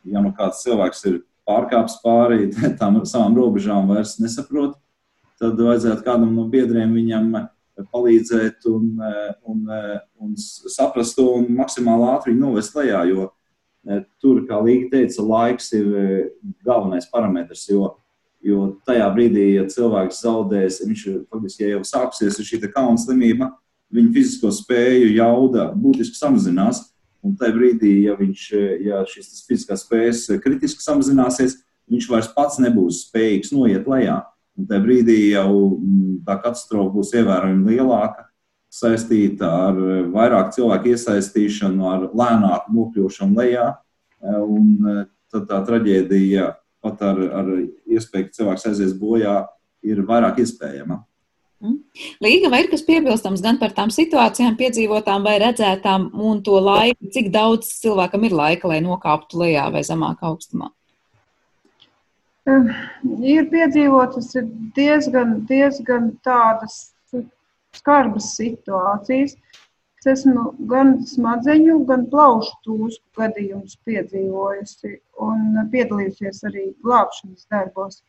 ja 0.05 0.20
nu 0.24 0.34
kāds 0.36 0.64
cilvēks 0.64 1.07
ir 1.09 1.22
pārkāpis 1.48 2.01
pāri 2.03 2.51
tām 2.80 2.98
savām 3.05 3.38
robežām, 3.38 3.88
vairs 3.92 4.18
nesaprot, 4.20 4.76
tad 5.40 5.61
vajadzētu 5.61 6.05
kādam 6.05 6.34
no 6.36 6.48
biedriem 6.51 6.92
viņam 6.96 7.30
palīdzēt 7.93 8.66
un, 8.70 8.91
un, 9.49 9.62
un 10.20 10.35
saprast 10.41 11.16
to 11.18 11.26
un 11.39 11.49
maksimāli 11.59 12.11
ātri 12.12 12.35
novest 12.37 12.76
lejā. 12.78 13.03
Jo 13.11 13.31
tur, 14.20 14.43
kā 14.49 14.59
Līga 14.61 14.91
teica, 14.97 15.24
laiks 15.24 15.72
ir 15.78 15.89
galvenais 16.66 17.09
parametrs. 17.11 17.64
Jo 17.70 17.95
Jo 18.41 18.70
tajā 18.89 19.05
brīdī, 19.12 19.51
ja 19.59 19.66
cilvēks 19.68 20.22
zaudēs, 20.24 20.78
viņš 20.87 21.03
faktiski 21.28 21.66
ja 21.66 21.74
jau 21.74 21.83
sāksies 21.85 22.39
šī 22.41 22.62
kauna 22.72 22.97
slimība, 23.01 23.51
viņa 23.93 24.12
fizisko 24.14 24.53
spēju 24.55 25.11
jauda 25.12 25.68
būtiski 25.76 26.16
samazinās. 26.16 26.87
Un 27.20 27.35
tajā 27.37 27.53
brīdī, 27.53 27.91
ja, 28.07 28.14
viņš, 28.16 28.45
ja 28.81 29.03
šīs 29.05 29.43
fiziskās 29.45 29.85
spējas 29.85 30.22
kritiski 30.41 30.81
samazināsies, 30.81 31.59
viņš 31.93 32.07
vairs 32.09 32.31
pats 32.33 32.57
nebūs 32.64 33.03
spējīgs 33.11 33.53
noiet 33.53 33.91
lejā. 33.93 34.22
Un 34.61 34.66
tajā 34.68 34.84
brīdī 34.84 35.18
jau 35.32 35.50
mm, 35.78 36.20
tā 36.26 36.36
katastrofa 36.42 36.92
būs 36.94 37.14
ievērojami 37.16 37.76
lielāka, 37.76 38.26
saistīta 38.70 39.48
ar 39.70 39.78
vairāk 40.12 40.52
cilvēku 40.54 40.92
iesaistīšanu, 40.92 41.86
ar 41.90 42.08
lēnāku 42.14 42.76
nokļūšanu 42.76 43.40
lejā. 43.40 43.70
Un 44.20 45.06
tad 45.32 45.46
tā 45.48 45.61
traģēdija 45.66 46.50
pat 46.84 47.02
ar, 47.04 47.20
ar 47.40 47.48
iespēju, 47.61 48.28
ka 48.28 48.36
cilvēks 48.38 48.66
aizies 48.70 48.96
bojā, 48.96 49.42
ir 49.86 50.02
vairāk 50.08 50.40
iespējama. 50.44 51.00
Mm. 51.61 51.76
Līga 52.24 52.48
vai 52.52 52.62
ir 52.62 52.70
kas 52.72 52.82
piebilstams 52.86 53.42
gan 53.44 53.58
par 53.61 53.74
tām 53.76 53.92
situācijām, 53.92 54.56
piedzīvotām 54.61 55.26
vai 55.26 55.36
redzētām, 55.42 56.08
un 56.16 56.40
to 56.44 56.56
laiku, 56.56 57.11
cik 57.12 57.28
daudz 57.34 57.68
cilvēkam 57.82 58.24
ir 58.28 58.36
laika, 58.36 58.70
lai 58.70 58.80
nokāptu 58.84 59.42
lejā 59.42 59.66
vai 59.74 59.84
zemāk 59.84 60.24
augstumā? 60.24 60.70
Ir 62.51 63.46
piedzīvotas 63.53 64.32
diezgan, 64.76 65.40
diezgan 65.48 66.11
tādas 66.26 66.80
skarbas 67.76 68.32
situācijas. 68.36 69.36
Es 70.01 70.09
esmu 70.14 70.55
gan 70.68 70.94
smadzeņu, 71.05 71.74
gan 71.88 72.07
plaušu 72.12 72.55
tūsku 72.64 73.20
gadījumus 73.20 73.76
piedzīvojusi 73.84 74.94
un 75.26 75.59
piedalījusies 75.72 76.40
arī 76.48 76.70
glābšanas 76.86 77.44
darbos. 77.53 78.01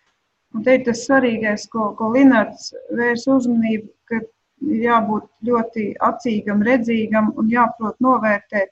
Un 0.55 0.63
te 0.63 0.77
ir 0.77 0.85
tas 0.87 1.03
svarīgais, 1.05 1.67
ko, 1.71 1.89
ko 1.99 2.13
Linārds 2.15 2.71
vērs 2.95 3.27
uzmanību, 3.31 3.91
ka 4.07 4.21
ir 4.21 4.85
jābūt 4.87 5.27
ļoti 5.47 5.85
acīgam, 6.07 6.63
redzīgam 6.63 7.33
un 7.35 7.51
jāprot 7.51 7.99
novērtēt 8.03 8.71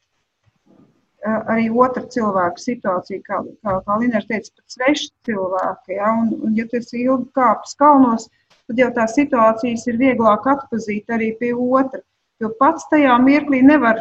arī 1.26 1.70
otra 1.70 2.04
cilvēka 2.08 2.62
situāciju, 2.64 3.22
kā, 3.26 3.40
kā, 3.64 3.74
kā 3.86 3.98
Linārds 4.00 4.28
teica, 4.30 4.52
pat 4.56 4.76
sveši 4.76 5.10
cilvēki. 5.28 5.98
Ja? 5.98 6.14
Un, 6.22 6.32
un, 6.40 6.54
ja 6.56 6.66
tas 6.72 6.94
ir 6.94 7.02
ilgi 7.08 7.28
kāpes 7.36 7.76
kalnos, 7.80 8.30
tad 8.70 8.80
jau 8.80 8.90
tās 8.96 9.16
situācijas 9.18 9.88
ir 9.90 10.00
vieglāk 10.00 10.48
atpazīt 10.48 11.12
arī 11.12 11.34
pie 11.40 11.52
otra. 11.54 12.02
Jo 12.40 12.54
pats 12.60 12.88
tajā 12.92 13.18
mirklī 13.20 13.60
nevar 13.66 14.00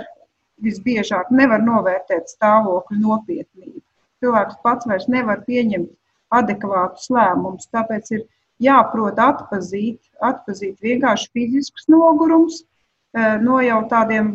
visbiežāk 0.63 1.31
nevar 1.35 1.63
novērtēt 1.63 2.31
stāvokļa 2.35 2.99
nopietnību. 3.03 3.81
Cilvēks 4.23 4.59
pats 4.63 4.87
vairs 4.91 5.07
nevar 5.11 5.45
pieņemt 5.47 5.91
adekvātus 6.35 7.11
lēmumus. 7.15 7.69
Tāpēc 7.75 8.11
ir 8.15 8.25
jāprot 8.63 9.19
atpazīt, 9.23 10.01
atpazīt 10.23 10.83
vienkārši 10.83 11.31
fizisks 11.35 11.87
nogurums 11.91 12.63
eh, 12.63 13.39
no 13.43 13.61
jau 13.63 13.81
tādiem 13.91 14.35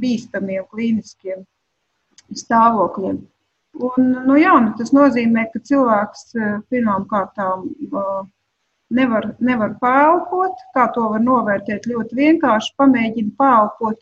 bīstamiem 0.00 0.66
klīniskiem 0.70 1.44
stāvokļiem. 2.34 3.18
Un, 3.86 4.06
nu 4.24 4.38
jā, 4.40 4.54
nu 4.64 4.72
tas 4.78 4.92
nozīmē, 4.96 5.50
ka 5.52 5.60
cilvēks 5.68 6.30
eh, 6.36 6.52
pirmām 6.72 7.04
kārtām 7.10 7.66
uh, 7.90 8.22
nevar, 8.96 9.34
nevar 9.44 9.74
pēlpot. 9.82 10.62
Kā 10.76 10.86
to 10.94 11.10
var 11.12 11.24
novērtēt? 11.24 11.88
Ļoti 11.90 12.16
vienkārši 12.16 12.72
pamēģina 12.80 13.34
pēlpot 13.36 14.00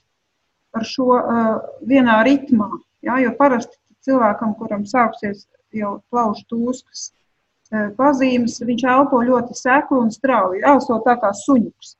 ar 0.79 0.87
šo 0.87 1.09
uh, 1.16 1.51
vienā 1.91 2.20
ritmā. 2.27 2.70
Ja? 3.07 3.18
Jo 3.22 3.35
parasti 3.39 3.77
cilvēkam, 4.07 4.55
kuram 4.61 4.87
sāksies 4.87 5.49
jau 5.75 5.97
plaušu 6.14 6.47
tūskas 6.53 7.09
uh, 7.11 7.91
pazīmes, 7.99 8.61
viņš 8.62 8.87
elpo 8.95 9.25
ļoti 9.27 9.59
sekli 9.59 9.99
un 10.05 10.14
strauji, 10.14 10.62
elso 10.62 11.01
tā 11.07 11.18
kā 11.18 11.35
suņuks. 11.45 11.97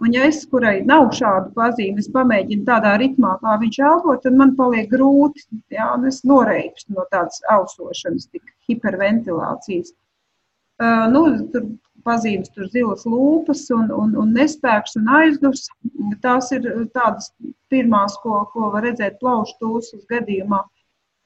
Un, 0.00 0.12
ja 0.12 0.26
es, 0.28 0.42
kurai 0.50 0.82
nav 0.84 1.06
šādu 1.16 1.54
pazīmi, 1.56 2.02
es 2.02 2.10
pamēģinu 2.12 2.66
tādā 2.68 2.96
ritmā, 3.00 3.32
kā 3.40 3.54
viņš 3.62 3.78
elpo, 3.90 4.16
tad 4.20 4.36
man 4.36 4.52
paliek 4.58 4.90
grūti. 4.90 5.46
Jā, 5.72 5.88
es 6.10 6.20
noreipstu 6.28 6.92
no 6.98 7.06
tādas 7.12 7.40
ausošanas, 7.54 8.28
tik 8.28 8.44
hiperventilācijas. 8.68 9.94
Uh, 10.76 11.06
nu, 11.08 11.22
tur 11.54 11.64
pazīmes, 12.06 12.52
tur 12.54 12.68
zilas 12.74 13.06
lūpas 13.08 13.64
un, 13.74 13.88
un, 14.02 14.12
un 14.20 14.34
nespēks 14.36 14.98
un 15.00 15.08
aizdus. 15.18 15.66
Tās 16.22 16.52
ir 16.52 16.68
tādas 16.94 17.32
pirmās, 17.72 18.18
ko, 18.22 18.42
ko 18.52 18.70
var 18.74 18.84
redzēt 18.86 19.16
plaušu 19.22 19.56
tūsas 19.62 20.04
gadījumā. 20.12 20.60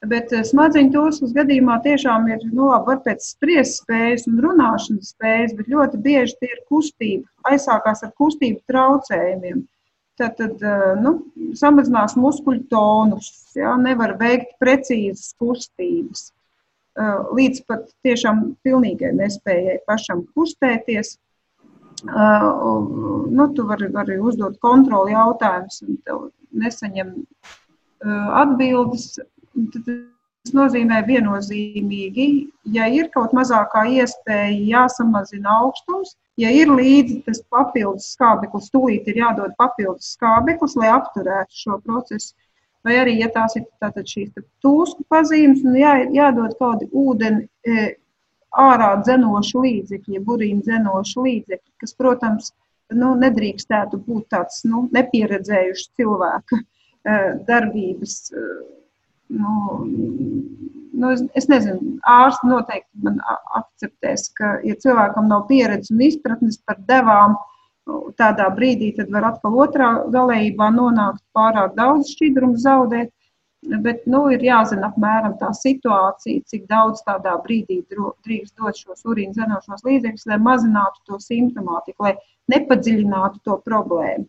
Bet 0.09 0.31
eh, 0.33 0.41
smadzeņu 0.47 0.93
tūsas 0.95 1.33
gadījumā 1.35 1.77
tiešām 1.85 2.25
ir, 2.31 2.41
nu, 2.49 2.71
labi, 2.71 2.87
var 2.89 3.01
pēc 3.05 3.25
spriest 3.35 3.83
spējas 3.83 4.25
un 4.31 4.39
runāšanas 4.41 5.11
spējas, 5.13 5.53
bet 5.59 5.69
ļoti 5.69 6.01
bieži 6.01 6.39
tie 6.39 6.49
ir 6.49 6.63
kustība, 6.71 7.27
aizsākās 7.51 8.01
ar 8.07 8.13
kustību 8.17 8.63
traucējumiem. 8.71 9.61
Tad, 10.17 10.39
tad 10.39 10.65
eh, 10.65 10.85
nu, 11.01 11.13
samazinās 11.57 12.17
muskuļu 12.17 12.65
tonus, 12.73 13.29
ja, 13.57 13.75
nevar 13.77 14.17
veikt 14.21 14.57
precīzas 14.61 15.35
kustības 15.41 16.31
līdz 17.31 17.61
pat 17.71 17.85
tiešām 18.03 18.41
pilnīgai 18.65 19.13
nespējai 19.15 19.77
pašam 19.87 20.25
kustēties. 20.35 21.13
Nu, 22.03 23.45
tu 23.55 23.63
vari, 23.69 23.87
vari 23.93 24.17
uzdot 24.19 24.57
kontroli 24.59 25.13
jautājumus, 25.13 25.79
un 25.85 26.01
tev 26.03 26.25
nesaņem 26.51 27.13
atbildes. 28.41 29.13
Tas 29.55 30.53
nozīmē 30.57 31.03
viennozīmīgi, 31.05 32.27
ja 32.73 32.87
ir 32.89 33.11
kaut 33.13 33.35
mazākā 33.37 33.83
iespēja 33.99 34.57
jāsamazina 34.71 35.59
augstums, 35.61 36.15
Ja 36.39 36.51
ir 36.55 36.71
līdzi 36.71 37.19
tas 37.25 37.41
papildus 37.51 38.13
skābeklis, 38.15 38.69
tūlīt 38.73 39.09
ir 39.11 39.19
jādod 39.19 39.51
papildus 39.59 40.13
skābeklis, 40.15 40.77
lai 40.79 40.89
apturētu 40.93 41.63
šo 41.63 41.77
procesu. 41.83 42.33
Vai 42.87 42.95
arī, 42.97 43.17
ja 43.19 43.27
tās 43.29 43.53
ir 43.59 43.67
tātad 43.83 44.07
šīs 44.09 44.31
tūsku 44.63 45.05
pazīmes, 45.11 45.61
nu 45.61 45.75
jā, 45.77 45.99
jādod 46.15 46.55
kādi 46.57 46.87
ūdeni 46.97 47.45
e, 47.45 47.91
ārā 48.57 48.95
dzenoši 49.03 49.61
līdzekļi, 49.65 50.23
burīna 50.25 50.65
dzenoši 50.65 51.25
līdzekļi, 51.27 51.73
kas, 51.83 51.93
protams, 51.99 52.49
nu, 52.95 53.11
nedrīkstētu 53.21 54.01
būt 54.07 54.31
tāds 54.33 54.63
nu, 54.65 54.87
nepieredzējušs 54.97 55.91
cilvēka 55.99 56.57
e, 56.57 57.19
darbības 57.51 58.17
nu, 59.31 59.53
nu, 60.91 61.11
es, 61.11 61.23
es 61.39 61.47
nezinu, 61.51 61.95
ārsts 62.07 62.45
noteikti 62.47 63.05
man 63.05 63.21
akceptēs, 63.59 64.27
ka, 64.37 64.57
ja 64.67 64.75
cilvēkam 64.83 65.29
nav 65.31 65.47
pieredzes 65.49 65.93
un 65.95 66.03
izpratnes 66.07 66.59
par 66.65 66.79
devām, 66.89 67.37
tādā 68.19 68.47
brīdī 68.55 68.91
tad 68.97 69.09
var 69.13 69.31
atkal 69.31 69.57
otrā 69.63 69.89
galējībā 70.13 70.69
nonākt 70.75 71.23
pārāk 71.35 71.73
daudz 71.79 72.13
šķidrumu 72.15 72.59
zaudēt. 72.61 73.11
Bet 73.61 74.07
nu, 74.09 74.23
ir 74.33 74.41
jāzina 74.41 74.87
apmēram 74.89 75.35
tā 75.37 75.51
situācija, 75.53 76.41
cik 76.49 76.63
daudz 76.69 77.03
tādā 77.05 77.35
brīdī 77.43 77.83
drīkst 77.91 78.55
dot 78.57 78.79
šos 78.79 79.05
urīna 79.05 79.37
zenošos 79.37 79.85
līdzekļus, 79.85 80.25
lai 80.31 80.39
mazinātu 80.41 81.03
to 81.05 81.19
simptomātiku, 81.21 82.07
lai 82.07 82.15
nepadziļinātu 82.49 83.43
to 83.45 83.59
problēmu. 83.61 84.25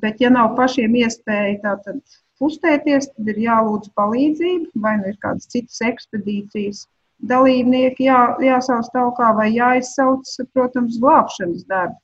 Bet, 0.00 0.22
ja 0.24 0.30
nav 0.32 0.54
pašiem 0.56 0.96
iespēja 1.02 1.58
tātad 1.66 2.00
kustēties, 2.40 3.10
tad 3.14 3.28
ir 3.32 3.42
jālūdz 3.44 3.92
palīdzība, 3.98 4.70
vai 4.84 4.96
nu 5.00 5.12
ir 5.12 5.18
kādas 5.22 5.48
citas 5.52 5.80
ekspedīcijas 5.84 6.86
dalībnieki 7.30 8.06
jā, 8.08 8.20
jāsauc 8.44 8.88
talkā, 8.94 9.32
vai 9.36 9.50
jāizsauc, 9.52 10.28
protams, 10.54 10.98
glābšanas 11.02 11.66
darbi, 11.68 11.98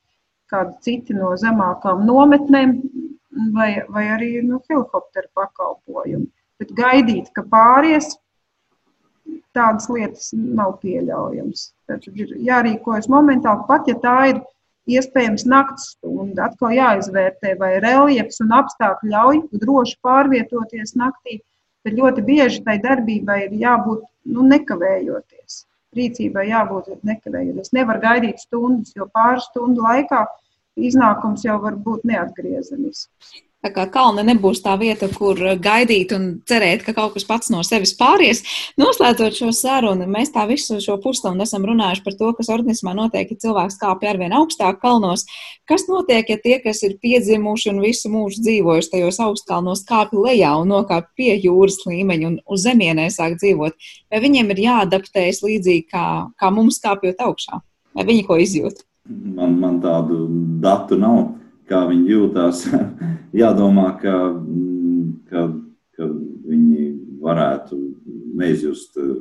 kādi 0.53 0.77
citi 0.85 1.17
no 1.17 1.33
zemākām 1.41 2.05
nometnēm, 2.07 2.77
vai, 3.57 3.71
vai 3.93 4.07
arī 4.17 4.31
nu, 4.45 4.61
helikopteru 4.71 5.29
pakalpojumi. 5.37 6.29
Bet 6.61 6.73
gaidīt, 6.77 7.33
ka 7.37 7.45
pāries, 7.53 8.15
tādas 9.57 9.89
lietas 9.93 10.31
nav 10.37 10.77
pieļaujams. 10.83 11.71
Tad 11.89 12.07
ir 12.13 12.37
jārīkojas 12.47 13.09
momentāli, 13.13 13.67
pat 13.69 13.89
ja 13.91 13.97
tā 14.03 14.17
ir 14.33 14.41
iespējams 14.91 15.47
naktas 15.51 15.93
stunda. 15.95 16.47
Atkal 16.49 16.75
jāizvērtē, 16.77 17.57
vai 17.61 17.77
reliefs 17.83 18.41
un 18.45 18.55
apstākļi 18.57 19.13
ļauj 19.13 19.41
droši 19.63 19.97
pārvietoties 20.07 20.97
naktī, 20.99 21.41
bet 21.87 21.97
ļoti 21.99 22.25
bieži 22.27 22.63
tai 22.67 22.79
darbībai 22.83 23.43
ir 23.47 23.57
jābūt 23.63 24.05
nu, 24.33 24.47
nekavējoties. 24.53 25.65
Rīcībai 25.97 26.49
jābūt 26.51 27.05
nekavējoties. 27.09 27.73
Nevar 27.73 28.01
gaidīt 28.03 28.43
stundas, 28.43 28.93
jo 28.97 29.09
pāris 29.15 29.47
stundu 29.51 29.87
laikā 29.87 30.27
iznākums 30.77 31.47
jau 31.47 31.57
var 31.63 31.79
būt 31.87 32.05
neatgriezenisks. 32.09 33.46
Tā 33.65 33.71
kā 33.73 33.87
kalna 33.91 34.23
nebūs 34.23 34.61
tā 34.63 34.75
vieta, 34.79 35.09
kur 35.11 35.39
gaidīt 35.59 36.13
un 36.15 36.27
cerēt, 36.47 36.85
ka 36.87 36.93
kaut 36.95 37.15
kas 37.17 37.25
pats 37.27 37.49
no 37.51 37.63
sevis 37.67 37.95
pāries. 37.99 38.43
Noslēdzot 38.79 39.39
šo 39.41 39.49
sarunu, 39.57 40.05
mēs 40.13 40.31
tā 40.35 40.45
visu 40.47 40.77
šo 40.83 40.99
pusstundu 41.03 41.43
esam 41.43 41.65
runājuši 41.67 42.05
par 42.05 42.15
to, 42.21 42.29
kas 42.37 42.51
organismā 42.53 42.93
notiek, 42.95 43.33
ja 43.33 43.41
cilvēks 43.47 43.79
kāpj 43.81 44.11
arvien 44.11 44.35
augstāk 44.37 44.79
kalnos. 44.83 45.25
Kas 45.67 45.87
notiek, 45.89 46.29
ja 46.31 46.37
tie, 46.43 46.59
kas 46.63 46.85
ir 46.87 46.99
piedzimuši 47.03 47.73
un 47.73 47.81
visu 47.83 48.13
mūžu 48.13 48.45
dzīvojuši 48.45 48.93
tajos 48.93 49.19
augstkalnos, 49.25 49.87
kāpj 49.89 50.21
lejā 50.29 50.53
un 50.61 50.71
nokāp 50.75 51.09
pie 51.19 51.33
jūras 51.35 51.81
līmeņa 51.89 52.29
un 52.29 52.37
uz 52.45 52.67
zemienē 52.69 53.09
sāk 53.15 53.39
dzīvot? 53.41 53.89
Vai 54.13 54.21
viņiem 54.23 54.53
ir 54.53 54.63
jāadaptējas 54.67 55.43
līdzīgi 55.47 55.89
kā, 55.91 56.05
kā 56.39 56.53
mums 56.55 56.79
kāpjot 56.85 57.25
augšā? 57.25 57.59
Vai 57.97 58.07
viņi 58.13 58.29
ko 58.29 58.39
izjūt? 58.45 58.85
Man, 59.09 59.59
man 59.63 59.81
tādu 59.83 60.27
datu 60.63 61.01
nav 61.01 61.25
kā 61.69 61.83
viņi 61.91 62.13
jūtas. 62.15 62.65
Jādomā, 63.43 63.91
ka, 64.01 64.15
mm, 64.33 65.05
ka, 65.31 65.47
ka 65.97 66.09
viņi 66.47 66.89
varētu 67.23 67.79
neizjust 68.39 68.97
eh, 69.01 69.13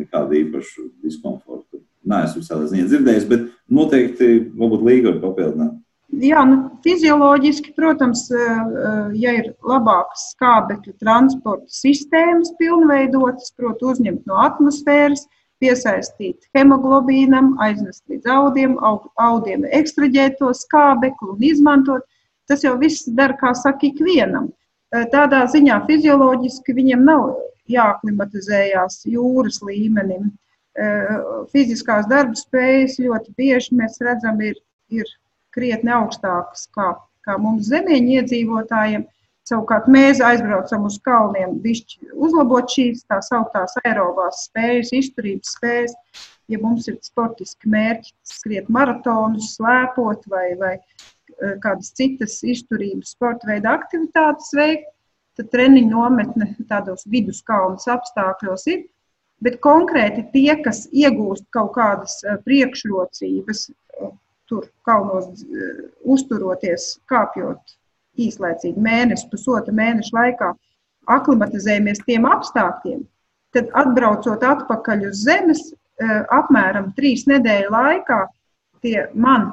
nekādu 0.00 0.38
īpašu 0.44 0.88
diskomfortu. 1.04 1.82
Nē, 2.06 2.24
es 2.24 2.36
visādi 2.38 2.70
ziņā 2.70 2.88
dzirdējis, 2.88 3.28
bet 3.28 3.48
noteikti 3.68 4.32
varbūt 4.56 4.84
līga 4.86 5.12
var 5.12 5.22
papildināt. 5.26 5.78
Jā, 6.20 6.40
nu, 6.42 6.56
fizioloģiski, 6.82 7.74
protams, 7.76 8.24
eh, 8.34 8.46
eh, 8.46 9.10
ja 9.22 9.34
ir 9.38 9.52
labākas 9.62 10.30
skābekļa 10.34 10.96
transporta 10.98 11.70
sistēmas 11.70 12.50
pilnveidotas, 12.58 13.52
proti, 13.56 13.86
uzņemt 13.92 14.26
no 14.26 14.40
atmosfēras, 14.42 15.28
piesaistīt 15.60 16.48
hemoglobīnam, 16.56 17.52
aiznest 17.62 18.02
līdz 18.10 18.30
audiem, 18.32 18.78
audiem 19.20 19.66
ekstraģēt 19.68 20.38
to 20.40 20.52
skābekli 20.56 21.34
un 21.34 21.44
izmantot. 21.50 22.06
Tas 22.50 22.64
jau 22.64 22.74
viss 22.80 23.06
dara, 23.06 23.36
kā 23.38 23.52
saka, 23.54 23.86
ikvienam. 23.86 24.48
Tādā 25.12 25.44
ziņā 25.52 25.76
fizioloģiski 25.86 26.74
viņiem 26.74 27.04
nav 27.06 27.28
jāaklimatizējās 27.70 29.04
jūras 29.12 29.60
līmenim. 29.62 30.32
Fiziskās 31.52 32.08
darba 32.10 32.34
spējas 32.38 32.98
ļoti 33.02 33.34
bieži 33.38 33.76
mēs 33.78 34.00
redzam, 34.02 34.40
ir, 34.42 34.58
ir 34.90 35.06
krietni 35.54 35.92
augstākas 35.94 36.66
kā, 36.74 36.92
kā 37.26 37.36
mums 37.38 37.70
zemieņu 37.70 38.16
iedzīvotājiem. 38.18 39.06
Savukārt 39.50 39.88
mēs 39.90 40.20
aizbraucam 40.22 40.84
uz 40.86 40.96
kalniem, 41.02 41.56
bišķi 41.64 42.12
uzlabot 42.26 42.70
šīs 42.70 43.00
tā 43.10 43.16
sauktās 43.26 43.72
aerobās 43.80 44.44
spējas, 44.46 44.92
izturības 44.94 45.56
spējas. 45.56 45.96
Ja 46.50 46.60
mums 46.62 46.86
ir 46.90 47.00
sportiski 47.02 47.70
mērķi, 47.70 48.12
skriet 48.26 48.68
maratonus, 48.70 49.56
slēpot 49.56 50.22
vai, 50.30 50.44
vai 50.60 50.72
e, 50.76 50.82
kādas 51.64 51.90
citas 51.98 52.36
izturības 52.46 53.16
sporta 53.16 53.50
veida 53.50 53.72
aktivitātes 53.78 54.52
veikt, 54.58 54.86
tad 55.38 55.50
treniņu 55.54 55.90
nometne 55.96 56.52
tādos 56.70 57.06
viduskalnas 57.10 57.90
apstākļos 57.90 58.66
ir. 58.70 58.86
Bet 59.42 59.58
konkrēti 59.66 60.28
tie, 60.34 60.52
kas 60.62 60.84
iegūst 60.94 61.48
kaut 61.54 61.74
kādas 61.78 62.20
e, 62.22 62.38
priekšrocības, 62.46 63.66
e, 63.70 64.14
tur 64.50 64.70
kalnos 64.86 65.42
uzturoties, 66.06 66.92
kāpjot 67.10 67.79
īslaicīgi 68.26 68.82
mēnešu, 68.84 69.30
pusotra 69.32 69.74
mēneša 69.74 70.16
laikā 70.16 70.50
aklimatizējamies 71.10 72.02
tiem 72.06 72.26
apstākļiem, 72.28 73.02
tad 73.54 73.70
atbraucot 73.78 74.44
atpakaļ 74.46 75.08
uz 75.08 75.24
Zemes, 75.26 75.62
e, 75.70 76.20
apmēram 76.36 76.92
trīs 76.98 77.26
nedēļu 77.30 77.72
laikā 77.74 78.20
tie 78.84 79.06
man, 79.14 79.50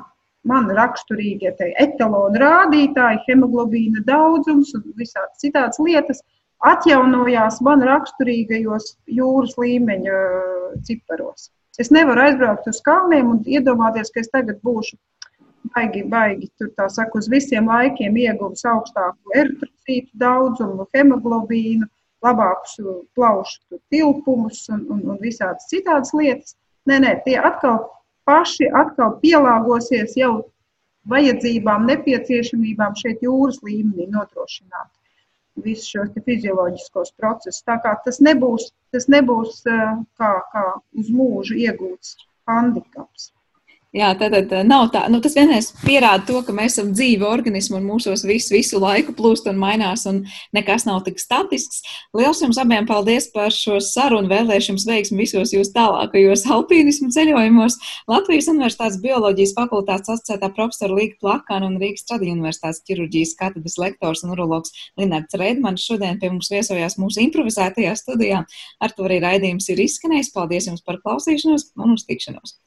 man 0.47 0.70
raksturīgie 0.78 1.53
etalonu 1.82 2.41
rādītāji, 2.43 3.24
hemoglobīna 3.28 4.03
daudzums 4.07 4.74
un 4.78 4.86
visādas 4.99 5.43
citādas 5.43 5.82
lietas 5.84 6.24
atjaunojās 6.65 7.59
man 7.65 7.84
raksturīgajos 7.86 8.95
jūras 9.20 9.57
līmeņa 9.61 10.13
e, 10.13 10.82
ciparos. 10.88 11.51
Es 11.78 11.91
nevaru 11.93 12.24
aizbraukt 12.26 12.65
uz 12.70 12.80
kalniem 12.82 13.30
un 13.30 13.43
iedomāties, 13.45 14.09
ka 14.13 14.24
es 14.24 14.32
tagad 14.34 14.57
būšu 14.65 14.97
baigi, 15.74 16.03
baigi 16.11 16.49
tur 16.59 16.72
tā 16.78 16.88
saka, 16.91 17.20
uz 17.20 17.30
visiem 17.32 17.70
laikiem 17.72 18.18
ieguvis 18.24 18.65
augstāku 18.68 19.36
eritrocītu 19.36 20.11
daudzumu, 20.24 20.88
hemoglobīnu, 20.95 21.88
labākus 22.26 22.78
plaušu 23.15 23.80
tilpumus 23.93 24.65
un, 24.74 24.86
un, 24.93 25.03
un 25.13 25.22
visādas 25.22 25.70
citādas 25.72 26.13
lietas. 26.18 26.55
Nē, 26.89 26.99
nē, 27.03 27.13
tie 27.26 27.38
atkal 27.38 27.84
paši 28.28 28.70
atkal 28.76 29.18
pielāgosies 29.22 30.15
jau 30.20 30.34
vajadzībām, 31.11 31.88
nepieciešamībām 31.88 32.95
šeit 32.99 33.24
jūras 33.24 33.61
līmenī 33.63 34.09
nodrošināt 34.11 34.91
visus 35.63 35.89
šos 35.89 36.11
fizioloģiskos 36.26 37.13
procesus. 37.18 37.63
Tā 37.65 37.78
kā 37.84 37.95
tas 38.05 38.20
nebūs, 38.22 38.70
tas 38.93 39.07
nebūs 39.11 39.63
kā, 39.65 40.32
kā 40.53 40.65
uz 40.99 41.09
mūžu 41.13 41.57
iegūts 41.63 42.18
handikaps. 42.49 43.32
Jā, 43.97 44.11
tad, 44.13 44.33
tad 44.35 44.51
eh, 44.53 44.65
nav 44.67 44.91
tā. 44.93 45.05
Nu, 45.09 45.17
tas 45.23 45.33
vienreiz 45.33 45.71
pierāda 45.81 46.21
to, 46.27 46.41
ka 46.45 46.53
mēs 46.53 46.75
esam 46.75 46.91
dzīvi 46.93 47.25
organismi 47.25 47.79
un 47.79 47.85
mūsos 47.87 48.21
visu, 48.29 48.53
visu 48.53 48.77
laiku 48.81 49.15
plūst 49.17 49.47
un 49.49 49.57
mainās, 49.57 50.03
un 50.09 50.19
nekas 50.53 50.85
nav 50.85 50.99
tik 51.07 51.17
statisks. 51.21 51.79
Lielas 52.13 52.43
jums 52.43 52.59
abiem 52.61 52.85
paldies 52.89 53.29
par 53.33 53.49
šo 53.55 53.79
sarunu. 53.81 54.29
Vēlēšu 54.29 54.73
jums 54.73 54.85
veiksmi 54.85 55.23
visos 55.23 55.53
jūsu 55.55 55.73
tālākajos 55.73 56.45
alpīnismu 56.53 57.09
ceļojumos. 57.15 57.79
Latvijas 58.11 58.51
Universitātes 58.53 58.99
bioloģijas 59.01 59.55
fakultātes 59.57 60.13
asociētā 60.13 60.51
profesora 60.53 60.99
Līga 60.99 61.17
Plakana 61.23 61.71
un 61.71 61.79
Rīgas 61.81 62.05
Tradiņu 62.11 62.37
Universitātes 62.37 62.83
ķirurģijas 62.85 63.33
katedras 63.41 63.79
lektors 63.81 64.21
un 64.27 64.35
urologs 64.37 64.77
Linārds 64.99 65.39
Reidmanis 65.41 65.87
šodien 65.89 66.21
pie 66.21 66.29
mums 66.35 66.51
viesojās 66.53 66.99
mūsu 67.01 67.25
improvizētajā 67.25 67.97
studijā. 67.97 68.45
Ar 68.77 68.93
to 68.93 69.09
arī 69.09 69.23
raidījums 69.25 69.73
ir 69.73 69.81
izskanējis. 69.87 70.33
Paldies 70.37 70.69
jums 70.69 70.85
par 70.85 71.01
klausīšanos 71.01 71.71
un 71.81 71.97
uz 71.97 72.05
tikšanos! 72.05 72.59